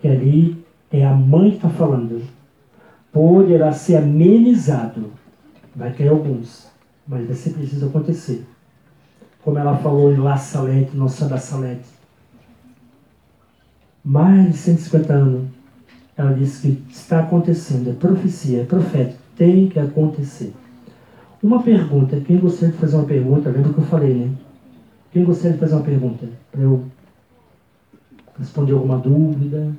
que 0.01 0.09
ali 0.09 0.65
é 0.91 1.05
a 1.05 1.15
mãe 1.15 1.51
que 1.51 1.57
está 1.57 1.69
falando, 1.69 2.23
poderá 3.13 3.73
ser 3.73 3.97
amenizado. 3.97 5.13
Vai 5.77 5.93
ter 5.93 6.09
alguns, 6.09 6.69
mas 7.07 7.27
vai 7.27 7.37
ser 7.37 7.51
preciso 7.51 7.87
acontecer. 7.87 8.47
Como 9.45 9.59
ela 9.59 9.77
falou 9.77 10.11
em 10.11 10.17
La 10.17 10.39
Salete, 10.39 10.97
nossa 10.97 11.29
da 11.29 11.37
Salete. 11.37 11.85
Mais 14.03 14.53
de 14.53 14.57
150 14.57 15.13
anos, 15.13 15.49
ela 16.17 16.33
disse 16.33 16.63
que 16.63 16.93
está 16.93 17.21
acontecendo, 17.21 17.91
é 17.91 17.93
profecia, 17.93 18.63
é 18.63 18.65
profeta, 18.65 19.17
tem 19.37 19.69
que 19.69 19.79
acontecer. 19.79 20.55
Uma 21.43 21.63
pergunta, 21.63 22.19
quem 22.21 22.39
gostaria 22.39 22.73
de 22.73 22.81
fazer 22.81 22.97
uma 22.97 23.05
pergunta, 23.05 23.51
lembra 23.51 23.73
que 23.75 23.79
eu 23.79 23.85
falei, 23.85 24.15
né? 24.15 24.33
Quem 25.13 25.25
gostaria 25.25 25.53
de 25.53 25.59
fazer 25.59 25.75
uma 25.75 25.85
pergunta? 25.85 26.27
Para 26.51 26.63
eu 26.63 26.85
responder 28.39 28.73
alguma 28.73 28.97
dúvida? 28.99 29.73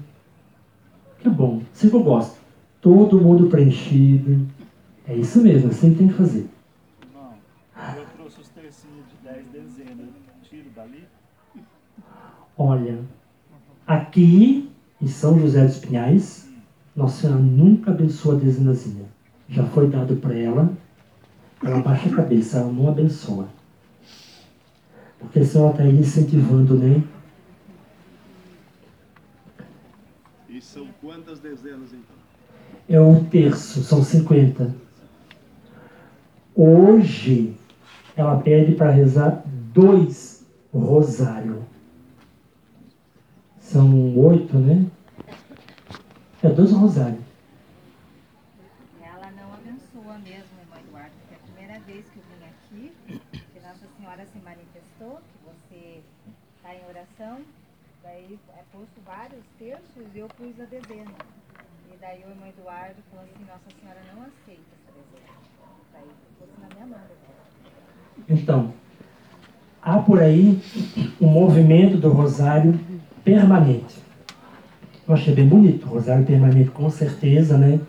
Que 1.20 1.30
bom, 1.30 1.62
sempre 1.74 1.98
eu 1.98 2.04
gosto. 2.04 2.38
Todo 2.80 3.20
mundo 3.20 3.48
preenchido. 3.48 4.48
É 5.08 5.16
isso 5.16 5.41
mesmo, 5.41 5.70
assim 5.70 5.93
tem 5.93 6.10
que 6.10 6.16
fazer. 6.16 6.49
Não, 7.14 7.34
eu 7.95 8.05
trouxe 8.18 8.41
os 8.41 8.49
tercinhos 8.49 9.05
de 9.08 9.30
10 9.30 9.45
dezenas. 9.47 10.08
Tiro 10.43 10.70
dali? 10.76 11.08
Olha, 12.58 12.99
aqui 13.86 14.70
em 15.01 15.08
São 15.08 15.39
José 15.39 15.66
dos 15.66 15.78
Pinhais, 15.78 16.49
Nossa 16.95 17.22
Senhora 17.22 17.39
nunca 17.39 17.91
abençoa 17.91 18.36
a 18.36 18.39
dezenazinha. 18.39 19.05
Já 19.47 19.64
foi 19.68 19.88
dado 19.88 20.18
para 20.18 20.36
ela, 20.36 20.74
ela 21.64 21.80
baixa 21.80 22.10
a 22.10 22.16
cabeça, 22.16 22.58
ela 22.58 22.72
não 22.72 22.89
abençoa. 22.89 23.47
Porque 25.20 25.39
a 25.39 25.45
senhora 25.45 25.72
está 25.72 25.84
aí 25.84 25.97
incentivando, 25.97 26.76
né? 26.76 27.01
E 30.49 30.62
são 30.62 30.88
quantas 31.01 31.39
dezenas 31.39 31.93
então? 31.93 32.16
É 32.89 32.99
um 32.99 33.24
terço, 33.26 33.84
são 33.84 34.03
50. 34.03 34.87
Hoje, 36.60 37.55
ela 38.16 38.41
pede 38.41 38.74
para 38.74 38.89
rezar 38.89 39.43
dois 39.45 40.43
rosário. 40.74 41.64
São 43.60 44.18
oito, 44.18 44.58
né? 44.58 44.89
É 46.41 46.49
dois 46.49 46.72
rosários. 46.72 47.22
Ela 49.03 49.30
não 49.32 49.53
abençoa 49.53 50.18
mesmo, 50.18 50.49
irmã 50.60 50.80
Eduardo, 50.80 51.12
porque 51.22 51.36
é 51.36 51.38
a 51.38 51.39
primeira 51.41 51.80
vez 51.82 52.05
que 52.10 52.18
eu 52.18 52.24
vim 52.24 52.45
aqui, 52.45 53.22
que 53.53 53.60
Nossa 53.60 53.88
Senhora 53.95 54.26
se 54.26 54.39
manifestou, 54.39 55.22
que 55.30 55.38
você 55.45 56.01
está 56.55 56.74
em 56.74 56.84
oração, 56.89 57.41
daí 58.01 58.39
é 58.58 58.64
posto 58.72 58.99
vários 59.05 59.45
terços 59.60 60.16
e 60.16 60.18
eu 60.18 60.28
pus 60.30 60.60
a 60.60 60.66
dezena. 60.66 61.14
E 61.93 61.97
daí 61.97 62.24
o 62.26 62.30
irmão 62.30 62.47
Eduardo 62.47 63.01
falou 63.12 63.26
assim, 63.26 63.45
Nossa 63.45 63.70
Senhora 63.80 64.01
não 64.12 64.24
aceita 64.24 64.74
essa 64.74 64.91
dezena. 64.91 65.38
Daí 65.93 66.03
fosse 66.03 66.39
na 66.39 66.45
minha 66.45 66.47
mão. 66.47 66.47
Então, 68.30 68.74
há 69.82 69.97
por 69.99 70.20
aí 70.20 70.62
um 71.22 71.28
movimento 71.28 71.97
do 71.97 72.10
rosário 72.10 72.78
permanente. 73.24 73.95
Eu 75.08 75.14
achei 75.14 75.34
bem 75.34 75.47
bonito, 75.47 75.88
rosário 75.88 76.26
permanente, 76.26 76.70
com 76.72 76.89
certeza, 76.89 77.58
né? 77.58 77.80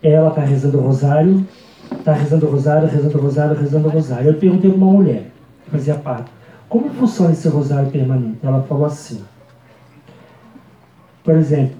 Ela 0.00 0.28
está 0.28 0.42
rezando 0.42 0.78
o 0.78 0.82
rosário, 0.82 1.44
está 1.92 2.12
rezando 2.12 2.46
o 2.46 2.50
rosário, 2.50 2.88
rezando 2.88 3.18
o 3.18 3.20
rosário, 3.20 3.60
rezando 3.60 3.88
o 3.88 3.90
rosário. 3.90 4.28
Eu 4.28 4.34
perguntei 4.34 4.70
para 4.70 4.78
uma 4.78 4.92
mulher 4.92 5.30
que 5.64 5.70
fazia 5.70 5.96
parte, 5.96 6.30
como 6.68 6.90
funciona 6.90 7.32
esse 7.32 7.48
rosário 7.48 7.90
permanente? 7.90 8.38
Ela 8.42 8.62
falou 8.62 8.86
assim, 8.86 9.24
por 11.24 11.34
exemplo, 11.34 11.76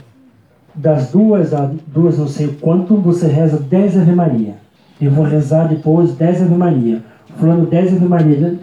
das 0.75 1.13
duas 1.13 1.55
a 1.55 1.71
duas 1.87 2.19
não 2.19 2.27
sei 2.27 2.49
quanto, 2.61 2.97
você 2.97 3.29
reza 3.29 3.59
10 3.59 3.99
Ave 3.99 4.13
Maria. 4.13 4.66
Eu 5.01 5.11
vou 5.11 5.25
rezar 5.25 5.69
depois 5.69 6.15
10 6.15 6.43
Ave 6.43 6.55
Maria. 6.55 7.03
Fulano 7.39 7.67
10 7.67 7.95
Ave 7.95 8.07
Maria. 8.07 8.59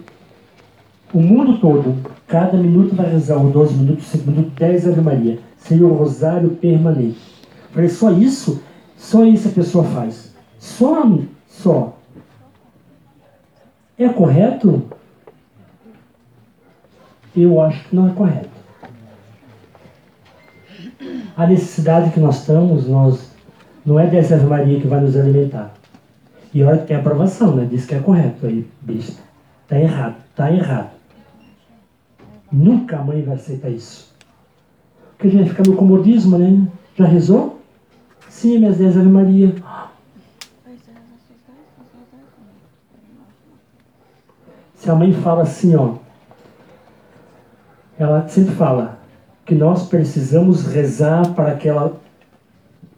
O 1.12 1.20
mundo 1.20 1.58
todo, 1.58 1.96
cada 2.26 2.56
minuto 2.56 2.96
vai 2.96 3.08
rezar, 3.08 3.36
ou 3.36 3.50
12 3.50 3.74
minutos, 3.74 4.06
5 4.06 4.30
minutos, 4.30 4.52
10 4.54 4.88
Ave 4.88 5.00
Maria. 5.00 5.38
O 5.70 5.86
rosário 5.88 6.50
permanente. 6.50 7.18
Falei, 7.72 7.88
só 7.88 8.10
isso? 8.10 8.62
Só 8.96 9.24
isso 9.24 9.48
a 9.48 9.52
pessoa 9.52 9.84
faz. 9.84 10.34
Só, 10.58 11.08
só. 11.48 11.96
É 13.96 14.08
correto? 14.08 14.82
Eu 17.36 17.60
acho 17.60 17.88
que 17.88 17.96
não 17.96 18.08
é 18.08 18.12
correto. 18.12 18.48
A 21.36 21.46
necessidade 21.46 22.10
que 22.10 22.20
nós 22.20 22.40
estamos, 22.40 22.86
nós, 22.86 23.30
não 23.84 23.98
é 23.98 24.06
dessa 24.06 24.36
Maria 24.38 24.80
que 24.80 24.86
vai 24.86 25.00
nos 25.00 25.16
alimentar. 25.16 25.72
E 26.54 26.62
olha 26.62 26.78
que 26.78 26.86
tem 26.86 26.96
aprovação, 26.96 27.56
né? 27.56 27.66
Diz 27.68 27.84
que 27.84 27.96
é 27.96 27.98
correto 27.98 28.46
aí, 28.46 28.64
besta. 28.80 29.20
Está 29.64 29.80
errado, 29.80 30.14
está 30.30 30.52
errado. 30.52 30.90
Nunca 32.50 32.98
a 32.98 33.02
mãe 33.02 33.22
vai 33.22 33.34
aceitar 33.34 33.68
isso. 33.70 34.14
Porque 35.10 35.26
a 35.26 35.30
gente 35.30 35.50
fica 35.50 35.64
no 35.68 35.74
comodismo, 35.74 36.38
né? 36.38 36.64
Já 36.96 37.06
rezou? 37.06 37.60
Sim, 38.28 38.58
minhas 38.58 38.78
10 38.78 38.98
Ave 38.98 39.08
Maria. 39.08 39.54
Se 44.76 44.88
a 44.88 44.94
mãe 44.94 45.12
fala 45.12 45.42
assim, 45.42 45.74
ó, 45.74 45.94
ela 47.98 48.28
sempre 48.28 48.54
fala 48.54 48.98
que 49.44 49.54
nós 49.54 49.88
precisamos 49.88 50.66
rezar 50.66 51.34
para 51.34 51.56
que 51.56 51.68
ela 51.68 52.00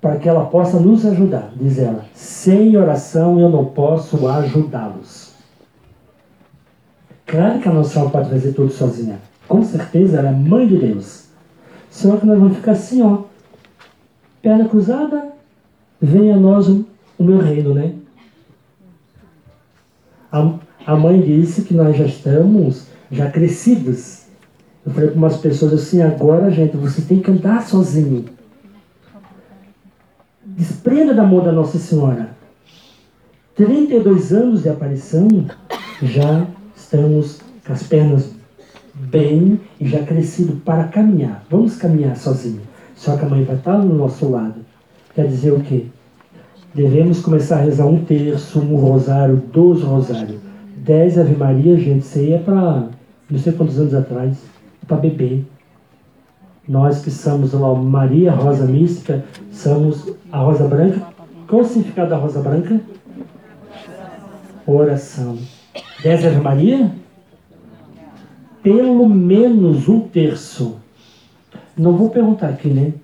para 0.00 0.16
que 0.16 0.28
ela 0.28 0.46
possa 0.46 0.78
nos 0.78 1.04
ajudar, 1.06 1.50
diz 1.56 1.78
ela. 1.78 2.04
Sem 2.14 2.76
oração 2.76 3.40
eu 3.40 3.48
não 3.48 3.64
posso 3.64 4.28
ajudá-los. 4.28 5.32
Claro 7.26 7.58
que 7.58 7.68
a 7.68 7.72
nossa 7.72 7.98
alma 7.98 8.12
pode 8.12 8.30
fazer 8.30 8.52
tudo 8.52 8.70
sozinha. 8.70 9.18
Com 9.48 9.64
certeza 9.64 10.18
ela 10.18 10.28
é 10.28 10.32
mãe 10.32 10.66
de 10.66 10.76
Deus. 10.76 11.26
Só 11.90 12.16
que 12.16 12.26
nós 12.26 12.38
vamos 12.38 12.56
ficar 12.56 12.72
assim, 12.72 13.02
ó. 13.02 13.22
Perna 14.42 14.68
cruzada, 14.68 15.32
venha 16.00 16.36
a 16.36 16.38
nós 16.38 16.68
o, 16.68 16.86
o 17.18 17.24
meu 17.24 17.38
reino, 17.38 17.74
né? 17.74 17.94
A, 20.30 20.52
a 20.86 20.96
mãe 20.96 21.20
disse 21.20 21.62
que 21.62 21.74
nós 21.74 21.96
já 21.96 22.04
estamos, 22.04 22.86
já 23.10 23.30
crescidos. 23.30 24.26
Eu 24.84 24.92
falei 24.92 25.08
para 25.08 25.18
umas 25.18 25.38
pessoas 25.38 25.72
assim, 25.72 26.02
agora, 26.02 26.50
gente, 26.50 26.76
você 26.76 27.02
tem 27.02 27.20
que 27.20 27.30
andar 27.30 27.66
sozinho. 27.66 28.35
Desprenda 30.56 31.12
da 31.12 31.22
mão 31.22 31.44
da 31.44 31.52
Nossa 31.52 31.76
Senhora. 31.76 32.30
32 33.56 34.32
anos 34.32 34.62
de 34.62 34.70
aparição, 34.70 35.28
já 36.02 36.46
estamos 36.74 37.40
com 37.66 37.74
as 37.74 37.82
pernas 37.82 38.30
bem 38.94 39.60
e 39.78 39.86
já 39.86 40.02
crescido 40.02 40.54
para 40.64 40.84
caminhar. 40.84 41.44
Vamos 41.50 41.76
caminhar 41.76 42.16
sozinho. 42.16 42.62
Só 42.94 43.18
que 43.18 43.26
a 43.26 43.28
mãe 43.28 43.44
vai 43.44 43.56
estar 43.56 43.76
no 43.76 43.94
nosso 43.94 44.30
lado. 44.30 44.54
Quer 45.14 45.26
dizer 45.26 45.52
o 45.52 45.60
quê? 45.60 45.84
Devemos 46.74 47.20
começar 47.20 47.56
a 47.56 47.62
rezar 47.62 47.84
um 47.84 48.02
terço, 48.06 48.58
um 48.58 48.76
rosário, 48.76 49.36
dois 49.52 49.82
rosários. 49.82 50.40
Dez 50.74 51.18
Ave 51.18 51.36
Maria, 51.36 51.76
gente, 51.76 52.00
isso 52.00 52.18
aí 52.18 52.32
é 52.32 52.38
para 52.38 52.88
não 53.28 53.38
sei 53.38 53.52
quantos 53.52 53.78
anos 53.78 53.92
atrás, 53.92 54.38
para 54.88 54.96
beber. 54.96 55.44
Nós 56.68 57.00
que 57.02 57.10
somos 57.12 57.52
lá, 57.52 57.74
Maria 57.74 58.32
Rosa 58.32 58.66
Mística, 58.66 59.24
somos 59.52 60.12
a 60.32 60.38
Rosa 60.38 60.66
Branca. 60.66 61.00
Qual 61.46 61.62
o 61.62 61.64
significado 61.64 62.10
da 62.10 62.16
Rosa 62.16 62.40
Branca? 62.40 62.80
Oração. 64.66 65.38
Dez 66.02 66.26
Ave 66.26 66.40
Maria? 66.40 66.90
Pelo 68.64 69.08
menos 69.08 69.88
um 69.88 70.00
terço. 70.00 70.76
Não 71.76 71.96
vou 71.96 72.10
perguntar 72.10 72.48
aqui, 72.48 72.68
né? 72.68 72.94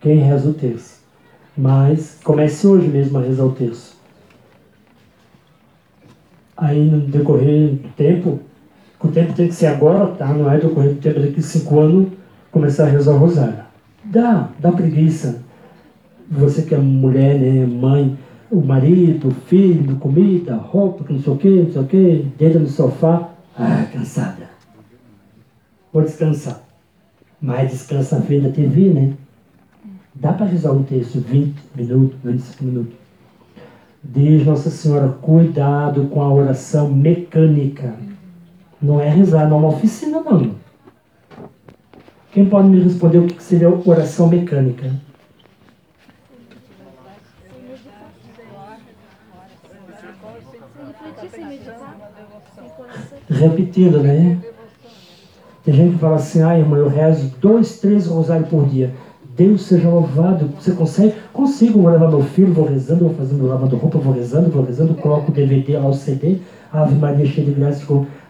Quem 0.00 0.18
reza 0.18 0.48
o 0.48 0.54
terço. 0.54 1.00
Mas 1.56 2.18
comece 2.24 2.66
hoje 2.66 2.88
mesmo 2.88 3.18
a 3.18 3.22
rezar 3.22 3.44
o 3.44 3.52
terço. 3.52 3.96
Aí 6.56 6.84
no 6.84 7.00
decorrer 7.00 7.74
do 7.74 7.88
tempo, 7.90 8.40
o 9.00 9.08
tempo 9.08 9.34
tem 9.34 9.46
que 9.46 9.54
ser 9.54 9.66
agora, 9.66 10.08
tá? 10.14 10.26
Não 10.34 10.50
é 10.50 10.58
decorrer 10.58 10.94
do 10.94 11.00
tempo 11.00 11.20
daqui 11.20 11.40
cinco 11.40 11.78
anos 11.78 12.08
começar 12.50 12.84
a 12.84 12.90
rezar 12.90 13.12
o 13.12 13.18
rosário. 13.18 13.64
Dá, 14.04 14.48
dá 14.58 14.72
preguiça. 14.72 15.42
Você 16.30 16.62
que 16.62 16.74
é 16.74 16.78
mulher, 16.78 17.38
né, 17.38 17.66
mãe, 17.66 18.18
o 18.50 18.60
marido, 18.60 19.28
o 19.28 19.34
filho, 19.34 19.96
comida, 19.96 20.56
roupa, 20.56 21.04
não 21.08 21.20
sei 21.20 21.32
o 21.32 21.36
que, 21.36 21.48
não 21.48 21.72
sei 21.72 21.82
o 21.82 21.86
que, 21.86 22.32
deita 22.38 22.58
no 22.58 22.66
sofá, 22.66 23.30
ah, 23.58 23.86
cansada. 23.92 24.50
Vou 25.92 26.02
descansar. 26.02 26.62
Mas 27.40 27.70
descansa 27.70 28.18
vendo 28.18 28.48
a 28.48 28.52
TV, 28.52 28.90
né? 28.90 29.12
Dá 30.14 30.32
para 30.32 30.46
rezar 30.46 30.72
um 30.72 30.82
texto 30.82 31.20
20 31.20 31.54
minutos, 31.74 32.18
25 32.24 32.64
minutos. 32.64 32.94
Diz 34.02 34.46
Nossa 34.46 34.70
Senhora, 34.70 35.08
cuidado 35.08 36.06
com 36.06 36.22
a 36.22 36.32
oração 36.32 36.90
mecânica. 36.90 37.94
Não 38.80 39.00
é 39.00 39.08
rezar 39.08 39.48
numa 39.48 39.68
oficina, 39.68 40.20
não. 40.20 40.54
Quem 42.36 42.44
pode 42.44 42.68
me 42.68 42.78
responder 42.82 43.16
o 43.16 43.26
que 43.26 43.42
seria 43.42 43.70
oração 43.70 44.28
mecânica? 44.28 44.92
Repetindo, 53.30 54.00
né? 54.00 54.38
Tem 55.64 55.72
gente 55.72 55.94
que 55.94 55.98
fala 55.98 56.16
assim, 56.16 56.42
ah, 56.42 56.58
irmão, 56.58 56.76
eu 56.78 56.88
rezo 56.88 57.34
dois, 57.40 57.80
três 57.80 58.06
rosários 58.06 58.50
por 58.50 58.68
dia. 58.68 58.92
Deus 59.34 59.62
seja 59.62 59.88
louvado. 59.88 60.50
Você 60.60 60.72
consegue? 60.72 61.14
Consigo, 61.32 61.80
vou 61.80 61.90
levar 61.90 62.10
meu 62.10 62.22
filho, 62.22 62.52
vou 62.52 62.66
rezando, 62.66 63.06
vou 63.06 63.14
fazendo, 63.14 63.46
lavando 63.46 63.76
roupa, 63.76 63.96
vou 63.96 64.12
rezando, 64.12 64.50
vou 64.50 64.62
rezando, 64.62 64.92
coloco 64.92 65.32
o 65.32 65.34
DVD 65.34 65.78
lá, 65.78 65.88
o 65.88 65.94
CD, 65.94 66.36
Ave 66.70 66.96
Maria 66.96 67.24
cheia 67.24 67.46
de 67.46 67.52
graça. 67.54 67.82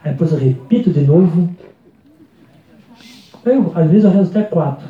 Aí 0.04 0.12
depois 0.12 0.30
eu 0.30 0.38
repito 0.38 0.92
de 0.92 1.00
novo. 1.00 1.48
Eu, 3.46 3.72
às 3.76 3.88
vezes 3.88 4.04
eu 4.04 4.10
rezo 4.10 4.30
até 4.30 4.42
quatro. 4.42 4.88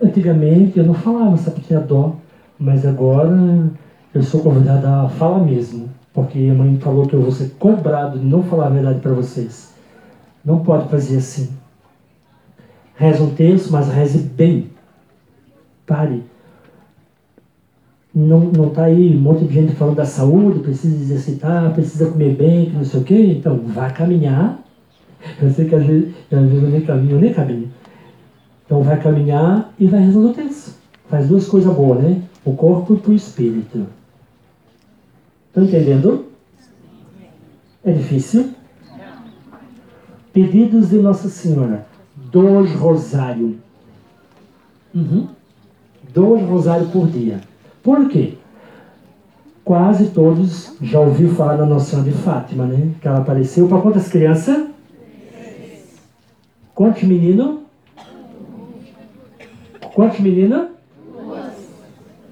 Antigamente 0.00 0.78
eu 0.78 0.84
não 0.84 0.94
falava 0.94 1.36
sapatinha 1.36 1.80
dó, 1.80 2.14
mas 2.58 2.86
agora 2.86 3.68
eu 4.14 4.22
sou 4.22 4.42
convidado 4.42 4.86
a 4.86 5.08
falar 5.08 5.40
mesmo, 5.40 5.90
porque 6.12 6.48
a 6.50 6.54
mãe 6.54 6.78
falou 6.78 7.06
que 7.06 7.14
eu 7.14 7.22
vou 7.22 7.32
ser 7.32 7.50
cobrado 7.58 8.18
de 8.18 8.24
não 8.24 8.44
falar 8.44 8.66
a 8.66 8.70
verdade 8.70 9.00
para 9.00 9.12
vocês. 9.12 9.74
Não 10.44 10.62
pode 10.62 10.88
fazer 10.88 11.16
assim. 11.16 11.50
Reza 12.94 13.24
um 13.24 13.34
terço, 13.34 13.72
mas 13.72 13.88
reze 13.88 14.18
bem. 14.18 14.70
Pare. 15.84 16.22
Não 18.14 18.68
está 18.68 18.84
aí 18.84 19.16
um 19.16 19.20
monte 19.20 19.44
de 19.44 19.54
gente 19.54 19.74
falando 19.74 19.96
da 19.96 20.04
saúde, 20.04 20.60
precisa 20.60 20.94
exercitar, 20.94 21.72
precisa 21.72 22.10
comer 22.10 22.36
bem, 22.36 22.66
que 22.66 22.76
não 22.76 22.84
sei 22.84 23.00
o 23.00 23.04
quê. 23.04 23.36
Então, 23.38 23.58
vá 23.66 23.90
caminhar. 23.90 24.62
Eu 25.42 25.50
sei 25.50 25.68
que 25.68 25.74
às 25.74 25.84
vezes, 25.84 26.14
às 26.30 26.38
vezes 26.38 26.62
eu 26.62 26.68
nem 26.68 26.80
caminho, 26.82 27.12
eu 27.12 27.20
nem 27.20 27.32
caminho. 27.32 27.72
Então, 28.64 28.82
vai 28.82 29.00
caminhar 29.00 29.72
e 29.78 29.86
vai 29.86 30.00
rezando 30.00 30.28
o 30.28 30.34
terço. 30.34 30.78
Faz 31.08 31.28
duas 31.28 31.48
coisas 31.48 31.74
boas, 31.74 32.02
né? 32.02 32.22
O 32.44 32.52
corpo 32.52 32.94
e 32.94 33.10
o 33.10 33.14
espírito. 33.14 33.86
Estão 35.48 35.64
entendendo? 35.64 36.26
É 37.82 37.92
difícil? 37.92 38.50
Pedidos 40.32 40.90
de 40.90 40.96
Nossa 40.98 41.28
Senhora. 41.28 41.86
Dois 42.30 42.74
rosários. 42.74 43.54
Uhum. 44.94 45.28
Dois 46.12 46.42
rosários 46.48 46.90
por 46.90 47.08
dia. 47.08 47.40
Por 47.84 48.08
quê? 48.08 48.32
Quase 49.62 50.08
todos 50.08 50.74
já 50.80 50.98
ouviram 50.98 51.34
falar 51.34 51.56
da 51.56 51.78
Senhora 51.78 52.10
de 52.10 52.16
Fátima, 52.16 52.64
né? 52.64 52.92
Que 53.00 53.06
ela 53.06 53.18
apareceu 53.18 53.68
para 53.68 53.80
quantas 53.82 54.08
crianças? 54.08 54.68
Quantos 56.74 57.02
meninos? 57.02 57.58
Quantos 59.94 60.18
meninos? 60.20 60.68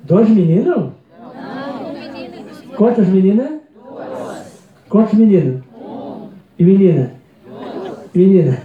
Dois 0.03 0.29
meninos? 0.31 0.91
Quantas 2.75 3.07
meninas? 3.09 3.61
Quantos 4.89 5.15
meninos? 5.15 5.63
E 6.59 6.65
menina? 6.65 7.13
Menina. 8.15 8.63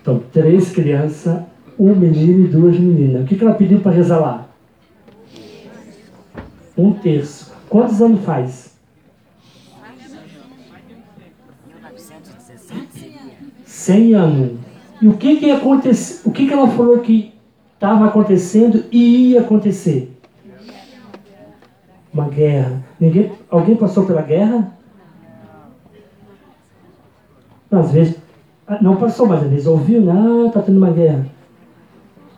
Então, 0.00 0.22
três 0.32 0.70
crianças, 0.70 1.42
um 1.76 1.92
menino 1.92 2.44
e 2.44 2.48
duas 2.48 2.78
meninas. 2.78 3.22
O 3.22 3.26
que, 3.26 3.36
que 3.36 3.42
ela 3.42 3.54
pediu 3.54 3.80
para 3.80 3.90
rezar 3.90 4.20
lá? 4.20 4.45
Um 6.76 6.92
terço. 6.92 7.52
Quantos 7.68 8.00
anos 8.02 8.24
faz? 8.24 8.76
100 13.64 14.14
anos. 14.14 14.58
E 15.00 15.08
o 15.08 15.16
que 15.16 15.36
que 15.36 15.50
aconteceu? 15.50 16.30
O 16.30 16.32
que 16.32 16.46
que 16.46 16.52
ela 16.52 16.68
falou 16.68 16.98
que 17.00 17.32
estava 17.74 18.06
acontecendo 18.06 18.84
e 18.90 19.32
ia 19.32 19.40
acontecer? 19.40 20.12
Uma 22.12 22.28
guerra. 22.28 22.84
Ninguém, 22.98 23.32
alguém 23.50 23.76
passou 23.76 24.06
pela 24.06 24.22
guerra? 24.22 24.72
Às 27.70 27.90
vezes, 27.92 28.16
ah, 28.66 28.78
não 28.80 28.96
passou, 28.96 29.26
mas 29.26 29.42
às 29.42 29.50
vezes 29.50 29.66
ouviu, 29.66 30.00
né? 30.00 30.12
ah, 30.12 30.46
está 30.48 30.62
tendo 30.62 30.78
uma 30.78 30.90
guerra. 30.90 31.26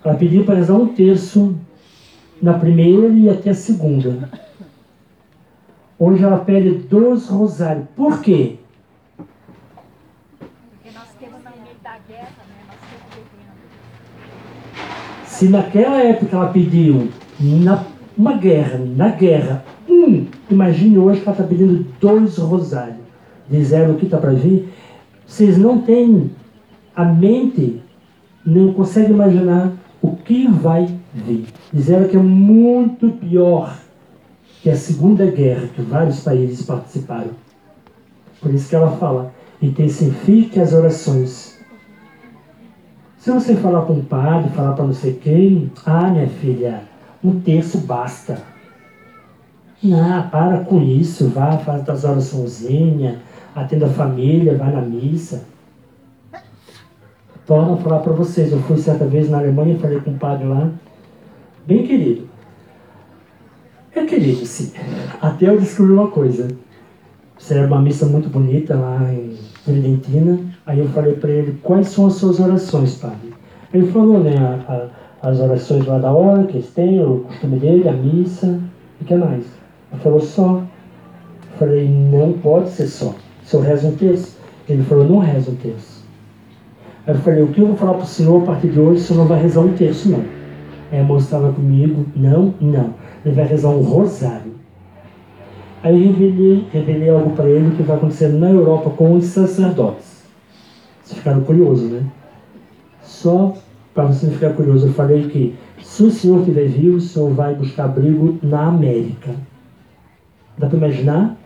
Ela 0.05 0.14
pediu 0.14 0.45
para 0.45 0.57
rezar 0.57 0.74
um 0.74 0.89
terço 0.89 1.55
na 2.41 2.55
primeira 2.55 3.09
e 3.09 3.28
até 3.28 3.51
a 3.51 3.55
segunda. 3.55 4.30
Hoje 5.99 6.22
ela 6.22 6.39
pede 6.39 6.70
dois 6.70 7.28
rosários. 7.28 7.86
Por 7.97 8.20
quê? 8.20 8.57
Porque 10.70 10.91
nós 10.95 11.09
temos 11.18 11.43
na 11.43 11.51
meio 11.51 11.74
da 11.82 11.99
guerra, 12.09 12.45
né? 12.49 12.62
Nós 12.66 12.76
estamos 12.84 13.14
vivendo. 13.16 13.59
Se 15.24 15.49
naquela 15.49 16.01
época 16.03 16.36
ela 16.36 16.53
pediu 16.53 17.09
na, 17.41 17.84
uma 18.16 18.34
guerra, 18.34 18.78
na 18.78 19.09
guerra, 19.09 19.64
um, 19.89 20.26
imagine 20.49 20.99
hoje 20.99 21.20
que 21.20 21.28
ela 21.28 21.36
está 21.36 21.49
pedindo 21.49 21.84
dois 22.01 22.39
rosários. 22.39 22.99
Disseram 23.51 23.95
o 23.95 23.99
que 23.99 24.05
está 24.05 24.18
para 24.18 24.32
vir. 24.32 24.68
Vocês 25.26 25.59
não 25.59 25.80
têm 25.80 26.30
a 26.95 27.05
mente, 27.05 27.82
não 28.45 28.72
conseguem 28.72 29.11
imaginar 29.11 29.72
o 30.01 30.14
que 30.14 30.47
vai 30.47 30.97
vir. 31.18 31.46
Disseram 31.72 32.08
que 32.08 32.16
é 32.16 32.20
muito 32.20 33.10
pior 33.10 33.76
que 34.62 34.70
a 34.70 34.76
Segunda 34.76 35.26
Guerra, 35.26 35.68
que 35.68 35.82
vários 35.82 36.20
países 36.20 36.64
participaram. 36.64 37.30
Por 38.40 38.52
isso 38.52 38.68
que 38.68 38.76
ela 38.76 38.96
fala, 38.96 39.32
intensifique 39.60 40.60
as 40.60 40.72
orações. 40.72 41.58
Se 43.18 43.30
você 43.30 43.56
falar 43.56 43.82
com 43.82 43.94
o 43.94 44.04
padre, 44.04 44.50
falar 44.50 44.72
para 44.72 44.84
não 44.84 44.94
sei 44.94 45.14
quem, 45.14 45.70
ah, 45.84 46.08
minha 46.08 46.28
filha, 46.28 46.82
um 47.22 47.40
terço 47.40 47.78
basta. 47.78 48.40
Não, 49.82 50.28
para 50.28 50.60
com 50.64 50.82
isso, 50.82 51.28
vá, 51.28 51.56
faz 51.58 51.88
as 51.88 52.04
oraçõezinhas, 52.04 53.18
atenda 53.54 53.86
a 53.86 53.90
família, 53.90 54.56
vai 54.56 54.72
na 54.72 54.80
missa. 54.80 55.44
Torna 57.46 57.74
a 57.74 57.76
falar 57.78 58.00
para 58.00 58.12
vocês, 58.12 58.52
eu 58.52 58.60
fui 58.60 58.76
certa 58.76 59.06
vez 59.06 59.30
na 59.30 59.38
Alemanha 59.38 59.78
falei 59.78 60.00
com 60.00 60.10
um 60.10 60.18
padre 60.18 60.46
lá, 60.46 60.70
bem 61.68 61.86
querido. 61.86 62.26
É 63.94 64.06
querido, 64.06 64.46
sim. 64.46 64.72
Até 65.20 65.50
eu 65.50 65.60
descobri 65.60 65.92
uma 65.92 66.08
coisa. 66.08 66.48
Era 67.50 67.66
uma 67.66 67.82
missa 67.82 68.06
muito 68.06 68.30
bonita 68.30 68.74
lá 68.74 69.12
em 69.12 69.36
Tridentina. 69.64 70.40
Aí 70.64 70.78
eu 70.78 70.88
falei 70.88 71.14
para 71.14 71.30
ele, 71.30 71.59
quais 71.62 71.88
são 71.88 72.06
as 72.06 72.14
suas 72.14 72.40
orações, 72.40 72.94
padre? 72.94 73.34
Ele 73.72 73.86
falou, 73.93 74.18
né, 74.18 74.34
a, 74.38 74.88
a, 75.22 75.28
as 75.28 75.38
orações 75.40 75.84
lá 75.86 75.98
da 75.98 76.10
hora, 76.10 76.44
que 76.44 76.56
eles 76.56 76.70
têm, 76.70 77.05
o 77.05 77.20
costume 77.20 77.59
dele, 77.59 77.86
a 77.86 77.93
missa, 77.93 78.60
e 78.98 79.05
o 79.05 79.06
que 79.06 79.14
mais? 79.14 79.44
Ele 79.93 80.02
falou, 80.02 80.20
só. 80.20 80.62
Eu 81.52 81.59
falei, 81.59 81.86
não 81.86 82.32
pode 82.32 82.70
ser 82.70 82.86
só. 82.86 83.14
Se 83.44 83.55
eu 83.55 83.60
rezo 83.60 83.88
um 83.88 83.97
texto. 83.97 84.38
Ele 84.66 84.82
falou, 84.84 85.06
não 85.06 85.18
rezo 85.18 85.51
um 85.51 85.56
texto. 85.56 86.02
Aí 87.06 87.14
eu 87.14 87.20
falei, 87.20 87.43
o 87.43 87.48
que 87.48 87.60
eu 87.60 87.66
vou 87.66 87.76
falar 87.76 87.94
para 87.94 88.05
o 88.05 88.06
senhor 88.06 88.43
a 88.43 88.47
partir 88.47 88.68
de 88.68 88.80
hoje, 88.80 89.02
o 89.02 89.05
senhor 89.05 89.20
não 89.20 89.26
vai 89.26 89.40
rezar 89.43 89.60
um 89.60 89.74
texto, 89.74 90.09
não. 90.09 90.38
Aí 90.90 91.01
a 91.01 91.05
moça 91.05 91.24
estava 91.27 91.52
comigo, 91.52 92.06
não, 92.16 92.55
não. 92.60 92.94
Ele 93.24 93.35
vai 93.35 93.47
rezar 93.47 93.69
um 93.69 93.82
rosário. 93.82 94.52
Aí 95.82 96.06
eu 96.06 96.12
revelei, 96.12 96.66
revelei 96.73 97.10
algo 97.10 97.31
para 97.31 97.48
ele 97.48 97.77
que 97.77 97.82
vai 97.82 97.97
acontecer 97.97 98.28
na 98.28 98.51
Europa 98.51 98.90
com 98.90 99.15
os 99.15 99.27
sacerdotes. 99.27 100.24
Vocês 101.02 101.19
ficaram 101.19 101.43
curiosos, 101.43 101.90
né? 101.90 102.02
Só 103.02 103.55
para 103.94 104.05
você 104.05 104.31
ficar 104.31 104.52
curioso, 104.52 104.86
eu 104.86 104.93
falei 104.93 105.28
que 105.28 105.55
se 105.82 106.02
o 106.02 106.10
senhor 106.10 106.40
estiver 106.40 106.69
vivo, 106.69 106.97
o 106.97 107.01
senhor 107.01 107.31
vai 107.31 107.55
buscar 107.55 107.85
abrigo 107.85 108.39
na 108.43 108.66
América. 108.66 109.35
Dá 110.56 110.66
para 110.66 110.77
imaginar? 110.77 111.36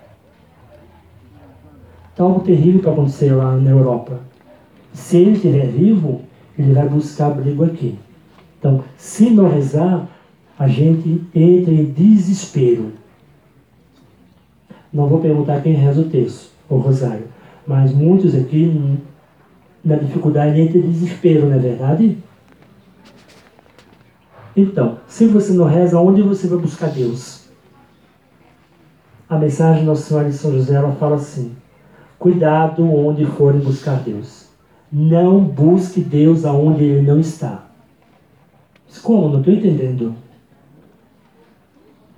Está 2.10 2.24
algo 2.24 2.40
terrível 2.40 2.80
para 2.80 2.92
acontecer 2.92 3.32
lá 3.32 3.56
na 3.56 3.70
Europa. 3.70 4.20
Se 4.92 5.16
ele 5.18 5.32
estiver 5.32 5.66
vivo, 5.66 6.22
ele 6.58 6.72
vai 6.72 6.88
buscar 6.88 7.28
abrigo 7.28 7.64
aqui. 7.64 7.98
Então, 8.62 8.84
se 8.96 9.28
não 9.28 9.48
rezar, 9.48 10.08
a 10.56 10.68
gente 10.68 11.20
entra 11.34 11.74
em 11.74 11.84
desespero. 11.84 12.92
Não 14.92 15.08
vou 15.08 15.18
perguntar 15.18 15.60
quem 15.62 15.72
reza 15.72 16.00
o 16.00 16.08
texto, 16.08 16.52
o 16.68 16.76
rosário, 16.76 17.24
mas 17.66 17.92
muitos 17.92 18.36
aqui, 18.36 19.00
na 19.84 19.96
dificuldade, 19.96 20.60
entram 20.60 20.80
em 20.80 20.90
desespero, 20.92 21.48
não 21.48 21.56
é 21.56 21.58
verdade? 21.58 22.18
Então, 24.56 24.98
se 25.08 25.26
você 25.26 25.52
não 25.54 25.64
reza, 25.64 25.98
onde 25.98 26.22
você 26.22 26.46
vai 26.46 26.58
buscar 26.58 26.90
Deus? 26.90 27.48
A 29.28 29.38
mensagem 29.38 29.80
de 29.80 29.86
Nossa 29.86 30.02
Senhora 30.02 30.28
de 30.28 30.36
São 30.36 30.52
José 30.52 30.76
ela 30.76 30.92
fala 30.92 31.16
assim: 31.16 31.56
Cuidado 32.16 32.84
onde 32.84 33.26
forem 33.26 33.60
buscar 33.60 33.96
Deus. 33.96 34.46
Não 34.92 35.40
busque 35.40 36.00
Deus 36.00 36.44
aonde 36.44 36.84
Ele 36.84 37.02
não 37.02 37.18
está. 37.18 37.71
Como? 39.00 39.28
Não 39.28 39.38
estou 39.40 39.54
entendendo. 39.54 40.14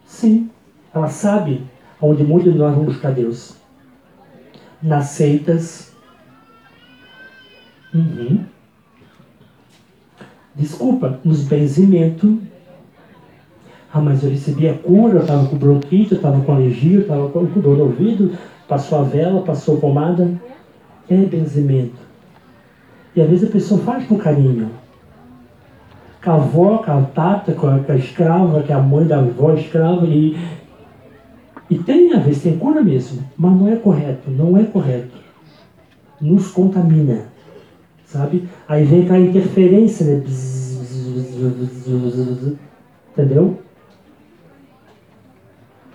Sim, 0.07 0.51
ela 0.93 1.09
sabe 1.09 1.63
onde 2.01 2.23
muitos 2.23 2.53
de 2.53 2.59
nós 2.59 2.75
vamos 2.75 2.95
buscar 2.95 3.13
Deus. 3.13 3.57
Nas 4.83 5.07
seitas, 5.07 5.95
Uhum. 7.95 8.41
Desculpa, 10.57 11.21
nos 11.25 11.45
benzimentos. 11.45 12.39
Ah, 13.93 14.01
mas 14.01 14.25
eu 14.25 14.31
recebi 14.31 14.69
a 14.69 14.75
cura, 14.75 15.19
eu 15.19 15.21
estava 15.21 15.47
com 15.47 15.57
bronquite, 15.57 16.13
eu 16.13 16.17
estava 16.17 16.41
com 16.41 16.53
alergia, 16.53 16.97
eu 16.97 17.03
estava 17.03 17.29
com 17.29 17.45
dor 17.45 17.79
no 17.79 17.85
ouvido, 17.85 18.37
passou 18.67 18.99
a 18.99 19.03
vela, 19.03 19.43
passou 19.43 19.79
pomada. 19.79 20.29
É 21.09 21.17
benzimento. 21.17 22.03
E 23.15 23.21
às 23.21 23.29
vezes 23.29 23.49
a 23.49 23.53
pessoa 23.53 23.81
faz 23.83 24.07
com 24.07 24.19
carinho. 24.19 24.71
Com 26.25 26.31
a 26.31 26.35
avó, 26.35 26.79
com 26.79 26.91
a 26.91 27.03
tata, 27.03 27.53
com 27.53 27.67
a, 27.67 27.79
com 27.81 27.93
a 27.93 27.97
escrava, 27.97 28.63
que 28.63 28.73
é 28.73 28.75
a 28.75 28.81
mãe 28.81 29.07
da 29.07 29.19
avó 29.19 29.53
escrava, 29.53 30.07
e, 30.07 30.35
e 31.69 31.79
tem, 31.79 32.13
às 32.15 32.25
vezes 32.25 32.43
tem 32.43 32.57
cura 32.57 32.83
mesmo, 32.83 33.23
mas 33.37 33.53
não 33.53 33.69
é 33.69 33.77
correto, 33.77 34.31
não 34.31 34.57
é 34.57 34.65
correto. 34.65 35.15
Nos 36.21 36.49
contamina, 36.49 37.27
sabe? 38.07 38.49
Aí 38.67 38.85
vem 38.85 39.03
aquela 39.03 39.19
interferência, 39.19 40.07
né? 40.07 40.25
Entendeu? 43.13 43.59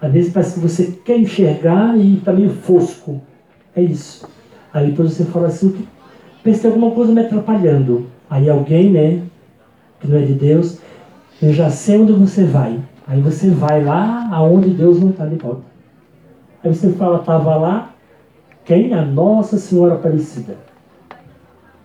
Às 0.02 0.12
vezes 0.12 0.32
parece 0.32 0.54
que 0.54 0.60
você 0.60 1.00
quer 1.04 1.18
enxergar 1.18 1.98
e 1.98 2.18
está 2.18 2.32
meio 2.32 2.52
fosco. 2.52 3.22
É 3.76 3.82
isso. 3.82 4.28
Aí 4.74 4.92
depois 4.92 5.14
você 5.14 5.26
fala 5.26 5.48
assim, 5.48 5.88
pensa 6.44 6.68
em 6.68 6.72
alguma 6.72 6.92
coisa 6.92 7.12
me 7.12 7.22
atrapalhando. 7.22 8.08
Aí 8.30 8.50
alguém, 8.50 8.92
né, 8.92 9.24
que 10.00 10.08
não 10.08 10.18
é 10.18 10.22
de 10.22 10.34
Deus, 10.34 10.80
eu 11.42 11.54
já 11.54 11.70
sei 11.70 12.00
onde 12.00 12.14
você 12.14 12.44
vai. 12.44 12.80
Aí 13.08 13.22
você 13.22 13.50
vai 13.50 13.84
lá 13.84 14.30
aonde 14.32 14.70
Deus 14.70 15.00
não 15.00 15.10
está 15.10 15.26
de 15.26 15.36
volta. 15.36 15.64
Aí 16.64 16.74
você 16.74 16.92
fala, 16.94 17.20
estava 17.20 17.56
lá, 17.56 17.94
quem? 18.66 18.94
A 18.94 19.04
Nossa 19.04 19.58
Senhora 19.58 19.96
Aparecida. 19.96 20.58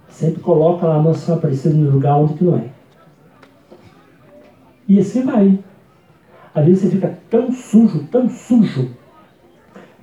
Sempre 0.09 0.43
coloca 0.43 0.87
lá 0.87 0.97
a 0.97 1.03
Nossa 1.03 1.25
Senhora 1.25 1.39
Aparecida 1.39 1.75
no 1.75 1.91
lugar 1.91 2.17
onde 2.17 2.35
que 2.35 2.45
não 2.45 2.57
é. 2.57 2.69
E 4.87 4.99
assim 4.99 5.23
vai. 5.23 5.59
Às 6.55 6.67
vezes 6.67 6.83
você 6.83 6.91
fica 6.91 7.19
tão 7.31 7.51
sujo, 7.51 8.07
tão 8.11 8.29
sujo. 8.29 8.91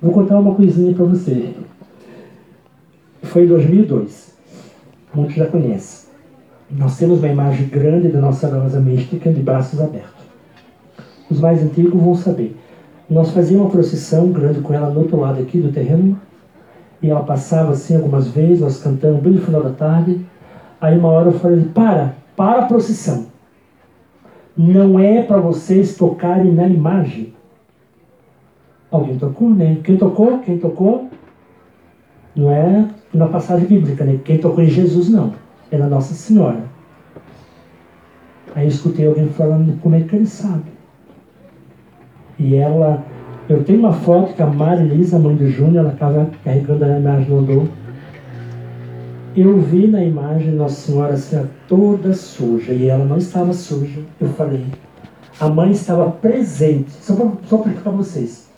Vou 0.00 0.12
contar 0.12 0.40
uma 0.40 0.54
coisinha 0.54 0.92
para 0.94 1.04
você. 1.04 1.54
Foi 3.22 3.44
em 3.44 3.48
2002. 3.48 4.36
Muitos 5.14 5.36
já 5.36 5.46
conhecem. 5.46 6.11
Nós 6.74 6.96
temos 6.96 7.18
uma 7.18 7.28
imagem 7.28 7.68
grande 7.68 8.08
da 8.08 8.18
Nossa 8.18 8.48
Rosa 8.48 8.80
Mística 8.80 9.30
de 9.30 9.42
braços 9.42 9.78
abertos. 9.78 10.22
Os 11.30 11.38
mais 11.38 11.62
antigos 11.62 12.00
vão 12.00 12.14
saber. 12.14 12.56
Nós 13.10 13.30
fazíamos 13.30 13.66
uma 13.66 13.70
procissão 13.70 14.32
grande 14.32 14.60
com 14.60 14.72
ela 14.72 14.88
no 14.88 15.00
outro 15.00 15.20
lado 15.20 15.40
aqui 15.40 15.60
do 15.60 15.70
terreno. 15.70 16.18
E 17.02 17.10
ela 17.10 17.22
passava 17.22 17.72
assim 17.72 17.94
algumas 17.94 18.28
vezes, 18.28 18.60
nós 18.60 18.82
cantamos 18.82 19.20
bem 19.20 19.34
no 19.34 19.42
final 19.42 19.62
da 19.62 19.70
tarde. 19.70 20.24
Aí 20.80 20.98
uma 20.98 21.08
hora 21.08 21.28
eu 21.28 21.38
falei, 21.38 21.64
para, 21.74 22.14
para 22.34 22.62
a 22.62 22.66
procissão 22.66 23.26
não 24.56 24.98
é 24.98 25.22
para 25.22 25.38
vocês 25.38 25.96
tocarem 25.96 26.52
na 26.52 26.66
imagem. 26.66 27.34
Alguém 28.90 29.18
tocou, 29.18 29.50
né? 29.50 29.78
Quem 29.82 29.96
tocou? 29.96 30.38
Quem 30.40 30.58
tocou? 30.58 31.08
Não 32.34 32.50
é 32.50 32.88
na 33.12 33.26
passagem 33.26 33.66
bíblica, 33.66 34.04
né? 34.04 34.20
Quem 34.24 34.38
tocou 34.38 34.62
em 34.62 34.68
Jesus, 34.68 35.08
não. 35.08 35.41
Na 35.78 35.86
Nossa 35.86 36.14
Senhora. 36.14 36.64
Aí 38.54 38.64
eu 38.64 38.68
escutei 38.68 39.06
alguém 39.06 39.28
falando 39.28 39.80
como 39.80 39.94
é 39.94 40.00
que 40.00 40.14
ele 40.14 40.26
sabe. 40.26 40.64
E 42.38 42.56
ela, 42.56 43.04
eu 43.48 43.64
tenho 43.64 43.78
uma 43.78 43.92
foto 43.92 44.34
que 44.34 44.42
a 44.42 44.46
Marilisa, 44.46 45.18
mãe 45.18 45.34
do 45.34 45.48
Júnior, 45.48 45.84
ela 45.84 45.92
estava 45.94 46.30
carregando 46.44 46.84
a 46.84 46.98
imagem 46.98 47.28
no 47.28 47.38
andor. 47.38 47.68
Eu 49.34 49.58
vi 49.60 49.86
na 49.86 50.04
imagem 50.04 50.52
Nossa 50.52 50.74
Senhora 50.74 51.14
assim, 51.14 51.42
toda 51.66 52.12
suja 52.12 52.72
e 52.72 52.88
ela 52.88 53.04
não 53.04 53.16
estava 53.16 53.52
suja. 53.54 54.00
Eu 54.20 54.28
falei, 54.30 54.66
a 55.40 55.48
mãe 55.48 55.70
estava 55.70 56.10
presente. 56.10 56.90
Só 56.90 57.14
para 57.14 57.30
só 57.46 57.58
para 57.58 57.90
vocês. 57.92 58.50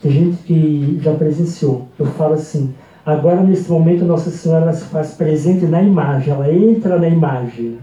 Tem 0.00 0.12
gente 0.12 0.36
que 0.44 0.98
já 1.00 1.14
presenciou. 1.14 1.88
Eu 1.98 2.06
falo 2.06 2.34
assim, 2.34 2.72
agora 3.04 3.42
nesse 3.42 3.70
momento 3.70 4.04
Nossa 4.04 4.30
Senhora 4.30 4.72
se 4.72 4.84
faz 4.84 5.14
presente 5.14 5.66
na 5.66 5.82
imagem, 5.82 6.32
ela 6.32 6.52
entra 6.52 6.98
na 6.98 7.08
imagem. 7.08 7.78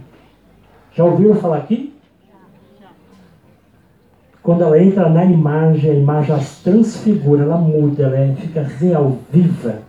Já 0.95 1.03
ouviram 1.03 1.35
falar 1.35 1.57
aqui? 1.57 1.93
Quando 4.41 4.63
ela 4.63 4.81
entra 4.81 5.09
na 5.09 5.25
imagem, 5.25 5.91
a 5.91 5.93
imagem 5.93 6.39
se 6.39 6.63
transfigura, 6.63 7.43
ela 7.43 7.57
muda, 7.57 8.03
ela 8.03 8.35
fica 8.35 8.63
real, 8.63 9.17
viva. 9.31 9.79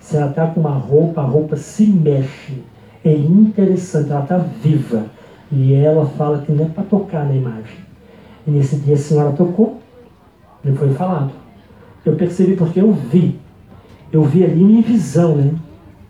Se 0.00 0.16
ela 0.16 0.30
está 0.30 0.46
com 0.46 0.60
uma 0.60 0.70
roupa, 0.70 1.20
a 1.20 1.24
roupa 1.24 1.56
se 1.56 1.86
mexe. 1.86 2.62
É 3.04 3.12
interessante, 3.12 4.10
ela 4.10 4.22
está 4.22 4.38
viva. 4.38 5.04
E 5.52 5.74
ela 5.74 6.06
fala 6.06 6.38
que 6.38 6.50
não 6.50 6.64
é 6.64 6.68
para 6.68 6.84
tocar 6.84 7.24
na 7.26 7.34
imagem. 7.34 7.78
E 8.46 8.50
nesse 8.50 8.76
dia 8.76 8.94
a 8.94 8.98
senhora 8.98 9.32
tocou, 9.32 9.80
e 10.64 10.72
foi 10.72 10.92
falado. 10.94 11.30
Eu 12.04 12.16
percebi 12.16 12.56
porque 12.56 12.80
eu 12.80 12.92
vi. 12.92 13.38
Eu 14.12 14.24
vi 14.24 14.44
ali 14.44 14.64
minha 14.64 14.82
visão, 14.82 15.36
né? 15.36 15.54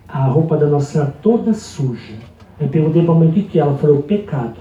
A 0.09 0.25
roupa 0.25 0.57
da 0.57 0.67
Nossa 0.67 0.93
Senhora 0.93 1.15
toda 1.23 1.53
suja. 1.53 2.15
Eu 2.59 2.69
perguntei 2.69 3.05
para 3.05 3.13
a 3.13 3.17
mãe 3.17 3.29
o 3.29 3.33
que 3.33 3.59
é. 3.59 3.63
Ela 3.63 3.77
falou: 3.77 3.99
o 3.99 4.03
pecado. 4.03 4.57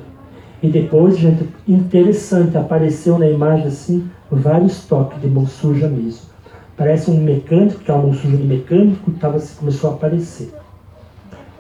E 0.62 0.70
depois, 0.70 1.18
gente, 1.18 1.48
interessante, 1.68 2.58
apareceu 2.58 3.18
na 3.18 3.30
imagem 3.30 3.68
assim 3.68 4.10
vários 4.30 4.86
toques 4.86 5.22
de 5.22 5.28
mão 5.28 5.48
suja 5.48 5.88
mesmo. 5.88 6.28
Parece 6.76 7.10
um 7.10 7.22
mecânico, 7.22 7.80
que 7.80 7.90
é 7.90 7.94
uma 7.94 8.14
suja 8.14 8.38
de 8.38 8.44
mecânico, 8.44 9.12
tava, 9.12 9.40
começou 9.58 9.92
a 9.92 9.94
aparecer. 9.94 10.54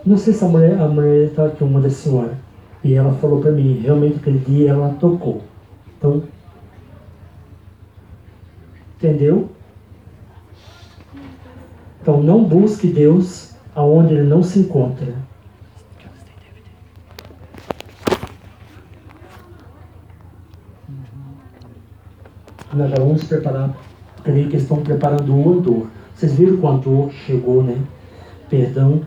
Não 0.06 0.18
sei 0.18 0.34
se 0.34 0.44
a 0.44 0.48
mulher 0.48 0.80
a 0.80 0.88
mulher 0.88 1.28
estava 1.28 1.50
aqui, 1.50 1.64
uma 1.64 1.82
da 1.82 1.90
senhora. 1.90 2.38
E 2.84 2.94
ela 2.94 3.14
falou 3.16 3.42
para 3.42 3.52
mim, 3.52 3.80
realmente 3.84 4.18
aquele 4.18 4.40
dia 4.40 4.72
ela 4.72 4.96
tocou. 5.00 5.42
Então, 5.98 6.24
entendeu? 8.98 9.50
Então 12.02 12.22
não 12.22 12.44
busque 12.44 12.88
Deus 12.88 13.56
aonde 13.76 14.14
ele 14.14 14.28
não 14.28 14.42
se 14.44 14.60
encontra. 14.60 15.14
Nós 22.74 22.90
já 22.92 22.98
vamos 22.98 23.24
preparar 23.24 23.76
creio 24.24 24.50
que 24.50 24.58
estão 24.58 24.78
preparando 24.82 25.34
o 25.34 25.54
andor. 25.54 25.88
Vocês 26.14 26.34
viram 26.34 26.58
que 26.58 26.90
o 26.90 27.12
chegou, 27.26 27.64
né? 27.64 27.78
Perdão, 28.50 29.02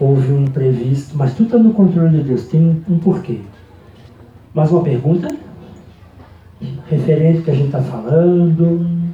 houve 0.00 0.32
um 0.32 0.44
imprevisto, 0.44 1.16
mas 1.16 1.34
tudo 1.34 1.46
está 1.46 1.58
no 1.58 1.72
controle 1.72 2.18
de 2.18 2.24
Deus, 2.24 2.46
tem 2.46 2.60
um, 2.60 2.94
um 2.94 2.98
porquê. 2.98 3.40
Mais 4.54 4.70
uma 4.70 4.82
pergunta? 4.82 5.28
Referente 6.86 7.42
que 7.42 7.50
a 7.50 7.54
gente 7.54 7.66
está 7.66 7.82
falando. 7.82 9.06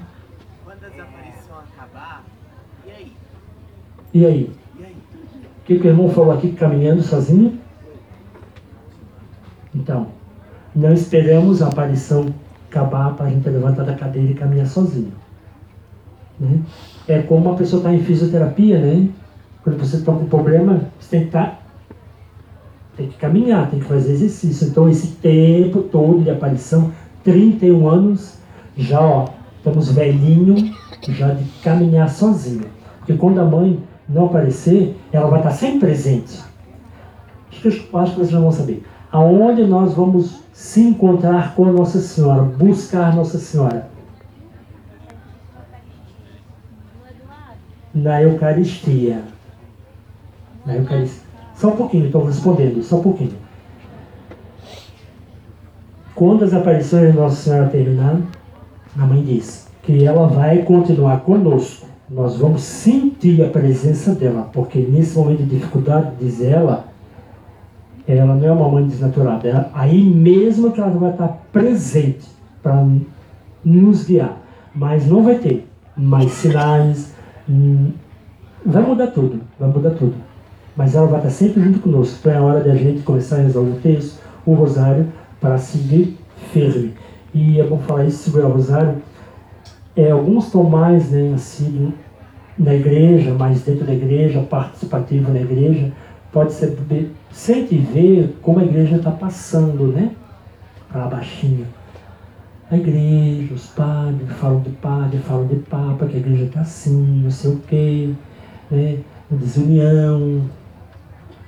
Quando 0.65 0.85
as 0.85 1.01
aparições 1.01 1.67
acabar, 1.77 2.25
e 2.87 2.91
aí? 2.91 3.13
E 4.15 4.27
aí? 4.27 4.53
O 5.63 5.65
que, 5.65 5.79
que 5.79 5.87
o 5.87 5.91
irmão 5.91 6.09
falou 6.11 6.33
aqui 6.33 6.53
caminhando 6.53 7.03
sozinho? 7.03 7.59
Então, 9.75 10.09
não 10.75 10.93
esperamos 10.93 11.63
a 11.63 11.69
aparição 11.69 12.27
acabar 12.69 13.15
para 13.15 13.27
a 13.27 13.31
gente 13.31 13.49
levantar 13.49 13.85
da 13.85 13.95
cadeira 13.95 14.31
e 14.31 14.35
caminhar 14.35 14.67
sozinho. 14.67 15.13
Né? 16.41 16.61
É 17.07 17.21
como 17.21 17.49
uma 17.49 17.57
pessoa 17.57 17.81
está 17.81 17.95
em 17.95 18.03
fisioterapia, 18.03 18.81
né? 18.81 19.09
Quando 19.63 19.79
você 19.79 19.97
está 19.97 20.13
com 20.13 20.27
problema, 20.27 20.89
você 20.99 21.11
tem 21.11 21.21
que 21.21 21.27
estar. 21.27 21.47
Tá, 21.47 21.59
tem 22.97 23.09
que 23.09 23.17
caminhar, 23.17 23.71
tem 23.71 23.81
que 23.81 23.87
fazer 23.87 24.13
exercício. 24.13 24.69
Então, 24.69 24.89
esse 24.89 25.09
tempo 25.17 25.83
todo 25.83 26.23
de 26.23 26.31
aparição, 26.31 26.93
31 27.25 27.89
anos, 27.89 28.39
já 28.77 29.01
ó, 29.01 29.29
estamos 29.57 29.93
velhinho, 29.93 30.75
já 31.09 31.33
de 31.33 31.45
caminhar 31.63 32.11
sozinho. 32.11 32.67
Porque 32.99 33.15
quando 33.15 33.41
a 33.41 33.45
mãe 33.45 33.83
não 34.09 34.27
aparecer, 34.27 34.97
ela 35.13 35.29
vai 35.29 35.41
estar 35.41 35.53
sempre 35.53 35.81
presente. 35.81 36.43
Acho 37.51 37.61
que, 37.61 37.69
acho 37.69 38.13
que 38.13 38.17
vocês 38.19 38.31
já 38.31 38.41
vão 38.41 38.53
saber. 38.53 38.85
Aonde 39.11 39.65
nós 39.67 39.95
vamos 39.95 40.41
se 40.53 40.81
encontrar 40.81 41.55
com 41.55 41.67
Nossa 41.67 42.01
Senhora, 42.01 42.43
buscar 42.43 43.15
Nossa 43.15 43.39
Senhora? 43.39 43.93
na 47.95 48.23
Eucaristia. 48.23 49.23
Na 50.65 50.77
Eucaristia. 50.77 51.23
Só 51.55 51.69
um 51.69 51.77
pouquinho, 51.77 52.07
estou 52.07 52.25
respondendo, 52.25 52.83
só 52.83 52.97
um 52.97 53.03
pouquinho. 53.03 53.35
Quando 56.15 56.45
as 56.45 56.55
aparições 56.55 57.13
de 57.13 57.19
Nossa 57.19 57.37
Senhora 57.37 57.69
terminarem, 57.69 58.27
a 58.99 59.07
mãe 59.07 59.23
diz 59.23 59.69
que 59.83 60.05
ela 60.05 60.27
vai 60.27 60.63
continuar 60.63 61.21
conosco. 61.21 61.87
Nós 62.13 62.37
vamos 62.37 62.63
sentir 62.63 63.43
a 63.43 63.49
presença 63.49 64.15
dela, 64.15 64.51
porque 64.53 64.79
nesse 64.79 65.17
momento 65.17 65.45
de 65.45 65.57
dificuldade, 65.57 66.13
diz 66.21 66.43
ela, 66.43 66.87
ela 68.07 68.35
não 68.35 68.47
é 68.47 68.53
uma 68.53 68.69
mãe 68.69 68.87
desnaturada. 68.87 69.49
Ela, 69.49 69.71
aí 69.73 70.03
mesmo 70.05 70.73
que 70.73 70.81
ela 70.81 70.91
vai 70.91 71.11
estar 71.11 71.29
presente 71.51 72.29
para 72.63 72.87
nos 73.65 74.05
guiar. 74.05 74.39
Mas 74.75 75.07
não 75.07 75.23
vai 75.23 75.37
ter 75.37 75.67
mais 75.97 76.31
sinais, 76.33 77.13
Hum, 77.49 77.93
vai 78.65 78.83
mudar 78.83 79.09
tudo, 79.09 79.41
vai 79.59 79.69
mudar 79.69 79.91
tudo. 79.91 80.15
Mas 80.77 80.95
ela 80.95 81.07
vai 81.07 81.19
estar 81.19 81.31
sempre 81.31 81.63
junto 81.63 81.81
conosco. 81.81 82.17
Então 82.21 82.33
é 82.33 82.41
hora 82.41 82.61
da 82.63 82.75
gente 82.75 83.03
começar 83.03 83.37
a 83.37 83.41
rezar 83.41 83.61
o 83.61 83.79
texto, 83.83 84.21
o 84.47 84.55
rosário, 84.55 85.09
para 85.41 85.59
seguir 85.59 86.17
firme. 86.53 86.95
E 87.35 87.61
é 87.61 87.65
bom 87.65 87.79
falar 87.79 88.05
isso, 88.05 88.25
segurar 88.25 88.49
o 88.49 88.53
rosário. 88.53 88.97
É, 89.97 90.11
alguns 90.11 90.47
estão 90.47 90.65
mais 90.65 91.11
né, 91.11 91.33
assim, 91.35 91.93
na 92.59 92.75
igreja, 92.75 93.35
mais 93.35 93.63
dentro 93.63 93.85
da 93.85 93.93
igreja, 93.93 94.41
participativo 94.43 95.33
na 95.33 95.41
igreja, 95.41 95.93
pode 96.33 96.53
ser 96.53 96.77
sente 97.31 97.77
ver 97.77 98.37
como 98.41 98.61
a 98.61 98.65
igreja 98.65 98.97
está 98.97 99.11
passando, 99.11 99.89
né? 99.89 100.13
Para 100.91 101.07
baixinho. 101.07 101.67
A 102.71 102.77
igreja, 102.77 103.53
os 103.55 103.67
padres 103.67 104.31
falam 104.39 104.61
de 104.61 104.71
padre, 104.71 105.19
falam 105.19 105.47
de 105.47 105.57
papa, 105.57 106.07
que 106.07 106.17
a 106.17 106.21
igreja 106.21 106.45
está 106.45 106.61
assim, 106.61 107.23
não 107.23 107.31
sei 107.31 107.53
o 107.53 107.59
quê, 107.61 108.11
né? 108.71 108.99
Desunião, 109.31 110.43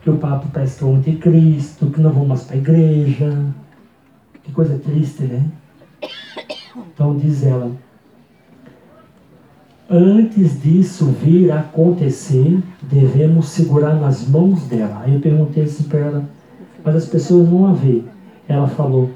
que 0.03 0.11
o 0.11 0.17
Papa 0.19 0.47
parece 0.53 0.79
que 0.79 0.85
é 0.85 0.87
o 0.87 0.95
anticristo, 0.95 1.91
que 1.91 2.01
não 2.01 2.11
vão 2.11 2.27
mais 2.27 2.45
para 2.45 2.57
a 2.57 2.59
igreja. 2.59 3.47
Que 4.43 4.53
coisa 4.53 4.79
triste, 4.79 5.23
né? 5.25 5.47
Então 6.77 7.17
diz 7.17 7.45
ela, 7.45 7.71
antes 9.91 10.63
disso 10.63 11.07
vir 11.07 11.51
a 11.51 11.61
acontecer, 11.61 12.63
devemos 12.83 13.49
segurar 13.49 13.95
nas 13.95 14.27
mãos 14.29 14.63
dela. 14.65 15.03
Aí 15.05 15.15
eu 15.15 15.21
perguntei 15.21 15.65
assim 15.65 15.85
para 15.85 15.99
ela, 15.99 16.25
mas 16.85 16.97
as 16.97 17.07
pessoas 17.07 17.49
não 17.49 17.67
a 17.67 17.73
vê. 17.73 18.03
Ela 18.49 18.69
falou, 18.69 19.11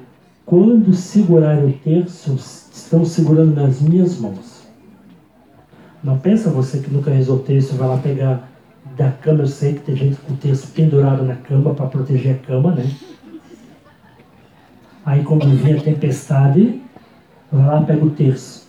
quando 0.45 0.95
segurar 0.95 1.62
o 1.62 1.73
terço, 1.73 2.35
estão 2.35 3.05
segurando 3.05 3.55
nas 3.55 3.81
minhas 3.81 4.19
mãos. 4.19 4.66
Não 6.03 6.19
pensa 6.19 6.51
você 6.51 6.78
que 6.78 6.90
nunca 6.90 7.11
rezou 7.11 7.36
o 7.36 7.40
terço, 7.40 7.77
vai 7.77 7.89
lá 7.89 7.99
pegar 7.99 8.49
da 8.97 9.11
cama, 9.11 9.43
eu 9.43 9.47
sei 9.47 9.74
que 9.74 9.81
tem 9.81 9.97
gente 9.97 10.16
com 10.20 10.32
o 10.32 10.36
terço 10.36 10.69
pendurado 10.69 11.24
na 11.24 11.35
cama 11.35 11.74
para 11.74 11.86
proteger 11.86 12.36
a 12.36 12.47
cama, 12.47 12.73
né? 12.73 12.90
Aí 15.05 15.23
quando 15.23 15.47
vem 15.57 15.74
a 15.74 15.81
tempestade, 15.81 16.81
vai 17.51 17.66
lá 17.66 17.82
pega 17.82 18.05
o 18.05 18.11
terço. 18.11 18.68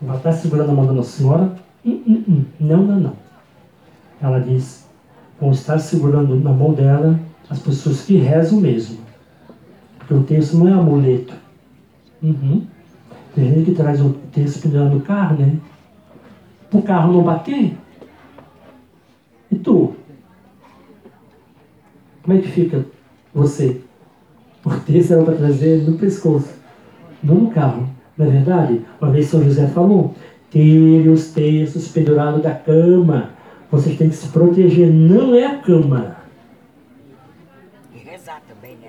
Vai 0.00 0.16
estar 0.16 0.32
segurando 0.32 0.70
a 0.70 0.74
mão 0.74 0.86
da 0.86 0.92
Nossa 0.92 1.18
Senhora? 1.18 1.52
Hum, 1.84 2.02
hum, 2.06 2.24
hum. 2.28 2.44
Não, 2.60 2.82
não, 2.82 3.00
não. 3.00 3.12
Ela 4.20 4.40
diz, 4.40 4.86
vão 5.40 5.50
estar 5.50 5.78
segurando 5.78 6.36
na 6.36 6.52
mão 6.52 6.72
dela 6.72 7.18
as 7.48 7.58
pessoas 7.58 8.02
que 8.02 8.16
rezam 8.16 8.60
mesmo. 8.60 8.98
Porque 9.98 10.14
o 10.14 10.22
terço 10.22 10.58
não 10.58 10.68
é 10.68 10.72
amuleto. 10.72 11.34
Uhum. 12.22 12.66
Tem 13.34 13.54
gente 13.54 13.66
que 13.66 13.74
traz 13.76 14.00
o 14.00 14.10
terço 14.32 14.60
pendurado 14.60 14.94
no 14.94 15.00
carro, 15.00 15.36
né? 15.38 15.58
Para 16.70 16.80
o 16.80 16.82
carro 16.82 17.12
não 17.12 17.22
bater, 17.22 17.76
e 19.50 19.56
tu? 19.56 19.94
Como 22.22 22.36
é 22.36 22.40
que 22.40 22.48
fica 22.48 22.84
você? 23.32 23.80
O 24.64 24.70
texto 24.80 25.12
era 25.12 25.24
para 25.24 25.36
trazer 25.36 25.88
no 25.88 25.96
pescoço, 25.96 26.52
não 27.22 27.36
no 27.36 27.50
carro. 27.50 27.88
Não 28.18 28.26
é 28.26 28.30
verdade? 28.30 28.82
Uma 29.00 29.12
vez 29.12 29.26
São 29.26 29.42
José 29.44 29.68
falou: 29.68 30.14
tire 30.50 31.08
os 31.08 31.30
textos 31.30 31.88
pendurados 31.88 32.42
da 32.42 32.52
cama. 32.52 33.30
Vocês 33.70 33.96
têm 33.96 34.08
que 34.08 34.16
se 34.16 34.28
proteger, 34.28 34.90
não 34.92 35.34
é 35.34 35.46
a 35.46 35.58
cama. 35.58 36.16
E 37.94 37.98
rezar 37.98 38.42
também, 38.48 38.76
né? 38.82 38.88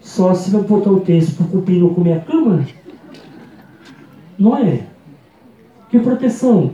Só 0.00 0.34
se 0.34 0.50
vai 0.50 0.62
botar 0.62 0.90
o 0.90 1.00
texto 1.00 1.36
para 1.36 1.46
o 1.46 1.48
cupim 1.48 1.80
não 1.80 1.92
comer 1.92 2.14
a 2.14 2.20
cama? 2.20 2.64
Não 4.38 4.56
é? 4.56 4.86
Que 5.90 5.98
proteção? 5.98 6.70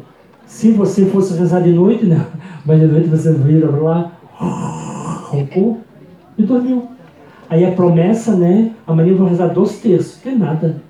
Se 0.46 0.70
você 0.70 1.06
fosse 1.06 1.36
rezar 1.36 1.60
de 1.60 1.72
noite, 1.72 2.04
né? 2.04 2.24
mas 2.64 2.78
de 2.78 2.86
noite 2.86 3.08
você 3.08 3.32
vira 3.32 3.70
lá, 3.70 4.12
roncou 5.30 5.80
e 6.38 6.42
dormiu. 6.42 6.88
Aí 7.48 7.64
a 7.64 7.72
promessa, 7.72 8.36
né? 8.36 8.72
Amanhã 8.86 9.10
eu 9.10 9.18
vou 9.18 9.28
rezar 9.28 9.48
dois 9.48 9.78
terços, 9.78 10.20
que 10.20 10.28
é 10.28 10.34
nada. 10.34 10.82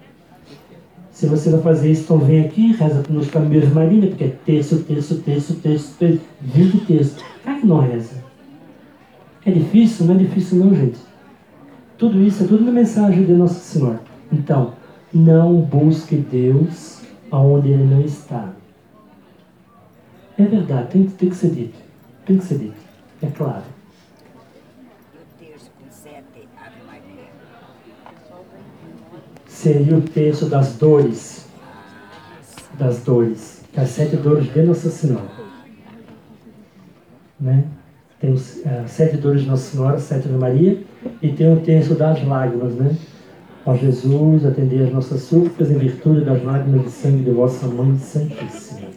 Se 1.17 1.25
você 1.25 1.49
vai 1.49 1.63
fazer 1.63 1.93
isso, 1.93 2.03
então 2.03 2.19
vem 2.19 2.45
aqui, 2.45 2.73
reza 2.73 3.03
nos 3.09 3.31
caminhos 3.31 3.73
Maria, 3.73 4.07
porque 4.07 4.25
é 4.25 4.29
terço, 4.45 4.83
terço, 4.83 5.23
terço, 5.23 5.55
terço, 5.55 5.95
terço, 5.95 6.21
20 6.43 6.85
terços. 6.85 7.25
Cara 7.43 7.59
que 7.59 7.67
não 7.67 7.81
reza. 7.81 8.23
É 9.47 9.51
difícil? 9.51 10.05
Não 10.05 10.15
é 10.15 10.19
difícil 10.19 10.59
não, 10.59 10.75
gente. 10.75 10.99
Tudo 11.97 12.23
isso 12.23 12.45
é 12.45 12.47
tudo 12.47 12.67
na 12.67 12.71
mensagem 12.71 13.25
de 13.25 13.33
Nossa 13.33 13.55
Senhora. 13.55 14.03
Então, 14.31 14.75
não 15.11 15.59
busque 15.63 16.17
Deus 16.17 17.01
aonde 17.31 17.71
Ele 17.71 17.85
não 17.85 18.03
está. 18.03 18.53
É 20.37 20.45
verdade, 20.45 20.91
tem, 20.91 21.05
tem 21.07 21.31
que 21.31 21.37
ser 21.37 21.49
dito. 21.49 21.79
Tem 22.27 22.37
que 22.37 22.45
ser 22.45 22.59
dito. 22.59 22.77
É 23.23 23.29
claro. 23.29 23.65
E 25.15 25.17
o 25.17 25.49
terço 25.49 25.71
com 25.81 25.91
sete 25.91 26.47
Ave 26.59 26.83
Maria. 26.87 27.31
Seria 29.57 29.97
o 29.97 30.03
terço 30.03 30.51
das 30.51 30.77
dores. 30.77 31.47
Das 32.79 33.03
dores. 33.03 33.65
Das 33.75 33.89
sete 33.89 34.15
dores 34.17 34.53
de 34.53 34.63
Nossa 34.63 34.91
Senhora. 34.91 35.31
Né? 37.41 37.65
Tem 38.21 38.35
os 38.35 38.57
uh, 38.59 38.87
sete 38.87 39.17
dores 39.17 39.43
de 39.43 39.49
Nossa 39.49 39.71
Senhora, 39.71 39.99
sete 39.99 40.29
Ave 40.29 40.37
Maria, 40.37 40.85
e 41.23 41.33
tem 41.33 41.51
o 41.51 41.61
terço 41.61 41.95
das 41.95 42.23
lágrimas, 42.23 42.75
né? 42.75 42.99
Ó 43.65 43.75
Jesus, 43.75 44.45
atendei 44.45 44.85
as 44.85 44.93
nossas 44.93 45.23
súplicas 45.23 45.71
em 45.71 45.79
virtude 45.79 46.27
das 46.27 46.43
lágrimas 46.45 46.85
de 46.85 46.91
sangue 46.91 47.25
de 47.25 47.31
vossa 47.31 47.67
Mãe 47.67 47.99
Santíssima. 47.99 48.89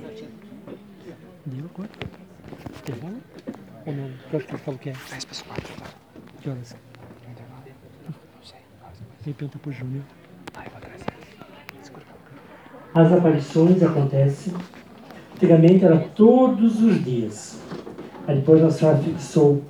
Ou 3.86 3.94
não? 3.94 4.10
Que 4.30 4.36
horas 4.36 4.46
que 4.46 4.52
ele 4.52 4.62
falou 4.62 4.80
que 4.80 4.90
é? 4.90 4.94
10 5.10 5.26
para 5.26 5.32
as 5.32 5.42
4. 5.42 5.74
Que 6.42 6.50
horas? 6.50 6.76
Não 8.06 8.44
sei. 8.44 8.60
Ele 9.26 9.34
pergunta 9.34 9.58
para 9.58 9.70
o 9.70 9.74
Júnior. 9.74 10.04
As 12.94 13.14
aparições 13.14 13.82
acontecem. 13.84 14.54
Antigamente 15.36 15.86
era 15.86 15.98
todos 16.16 16.82
os 16.82 17.04
dias. 17.04 17.60
Aí 18.28 18.38
depois 18.38 18.64
a 18.64 18.70
senhora 18.70 18.98
fixou 18.98 19.62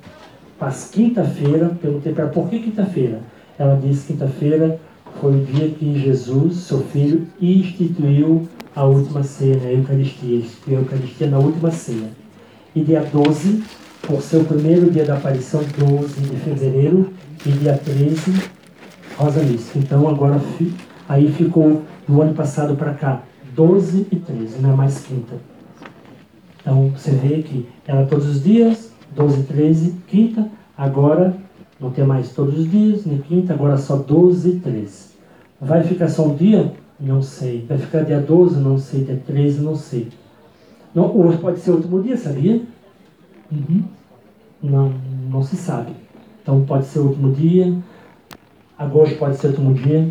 as 0.60 0.90
quinta-feira. 0.90 1.76
Perguntei 1.80 2.12
para 2.12 2.24
ela 2.24 2.32
por 2.32 2.48
que 2.48 2.58
quinta-feira. 2.58 3.20
Ela 3.58 3.76
disse 3.76 4.06
que 4.06 4.12
quinta-feira 4.14 4.80
foi 5.20 5.34
o 5.34 5.44
dia 5.44 5.68
que 5.68 5.98
Jesus, 5.98 6.56
seu 6.56 6.80
filho, 6.80 7.26
instituiu 7.40 8.48
a 8.74 8.84
última 8.84 9.22
ceia, 9.22 9.60
a 9.62 9.72
Eucaristia. 9.72 10.38
Instituiu 10.38 10.78
a 10.78 10.80
Eucaristia 10.80 11.28
na 11.28 11.38
última 11.38 11.70
ceia. 11.70 12.10
E 12.74 12.82
dia 12.82 13.00
12 13.00 13.62
por 14.02 14.20
ser 14.22 14.38
o 14.38 14.44
primeiro 14.44 14.90
dia 14.90 15.04
da 15.04 15.14
aparição, 15.14 15.62
12 15.78 16.20
de 16.20 16.36
fevereiro, 16.36 17.12
e 17.46 17.50
dia 17.52 17.78
13, 17.78 18.50
Rosa 19.20 19.42
Mística. 19.42 19.78
Então 19.78 20.08
agora 20.08 20.40
aí 21.06 21.30
ficou 21.30 21.82
do 22.08 22.22
ano 22.22 22.32
passado 22.32 22.74
para 22.74 22.94
cá, 22.94 23.22
12 23.54 24.06
e 24.10 24.16
13, 24.16 24.62
não 24.62 24.72
é 24.72 24.74
mais 24.74 25.04
quinta. 25.04 25.34
Então 26.60 26.88
você 26.90 27.10
vê 27.10 27.42
que 27.42 27.68
era 27.86 28.06
todos 28.06 28.26
os 28.26 28.42
dias, 28.42 28.90
12 29.14 29.40
e 29.40 29.42
13, 29.44 29.96
quinta, 30.08 30.48
agora 30.76 31.36
não 31.78 31.90
tem 31.90 32.04
mais 32.04 32.30
todos 32.30 32.58
os 32.58 32.70
dias, 32.70 33.04
nem 33.04 33.18
quinta, 33.18 33.52
agora 33.52 33.76
só 33.76 33.96
12 33.96 34.48
e 34.48 34.60
13. 34.60 35.10
Vai 35.60 35.82
ficar 35.82 36.08
só 36.08 36.26
um 36.26 36.34
dia? 36.34 36.72
Não 36.98 37.20
sei. 37.20 37.66
Vai 37.68 37.76
ficar 37.76 38.02
dia 38.02 38.18
12? 38.18 38.58
Não 38.58 38.78
sei. 38.78 39.04
Dia 39.04 39.22
13? 39.26 39.60
Não 39.60 39.76
sei. 39.76 40.08
Não, 40.94 41.14
hoje 41.14 41.36
pode 41.36 41.60
ser 41.60 41.70
o 41.70 41.74
último 41.74 42.02
dia, 42.02 42.16
sabia? 42.16 42.62
Uhum. 43.52 43.84
Não, 44.62 44.94
não 45.30 45.42
se 45.42 45.56
sabe. 45.56 45.92
Então 46.42 46.64
pode 46.64 46.86
ser 46.86 47.00
o 47.00 47.08
último 47.08 47.32
dia, 47.32 47.74
agosto 48.80 49.16
pode 49.18 49.36
ser 49.36 49.48
o 49.48 49.50
último 49.50 49.74
dia, 49.74 50.10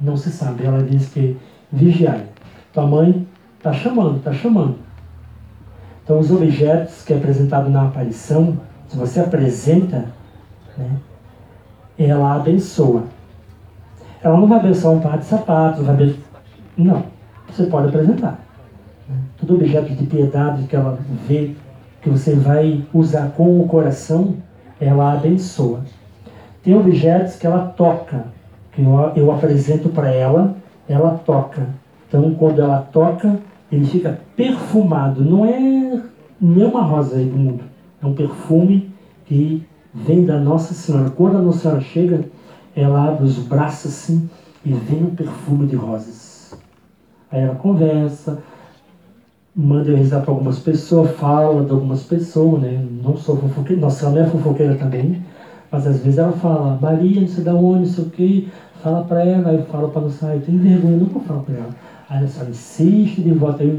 não 0.00 0.16
se 0.16 0.30
sabe. 0.30 0.64
Ela 0.64 0.82
diz 0.82 1.08
que 1.08 1.36
vigiai. 1.70 2.26
Tua 2.72 2.86
mãe 2.86 3.26
está 3.56 3.72
chamando, 3.72 4.18
está 4.18 4.32
chamando. 4.32 4.76
Então 6.02 6.18
os 6.18 6.30
objetos 6.32 7.04
que 7.04 7.12
é 7.12 7.16
apresentado 7.16 7.70
na 7.70 7.84
aparição, 7.84 8.58
se 8.88 8.96
você 8.96 9.20
apresenta, 9.20 10.06
né, 10.76 10.90
ela 11.96 12.34
abençoa. 12.34 13.04
Ela 14.20 14.36
não 14.36 14.48
vai 14.48 14.58
abençoar 14.58 14.94
um 14.94 15.00
par 15.00 15.18
de 15.18 15.24
sapatos, 15.24 15.84
vai 15.84 15.94
abençoar... 15.94 16.20
Não, 16.76 17.04
você 17.48 17.66
pode 17.66 17.88
apresentar. 17.88 18.40
Todo 19.38 19.54
objeto 19.54 19.94
de 19.94 20.06
piedade 20.06 20.64
que 20.64 20.74
ela 20.74 20.98
vê 21.28 21.54
que 22.00 22.08
você 22.08 22.34
vai 22.34 22.84
usar 22.92 23.30
com 23.36 23.60
o 23.60 23.68
coração, 23.68 24.36
ela 24.80 25.12
abençoa. 25.12 25.84
Tem 26.62 26.74
objetos 26.74 27.36
que 27.36 27.46
ela 27.46 27.66
toca, 27.76 28.26
que 28.72 28.82
eu, 28.82 29.12
eu 29.16 29.32
apresento 29.32 29.88
para 29.88 30.12
ela, 30.12 30.56
ela 30.88 31.20
toca. 31.24 31.66
Então, 32.08 32.34
quando 32.34 32.60
ela 32.60 32.78
toca, 32.92 33.38
ele 33.70 33.84
fica 33.84 34.20
perfumado. 34.36 35.24
Não 35.24 35.44
é 35.46 36.00
nenhuma 36.40 36.82
rosa 36.82 37.16
aí 37.16 37.24
do 37.24 37.36
mundo. 37.36 37.64
É 38.02 38.06
um 38.06 38.14
perfume 38.14 38.92
que 39.26 39.66
vem 39.94 40.24
da 40.24 40.38
Nossa 40.38 40.74
Senhora. 40.74 41.10
Quando 41.10 41.38
a 41.38 41.40
Nossa 41.40 41.60
Senhora 41.60 41.80
chega, 41.80 42.24
ela 42.76 43.08
abre 43.08 43.24
os 43.24 43.38
braços 43.38 43.92
assim 43.92 44.28
e 44.64 44.72
vem 44.72 45.04
um 45.04 45.14
perfume 45.14 45.66
de 45.66 45.76
rosas. 45.76 46.54
Aí 47.30 47.40
ela 47.40 47.54
conversa, 47.54 48.38
manda 49.54 49.90
eu 49.90 49.96
rezar 49.96 50.20
para 50.20 50.30
algumas 50.30 50.58
pessoas, 50.58 51.10
fala 51.12 51.64
de 51.64 51.70
algumas 51.70 52.02
pessoas, 52.02 52.62
né? 52.62 52.84
Não 53.02 53.16
sou 53.16 53.36
fofoqueira, 53.36 53.80
nossa, 53.80 54.10
não 54.10 54.22
é 54.22 54.26
fofoqueira 54.26 54.74
também, 54.74 55.22
mas 55.72 55.86
às 55.86 56.00
vezes 56.00 56.18
ela 56.18 56.32
fala, 56.32 56.78
Maria, 56.80 57.22
não 57.22 57.28
sei 57.28 57.42
da 57.42 57.54
onde, 57.54 57.86
não 57.86 57.86
sei 57.86 58.04
o 58.04 58.10
quê, 58.10 58.48
fala 58.82 59.04
para 59.04 59.24
ela, 59.24 59.48
aí 59.48 59.56
eu 59.56 59.64
falo 59.64 59.88
para 59.88 60.02
não 60.02 60.10
sair, 60.10 60.40
tem 60.40 60.58
vergonha, 60.58 60.98
não 60.98 61.06
vou 61.06 61.22
falar 61.22 61.40
para 61.40 61.54
ela. 61.54 61.70
Aí 62.10 62.18
ela 62.18 62.28
só 62.28 62.44
insiste 62.44 63.22
de 63.22 63.30
volta, 63.32 63.62
aí 63.62 63.70
eu 63.70 63.78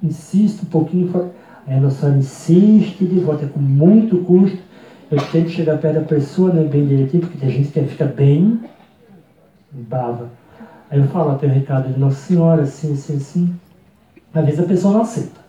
insisto 0.00 0.62
um 0.62 0.66
pouquinho, 0.66 1.32
aí 1.66 1.76
ela 1.76 1.90
só 1.90 2.08
insiste 2.08 3.04
de 3.04 3.18
volta, 3.18 3.46
é 3.46 3.48
com 3.48 3.58
muito 3.58 4.18
custo, 4.18 4.58
eu 5.10 5.18
tento 5.32 5.50
chegar 5.50 5.78
perto 5.78 5.96
da 5.96 6.06
pessoa, 6.06 6.52
né, 6.52 6.62
bem 6.62 6.86
direitinho, 6.86 7.22
porque 7.22 7.38
tem 7.38 7.50
gente 7.50 7.72
que 7.72 7.82
fica 7.82 8.06
bem 8.06 8.60
brava. 9.72 10.30
Aí 10.88 11.00
eu 11.00 11.06
falo, 11.08 11.36
tem 11.36 11.50
um 11.50 11.52
recado 11.52 11.92
de 11.92 11.98
Nossa 11.98 12.28
Senhora, 12.28 12.62
assim, 12.62 12.92
assim, 12.92 13.16
assim. 13.16 13.54
Às 14.32 14.44
vezes 14.44 14.60
a 14.60 14.64
pessoa 14.64 14.94
não 14.94 15.02
aceita, 15.02 15.40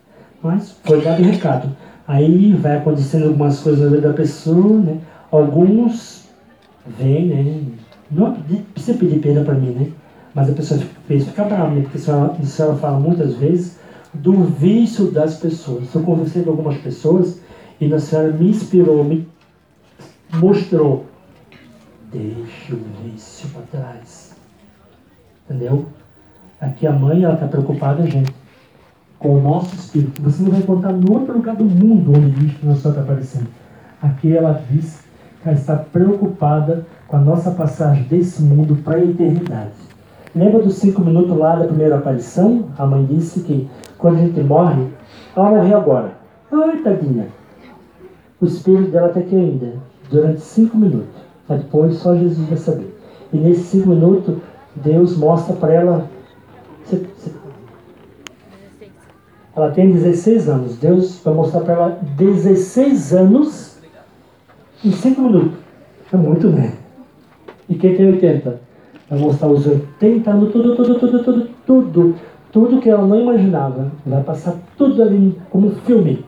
mas 0.42 0.72
foi 0.84 1.00
dado 1.02 1.22
o 1.22 1.26
recado. 1.26 1.70
Aí 2.08 2.54
vai 2.54 2.78
acontecendo 2.78 3.28
algumas 3.28 3.60
coisas 3.60 3.84
na 3.84 3.96
vida 3.96 4.10
da 4.10 4.14
pessoa, 4.14 4.78
né? 4.78 5.00
Alguns 5.32 6.26
vêm, 6.86 7.28
né? 7.28 7.62
Não 8.12 8.34
precisa 8.74 8.98
pedir 8.98 9.20
pena 9.20 9.44
para 9.44 9.54
mim, 9.54 9.72
né? 9.72 9.92
Mas 10.34 10.50
a 10.50 10.54
pessoa 10.54 10.80
fica, 10.80 11.26
fica 11.26 11.44
brava, 11.46 11.70
né? 11.70 11.82
Porque 11.82 11.98
a 11.98 12.02
senhora, 12.02 12.34
a 12.38 12.46
senhora 12.46 12.76
fala 12.76 13.00
muitas 13.00 13.36
vezes 13.36 13.80
do 14.14 14.44
vício 14.44 15.12
das 15.12 15.38
pessoas. 15.38 15.94
Eu 15.94 16.04
conversei 16.04 16.44
com 16.44 16.52
algumas 16.52 16.78
pessoas 16.78 17.40
e 17.80 17.92
a 17.94 18.00
senhora 18.00 18.32
me 18.32 18.50
inspirou, 18.50 19.04
me 19.04 19.28
mostrou. 20.34 21.06
Deixa 22.12 22.76
o 22.76 22.80
vício 23.04 23.50
para 23.50 23.62
trás. 23.80 24.36
Entendeu? 25.46 25.88
Aqui 26.60 26.86
a 26.86 26.92
mãe, 26.92 27.24
ela 27.24 27.34
está 27.34 27.48
preocupada, 27.48 28.06
gente 28.06 28.43
com 29.24 29.38
o 29.38 29.42
nosso 29.42 29.74
espírito. 29.74 30.22
Você 30.22 30.44
não 30.44 30.52
vai 30.52 30.60
encontrar 30.60 30.92
em 30.92 31.10
outro 31.10 31.34
lugar 31.34 31.56
do 31.56 31.64
mundo 31.64 32.12
onde 32.12 32.46
isso 32.46 32.60
não 32.62 32.74
está 32.74 32.90
aparecendo. 32.90 33.48
Aqui 34.02 34.36
ela 34.36 34.62
diz 34.70 35.02
que 35.42 35.48
ela 35.48 35.58
está 35.58 35.78
preocupada 35.78 36.86
com 37.08 37.16
a 37.16 37.20
nossa 37.20 37.52
passagem 37.52 38.04
desse 38.04 38.44
mundo 38.44 38.76
para 38.84 38.98
a 38.98 39.04
eternidade. 39.04 39.72
Lembra 40.36 40.62
dos 40.62 40.76
cinco 40.76 41.02
minutos 41.02 41.38
lá 41.38 41.56
da 41.56 41.66
primeira 41.66 41.98
aparição? 41.98 42.66
A 42.78 42.86
mãe 42.86 43.06
disse 43.06 43.40
que 43.42 43.70
quando 43.98 44.18
a 44.18 44.20
gente 44.20 44.42
morre, 44.42 44.88
ela 45.36 45.52
morreu 45.52 45.78
agora. 45.78 46.12
Ai, 46.52 46.78
tadinha. 46.84 47.28
O 48.42 48.46
espírito 48.46 48.92
dela 48.92 49.08
está 49.08 49.22
aqui 49.22 49.36
ainda, 49.36 49.76
durante 50.10 50.42
cinco 50.42 50.76
minutos. 50.78 51.24
Mas 51.48 51.62
depois 51.62 51.96
só 51.96 52.14
Jesus 52.16 52.46
vai 52.50 52.58
saber. 52.58 53.00
E 53.32 53.38
nesses 53.38 53.68
cinco 53.68 53.90
minutos, 53.90 54.36
Deus 54.76 55.16
mostra 55.18 55.56
para 55.56 55.74
ela. 55.74 56.10
Você 56.84 57.06
ela 59.56 59.72
tem 59.72 59.92
16 59.92 60.50
anos. 60.50 60.78
Deus 60.78 61.22
vai 61.24 61.34
mostrar 61.34 61.62
para 61.62 61.74
ela 61.74 62.00
16 62.18 63.14
anos 63.14 63.78
em 64.84 64.92
5 64.92 65.22
minutos. 65.22 65.60
É 66.12 66.18
muito, 66.18 66.50
né? 66.50 66.74
E 67.70 67.76
quem 67.76 67.96
tem 67.96 68.12
80? 68.14 68.60
Vai 69.10 69.20
mostrar 69.20 69.48
os 69.48 69.66
80 69.66 70.30
anos, 70.30 70.52
tudo, 70.52 70.76
tudo, 70.76 71.00
tudo, 71.00 71.24
tudo, 71.24 71.50
tudo. 71.66 72.16
Tudo 72.52 72.80
que 72.80 72.90
ela 72.90 73.06
não 73.06 73.20
imaginava. 73.20 73.92
Vai 74.06 74.22
passar 74.24 74.56
tudo 74.78 75.02
ali 75.02 75.40
como 75.50 75.72
filme. 75.72 76.24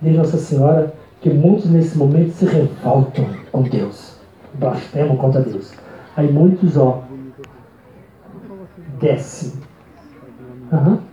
Diz 0.00 0.16
Nossa 0.16 0.38
Senhora 0.38 0.94
que 1.20 1.28
muitos 1.28 1.70
nesse 1.70 1.98
momento 1.98 2.32
se 2.32 2.46
revoltam 2.46 3.26
com 3.52 3.62
Deus. 3.62 4.18
Blasfemam 4.54 5.16
contra 5.16 5.42
Deus. 5.42 5.74
Aí 6.16 6.32
muitos, 6.32 6.76
ó, 6.76 7.02
descem. 8.98 9.52
Aham. 10.72 10.92
Uhum. 10.92 11.09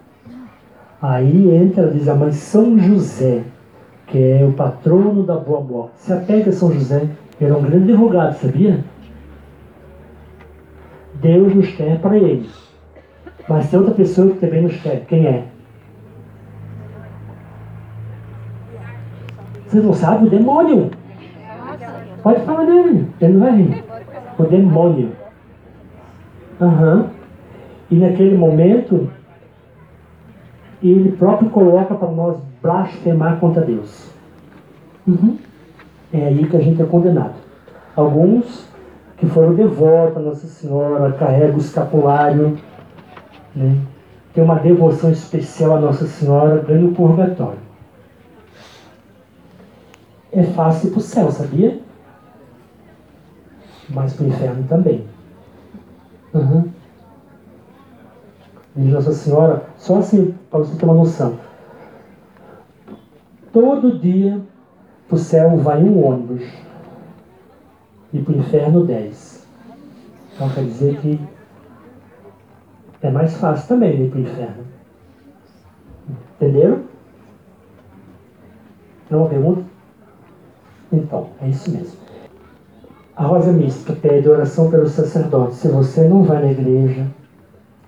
Aí 1.02 1.56
entra, 1.56 1.92
diz 1.92 2.08
a 2.08 2.16
mãe, 2.16 2.32
São 2.32 2.78
José, 2.80 3.44
que 4.08 4.18
é 4.18 4.44
o 4.44 4.54
patrono 4.54 5.24
da 5.24 5.36
boa 5.36 5.62
morte. 5.62 6.00
Se 6.00 6.12
apega 6.12 6.50
a 6.50 6.54
São 6.54 6.72
José, 6.72 7.08
ele 7.40 7.52
é 7.52 7.56
um 7.56 7.62
grande 7.62 7.92
advogado, 7.92 8.34
sabia? 8.38 8.84
Deus 11.16 11.54
nos 11.54 11.68
quer 11.74 12.00
para 12.00 12.18
ele. 12.18 12.50
Mas 13.48 13.70
tem 13.70 13.80
outra 13.80 13.94
pessoa 13.94 14.32
que 14.32 14.40
também 14.40 14.64
nos 14.64 14.76
quer. 14.82 15.06
Quem 15.06 15.26
é? 15.26 15.46
Vocês 19.68 19.84
não 19.84 19.94
sabem? 19.94 20.28
O 20.28 20.30
demônio. 20.30 20.90
Pode 22.24 22.42
falar 22.42 22.66
dele, 22.66 23.08
ele 23.22 23.34
não 23.34 23.40
vai 23.40 23.56
rir. 23.56 23.84
O 24.38 24.44
demônio. 24.44 25.12
Aham. 26.60 26.96
Uhum. 26.96 27.10
E 27.90 27.96
naquele 27.96 28.38
momento, 28.38 29.10
e 30.82 30.92
ele 30.92 31.12
próprio 31.14 31.50
coloca 31.50 31.96
para 31.96 32.12
nós 32.12 32.38
blasfemar 32.62 33.40
contra 33.40 33.64
Deus. 33.64 34.10
Uhum. 35.08 35.38
É 36.14 36.28
aí 36.28 36.48
que 36.48 36.56
a 36.56 36.62
gente 36.62 36.82
é 36.82 36.86
condenado. 36.86 37.36
Alguns 37.96 38.68
que 39.18 39.26
foram 39.26 39.56
devotos 39.56 40.18
a 40.18 40.20
Nossa 40.20 40.48
Senhora, 40.48 41.14
carregam 41.14 41.56
o 41.56 41.60
escapulário, 41.60 42.58
né? 43.56 43.78
tem 44.34 44.44
uma 44.44 44.60
devoção 44.60 45.12
especial 45.12 45.78
a 45.78 45.80
Nossa 45.80 46.06
Senhora, 46.06 46.64
ganha 46.68 46.86
o 46.86 46.94
purgatório. 46.94 47.60
É 50.32 50.44
fácil 50.44 50.92
para 50.92 51.00
o 51.00 51.02
céu, 51.02 51.32
sabia? 51.32 51.80
Mas 53.90 54.14
para 54.14 54.26
o 54.26 54.28
inferno 54.28 54.64
também. 54.68 55.06
Uhum 56.34 56.78
de 58.78 58.92
Nossa 58.92 59.12
Senhora, 59.12 59.64
só 59.78 59.98
assim, 59.98 60.36
para 60.50 60.60
você 60.60 60.76
ter 60.78 60.86
uma 60.86 60.94
noção. 60.94 61.40
Todo 63.54 63.98
dia 63.98 64.42
para 65.08 65.16
o 65.16 65.20
céu 65.20 65.58
vai 65.58 65.82
um 65.84 66.06
ônibus 66.06 66.44
e 68.14 68.20
para 68.20 68.34
o 68.34 68.38
inferno 68.38 68.86
dez. 68.86 69.48
Então 70.34 70.50
quer 70.50 70.64
dizer 70.64 70.98
que 71.00 71.20
é 73.02 73.12
mais 73.12 73.36
fácil 73.38 73.68
também 73.68 74.04
ir 74.04 74.10
para 74.10 74.20
o 74.20 74.22
inferno. 74.22 74.66
Entenderam? 76.36 76.84
Tem 79.08 79.18
uma 79.18 79.30
pergunta? 79.30 79.64
Então, 80.92 81.30
é 81.42 81.50
isso 81.50 81.72
mesmo. 81.72 81.98
A 83.16 83.24
Rosa 83.24 83.52
Mística 83.52 83.94
pede 83.94 84.30
oração 84.30 84.70
pelo 84.70 84.88
sacerdote. 84.88 85.56
Se 85.56 85.68
você 85.68 86.08
não 86.08 86.24
vai 86.24 86.42
na 86.42 86.52
igreja, 86.52 87.08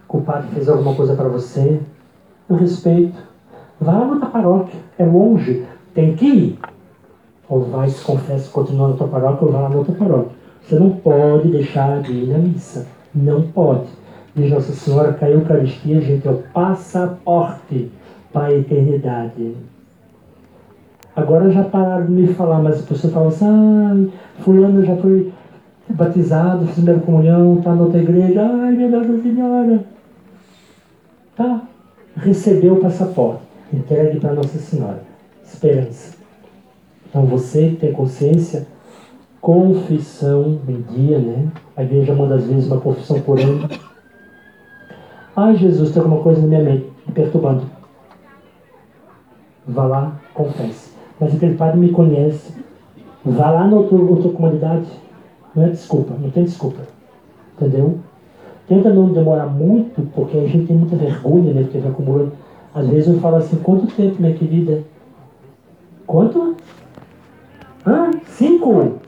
que 0.10 0.18
o 0.18 0.22
padre 0.22 0.50
fez 0.54 0.68
alguma 0.68 0.96
coisa 0.96 1.16
para 1.16 1.28
você, 1.28 1.80
eu 2.50 2.56
respeito. 2.56 3.18
Vá 3.80 4.06
na 4.06 4.26
paróquia, 4.26 4.80
é 4.98 5.06
longe, 5.06 5.66
tem 5.94 6.16
que 6.16 6.26
ir. 6.26 6.60
Ou 7.48 7.62
vai, 7.62 7.90
se 7.90 8.04
confessa, 8.04 8.52
continua 8.52 8.90
na 8.90 8.96
tua 8.96 9.08
paróquia, 9.08 9.48
ou 9.48 9.54
vai 9.54 9.62
lá 9.62 9.70
na 9.70 9.76
outra 9.76 9.94
paróquia. 9.94 10.32
Você 10.64 10.76
não 10.78 10.92
pode 10.92 11.50
deixar 11.50 12.02
de 12.02 12.12
ir 12.12 12.28
na 12.28 12.38
missa. 12.38 12.88
Não 13.14 13.44
pode. 13.44 13.88
Diz 14.36 14.52
Nossa 14.52 14.72
Senhora 14.74 15.14
que 15.14 15.26
a 15.26 15.32
Eucaristia, 15.32 16.02
gente, 16.02 16.28
é 16.28 16.32
o 16.32 16.44
passaporte 16.54 17.92
para 18.32 18.48
a 18.48 18.54
eternidade. 18.54 19.56
Agora 21.16 21.50
já 21.52 21.64
pararam 21.64 22.06
de 22.06 22.12
me 22.12 22.28
falar, 22.34 22.62
mas 22.62 22.80
a 22.80 22.84
pessoa 22.84 23.12
fala 23.12 23.28
assim, 23.30 23.46
ah, 23.46 24.42
fulano 24.44 24.86
já 24.86 24.96
foi 24.98 25.34
batizado, 25.90 26.66
fez 26.66 26.76
primeira 26.76 27.00
comunhão, 27.00 27.58
está 27.58 27.74
na 27.74 27.82
outra 27.82 28.00
igreja, 28.00 28.42
ai 28.42 28.72
minha 28.74 28.90
Nossa 28.90 29.22
Senhora. 29.22 29.84
Tá? 31.40 31.62
Recebeu 32.18 32.74
o 32.74 32.82
passaporte, 32.82 33.42
entregue 33.72 34.20
para 34.20 34.34
Nossa 34.34 34.58
Senhora. 34.58 35.02
Esperança. 35.42 36.18
Então 37.08 37.26
você 37.26 37.78
tem 37.80 37.94
consciência, 37.94 38.68
confissão 39.40 40.60
em 40.68 40.82
dia, 40.82 41.18
né? 41.18 41.50
A 41.78 41.84
igreja 41.84 42.14
manda 42.14 42.36
às 42.36 42.46
vezes 42.46 42.68
uma 42.68 42.82
confissão 42.82 43.22
por 43.22 43.40
ano. 43.40 43.70
Ai 45.34 45.56
Jesus, 45.56 45.92
tem 45.92 46.02
alguma 46.02 46.22
coisa 46.22 46.42
na 46.42 46.48
minha 46.48 46.62
mente 46.62 46.92
me 47.08 47.14
perturbando. 47.14 47.64
Vá 49.66 49.86
lá, 49.86 50.20
confesse. 50.34 50.92
Mas 51.22 51.34
aquele 51.34 51.56
padre 51.56 51.80
me 51.80 51.92
conhece. 51.94 52.54
Vá 53.24 53.50
lá 53.50 53.66
na 53.66 53.78
outra, 53.78 54.30
comunidade. 54.30 54.88
Não 55.56 55.64
é 55.64 55.70
desculpa, 55.70 56.16
não 56.20 56.30
tem 56.32 56.44
desculpa. 56.44 56.82
Entendeu? 57.56 57.98
Tenta 58.70 58.94
não 58.94 59.12
demorar 59.12 59.48
muito, 59.48 60.02
porque 60.14 60.38
a 60.38 60.48
gente 60.48 60.68
tem 60.68 60.78
muita 60.78 60.96
vergonha, 60.96 61.54
né? 61.54 61.64
Porque 61.64 61.80
vai 61.80 61.90
acumulando. 61.90 62.32
Às 62.74 62.88
vezes 62.88 63.10
eu 63.10 63.20
falo 63.20 63.38
assim, 63.38 63.58
quanto 63.58 63.88
tempo, 63.88 64.22
minha 64.22 64.36
querida? 64.36 64.84
Quanto? 66.06 66.56
Ah, 67.84 68.12
cinco! 68.28 69.00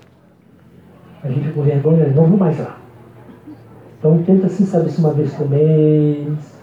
A 1.23 1.29
gente 1.29 1.53
com 1.53 1.61
vergonha, 1.61 2.07
não 2.07 2.25
vou 2.25 2.37
mais 2.37 2.57
lá. 2.57 2.79
Então 3.99 4.23
tenta 4.23 4.47
assim, 4.47 4.65
saber 4.65 4.89
se 4.89 4.99
uma 4.99 5.13
vez 5.13 5.31
por 5.35 5.47
mês, 5.47 6.57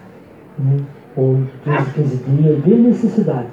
né? 0.57 0.83
ou 1.15 1.39
15, 1.63 1.91
15 1.93 2.17
dias, 2.17 2.63
vê 2.63 2.75
necessidade. 2.75 3.47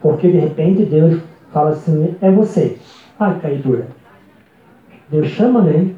Porque 0.00 0.30
de 0.30 0.38
repente 0.38 0.84
Deus 0.84 1.20
fala 1.52 1.70
assim, 1.70 2.14
é 2.20 2.30
você. 2.30 2.78
Ai, 3.18 3.40
caidura. 3.40 3.88
Deus 5.10 5.26
chama, 5.28 5.62
né? 5.62 5.93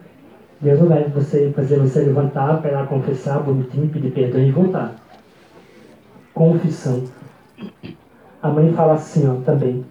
Deus 0.61 0.81
não 0.81 0.89
vai 0.89 1.05
você 1.05 1.53
fazer 1.55 1.79
você 1.79 2.01
levantar, 2.01 2.63
para 2.63 2.87
confessar 2.87 3.41
bonitinho, 3.41 3.89
pedir 3.89 4.11
perdão 4.11 4.41
e 4.41 4.51
voltar. 4.51 4.95
confissão. 6.33 7.05
A 8.43 8.49
mãe 8.49 8.73
fala 8.73 8.95
assim, 8.95 9.29
ó, 9.29 9.35
também. 9.45 9.85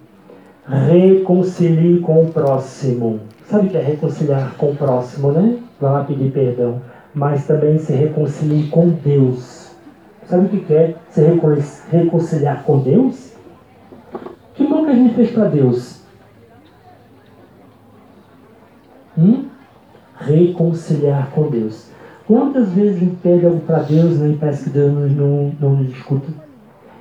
Reconcilie 0.68 2.00
com 2.00 2.24
o 2.24 2.32
próximo. 2.32 3.20
Sabe 3.46 3.68
o 3.68 3.70
que 3.70 3.78
é 3.78 3.82
reconciliar 3.82 4.56
com 4.58 4.72
o 4.72 4.76
próximo, 4.76 5.32
né? 5.32 5.60
Vai 5.80 5.92
lá 5.92 6.04
pedir 6.04 6.32
perdão. 6.32 6.82
Mas 7.14 7.46
também 7.46 7.78
se 7.78 7.94
reconcilie 7.94 8.70
com 8.70 8.90
Deus. 8.90 9.72
Sabe 10.28 10.46
o 10.46 10.50
que 10.50 10.74
é 10.74 10.96
se 11.12 11.22
reconciliar 11.92 12.64
com 12.64 12.80
Deus? 12.80 13.34
Que 14.56 14.66
bom 14.66 14.86
que 14.86 14.92
a 14.92 14.96
gente 14.96 15.14
fez 15.14 15.32
para 15.32 15.48
Deus? 15.48 16.02
Hum? 19.18 19.46
Reconciliar 20.26 21.30
com 21.32 21.50
Deus. 21.50 21.90
Quantas 22.28 22.70
vezes 22.70 22.98
a 22.98 23.00
gente 23.00 23.16
pede 23.18 23.46
algo 23.46 23.60
para 23.62 23.80
Deus 23.80 24.18
né, 24.18 24.30
e 24.30 24.38
parece 24.38 24.64
que 24.66 24.70
Deus 24.72 24.92
não, 24.92 25.08
não, 25.10 25.56
não 25.60 25.70
nos 25.76 25.92
escuta? 25.92 26.28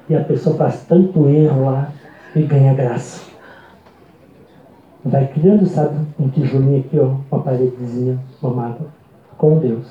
E 0.09 0.15
a 0.15 0.23
pessoa 0.23 0.57
faz 0.57 0.85
tanto 0.87 1.27
erro 1.29 1.65
lá 1.65 1.91
e 2.37 2.43
ganha 2.43 2.75
graça. 2.75 3.23
Vai 5.03 5.27
criando, 5.29 5.67
sabe, 5.67 5.97
um 6.19 6.29
tijolinho 6.29 6.81
aqui, 6.81 6.99
ó, 6.99 7.17
uma 7.31 7.43
paredezinha, 7.43 8.19
uma 8.43 8.55
mágoa, 8.55 8.89
com 9.39 9.59
Deus. 9.59 9.87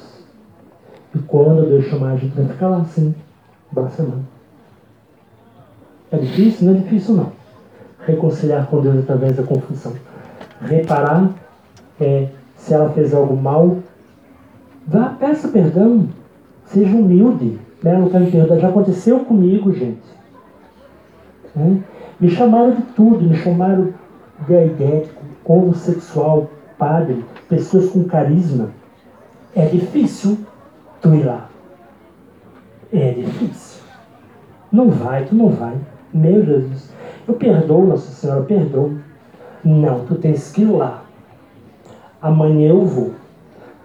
E 1.16 1.20
quando 1.20 1.68
Deus 1.68 1.86
chamar 1.86 2.12
a 2.12 2.18
gente 2.18 2.36
vai 2.36 2.46
ficar 2.46 2.68
lá 2.68 2.78
assim, 2.78 3.14
braçando. 3.72 4.24
É 6.12 6.18
difícil? 6.18 6.68
Não 6.68 6.76
é 6.76 6.80
difícil 6.80 7.16
não. 7.16 7.32
Reconciliar 8.06 8.68
com 8.68 8.82
Deus 8.82 9.00
através 9.00 9.36
da 9.36 9.44
confissão. 9.44 9.94
Reparar 10.62 11.30
é, 12.00 12.30
se 12.64 12.74
ela 12.74 12.90
fez 12.92 13.14
algo 13.14 13.36
mal, 13.36 13.78
vá, 14.88 15.10
peça 15.20 15.50
perdão. 15.50 16.08
Seja 16.66 16.96
humilde. 16.96 17.60
Né? 17.84 17.98
Não 17.98 18.10
quero 18.10 18.32
perdão. 18.32 18.60
Já 18.60 18.70
aconteceu 18.70 19.20
comigo, 19.20 19.74
gente. 19.74 20.02
É? 21.58 21.78
Me 22.20 22.30
chamaram 22.30 22.72
de 22.72 22.82
tudo, 22.96 23.22
me 23.26 23.36
chamaram 23.36 23.94
de 24.48 24.56
aidético, 24.56 25.22
homossexual, 25.44 26.50
padre, 26.78 27.24
pessoas 27.50 27.90
com 27.90 28.06
carisma. 28.06 28.70
É 29.54 29.66
difícil 29.66 30.38
tu 31.02 31.14
ir 31.14 31.26
lá. 31.26 31.50
É 32.94 33.12
difícil. 33.12 33.84
Não 34.72 34.90
vai, 34.90 35.26
tu 35.26 35.36
não 35.36 35.50
vai. 35.50 35.76
Meu 36.14 36.46
Jesus. 36.46 36.94
Eu 37.28 37.34
perdoo, 37.36 37.86
Nossa 37.86 38.10
Senhora, 38.10 38.40
eu 38.40 38.46
perdoo. 38.46 38.98
Não, 39.64 40.06
tu 40.06 40.16
tens 40.16 40.52
que 40.52 40.62
ir 40.62 40.72
lá. 40.72 41.03
Amanhã 42.24 42.70
eu 42.70 42.86
vou. 42.86 43.12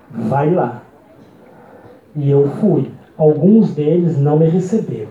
Vai 0.09 0.55
lá. 0.55 0.83
E 2.15 2.31
eu 2.31 2.49
fui. 2.61 2.89
Alguns 3.17 3.75
deles 3.75 4.17
não 4.17 4.39
me 4.39 4.47
receberam. 4.47 5.11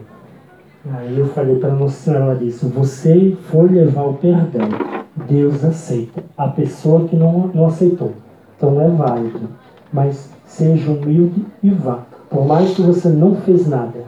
Aí 0.94 1.20
eu 1.20 1.28
falei 1.28 1.60
para 1.60 1.72
Nossa 1.72 1.96
Senhora, 1.96 2.38
disse, 2.38 2.66
você 2.68 3.36
foi 3.52 3.68
levar 3.68 4.04
o 4.04 4.14
perdão. 4.14 4.70
Deus 5.28 5.62
aceita. 5.66 6.24
A 6.38 6.48
pessoa 6.48 7.06
que 7.06 7.18
não, 7.18 7.52
não 7.54 7.66
aceitou. 7.66 8.14
Então 8.56 8.80
é 8.80 8.88
válido. 8.88 9.50
Mas 9.92 10.32
seja 10.46 10.90
humilde 10.90 11.46
e 11.62 11.70
vá. 11.70 12.06
Por 12.30 12.46
mais 12.46 12.74
que 12.74 12.82
você 12.82 13.10
não 13.10 13.36
fez 13.36 13.68
nada. 13.68 14.06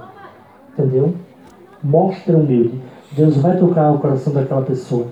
Entendeu? 0.72 1.14
Mostre 1.84 2.34
humilde. 2.34 2.80
Deus 3.12 3.36
vai 3.36 3.58
tocar 3.58 3.92
o 3.92 4.00
coração 4.00 4.32
daquela 4.32 4.62
pessoa. 4.62 5.08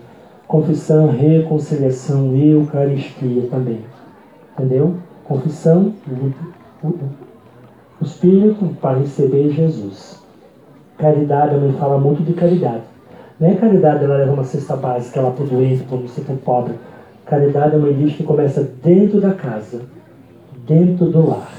Confissão, 0.47 1.11
reconciliação, 1.11 2.34
eucaristia 2.34 3.49
também. 3.51 3.81
Entendeu? 4.57 4.95
Confissão, 5.23 5.93
o 6.84 8.03
Espírito 8.03 8.65
para 8.81 8.97
receber 8.97 9.51
Jesus. 9.51 10.19
Caridade, 10.97 11.53
a 11.53 11.59
mãe 11.59 11.73
fala 11.73 11.99
muito 11.99 12.23
de 12.23 12.34
caridade. 12.34 12.81
Não 13.39 13.49
é 13.49 13.53
caridade 13.53 14.03
ela 14.03 14.17
leva 14.17 14.34
uma 14.34 14.43
cesta 14.43 14.75
básica 14.75 15.21
lá 15.21 15.29
para 15.29 15.43
o 15.43 15.47
doente, 15.47 15.84
para 15.84 15.95
o 15.95 16.01
para 16.01 16.35
pobre. 16.38 16.73
Caridade, 17.27 17.75
a 17.75 17.79
mãe 17.79 17.93
diz 17.93 18.15
que 18.15 18.23
começa 18.23 18.67
dentro 18.84 19.21
da 19.21 19.34
casa, 19.34 19.81
dentro 20.65 21.05
do 21.05 21.29
lar. 21.29 21.51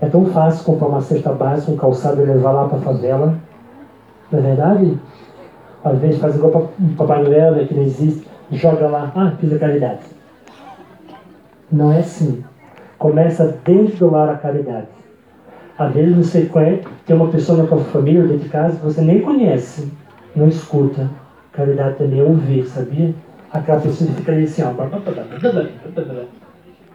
É 0.00 0.06
tão 0.06 0.26
fácil 0.26 0.64
comprar 0.64 0.86
uma 0.86 1.00
cesta 1.00 1.32
básica, 1.32 1.72
um 1.72 1.76
calçado 1.76 2.20
e 2.22 2.24
levar 2.24 2.52
lá 2.52 2.68
para 2.68 2.78
a 2.78 2.82
favela. 2.82 3.34
Não 4.30 4.38
é 4.38 4.42
verdade? 4.42 4.98
Às 5.84 5.98
vezes 5.98 6.20
faz 6.20 6.36
igual 6.36 6.52
para 6.52 6.68
Papai 6.96 7.24
Noel, 7.24 7.56
né, 7.56 7.64
que 7.64 7.74
não 7.74 7.82
existe, 7.82 8.24
joga 8.52 8.86
lá, 8.86 9.10
ah, 9.16 9.32
fiz 9.40 9.52
a 9.52 9.58
caridade. 9.58 10.21
Não 11.72 11.90
é 11.90 12.00
assim. 12.00 12.44
Começa 12.98 13.58
dentro 13.64 13.96
do 13.96 14.10
lar 14.10 14.28
a 14.28 14.36
caridade. 14.36 14.88
Às 15.78 15.94
vezes 15.94 16.14
você 16.14 16.50
tem 17.06 17.16
uma 17.16 17.28
pessoa 17.28 17.62
na 17.62 17.68
tua 17.68 17.80
família, 17.84 18.22
dentro 18.22 18.44
de 18.44 18.48
casa, 18.50 18.76
que 18.76 18.84
você 18.84 19.00
nem 19.00 19.22
conhece, 19.22 19.90
não 20.36 20.46
escuta. 20.46 21.08
Caridade 21.50 21.96
também 21.96 22.20
é 22.20 22.22
ouvir, 22.22 22.66
sabia? 22.66 23.14
Aquela 23.50 23.80
pessoa 23.80 24.10
fica 24.12 24.32
ali 24.32 24.44
assim, 24.44 24.62
ó. 24.62 24.72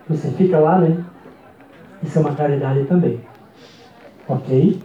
Você 0.09 0.29
fica 0.29 0.59
lá, 0.59 0.79
né? 0.79 1.03
Isso 2.03 2.19
é 2.19 2.21
uma 2.21 2.35
caridade 2.35 2.83
também. 2.85 3.19
Ok? 4.29 4.79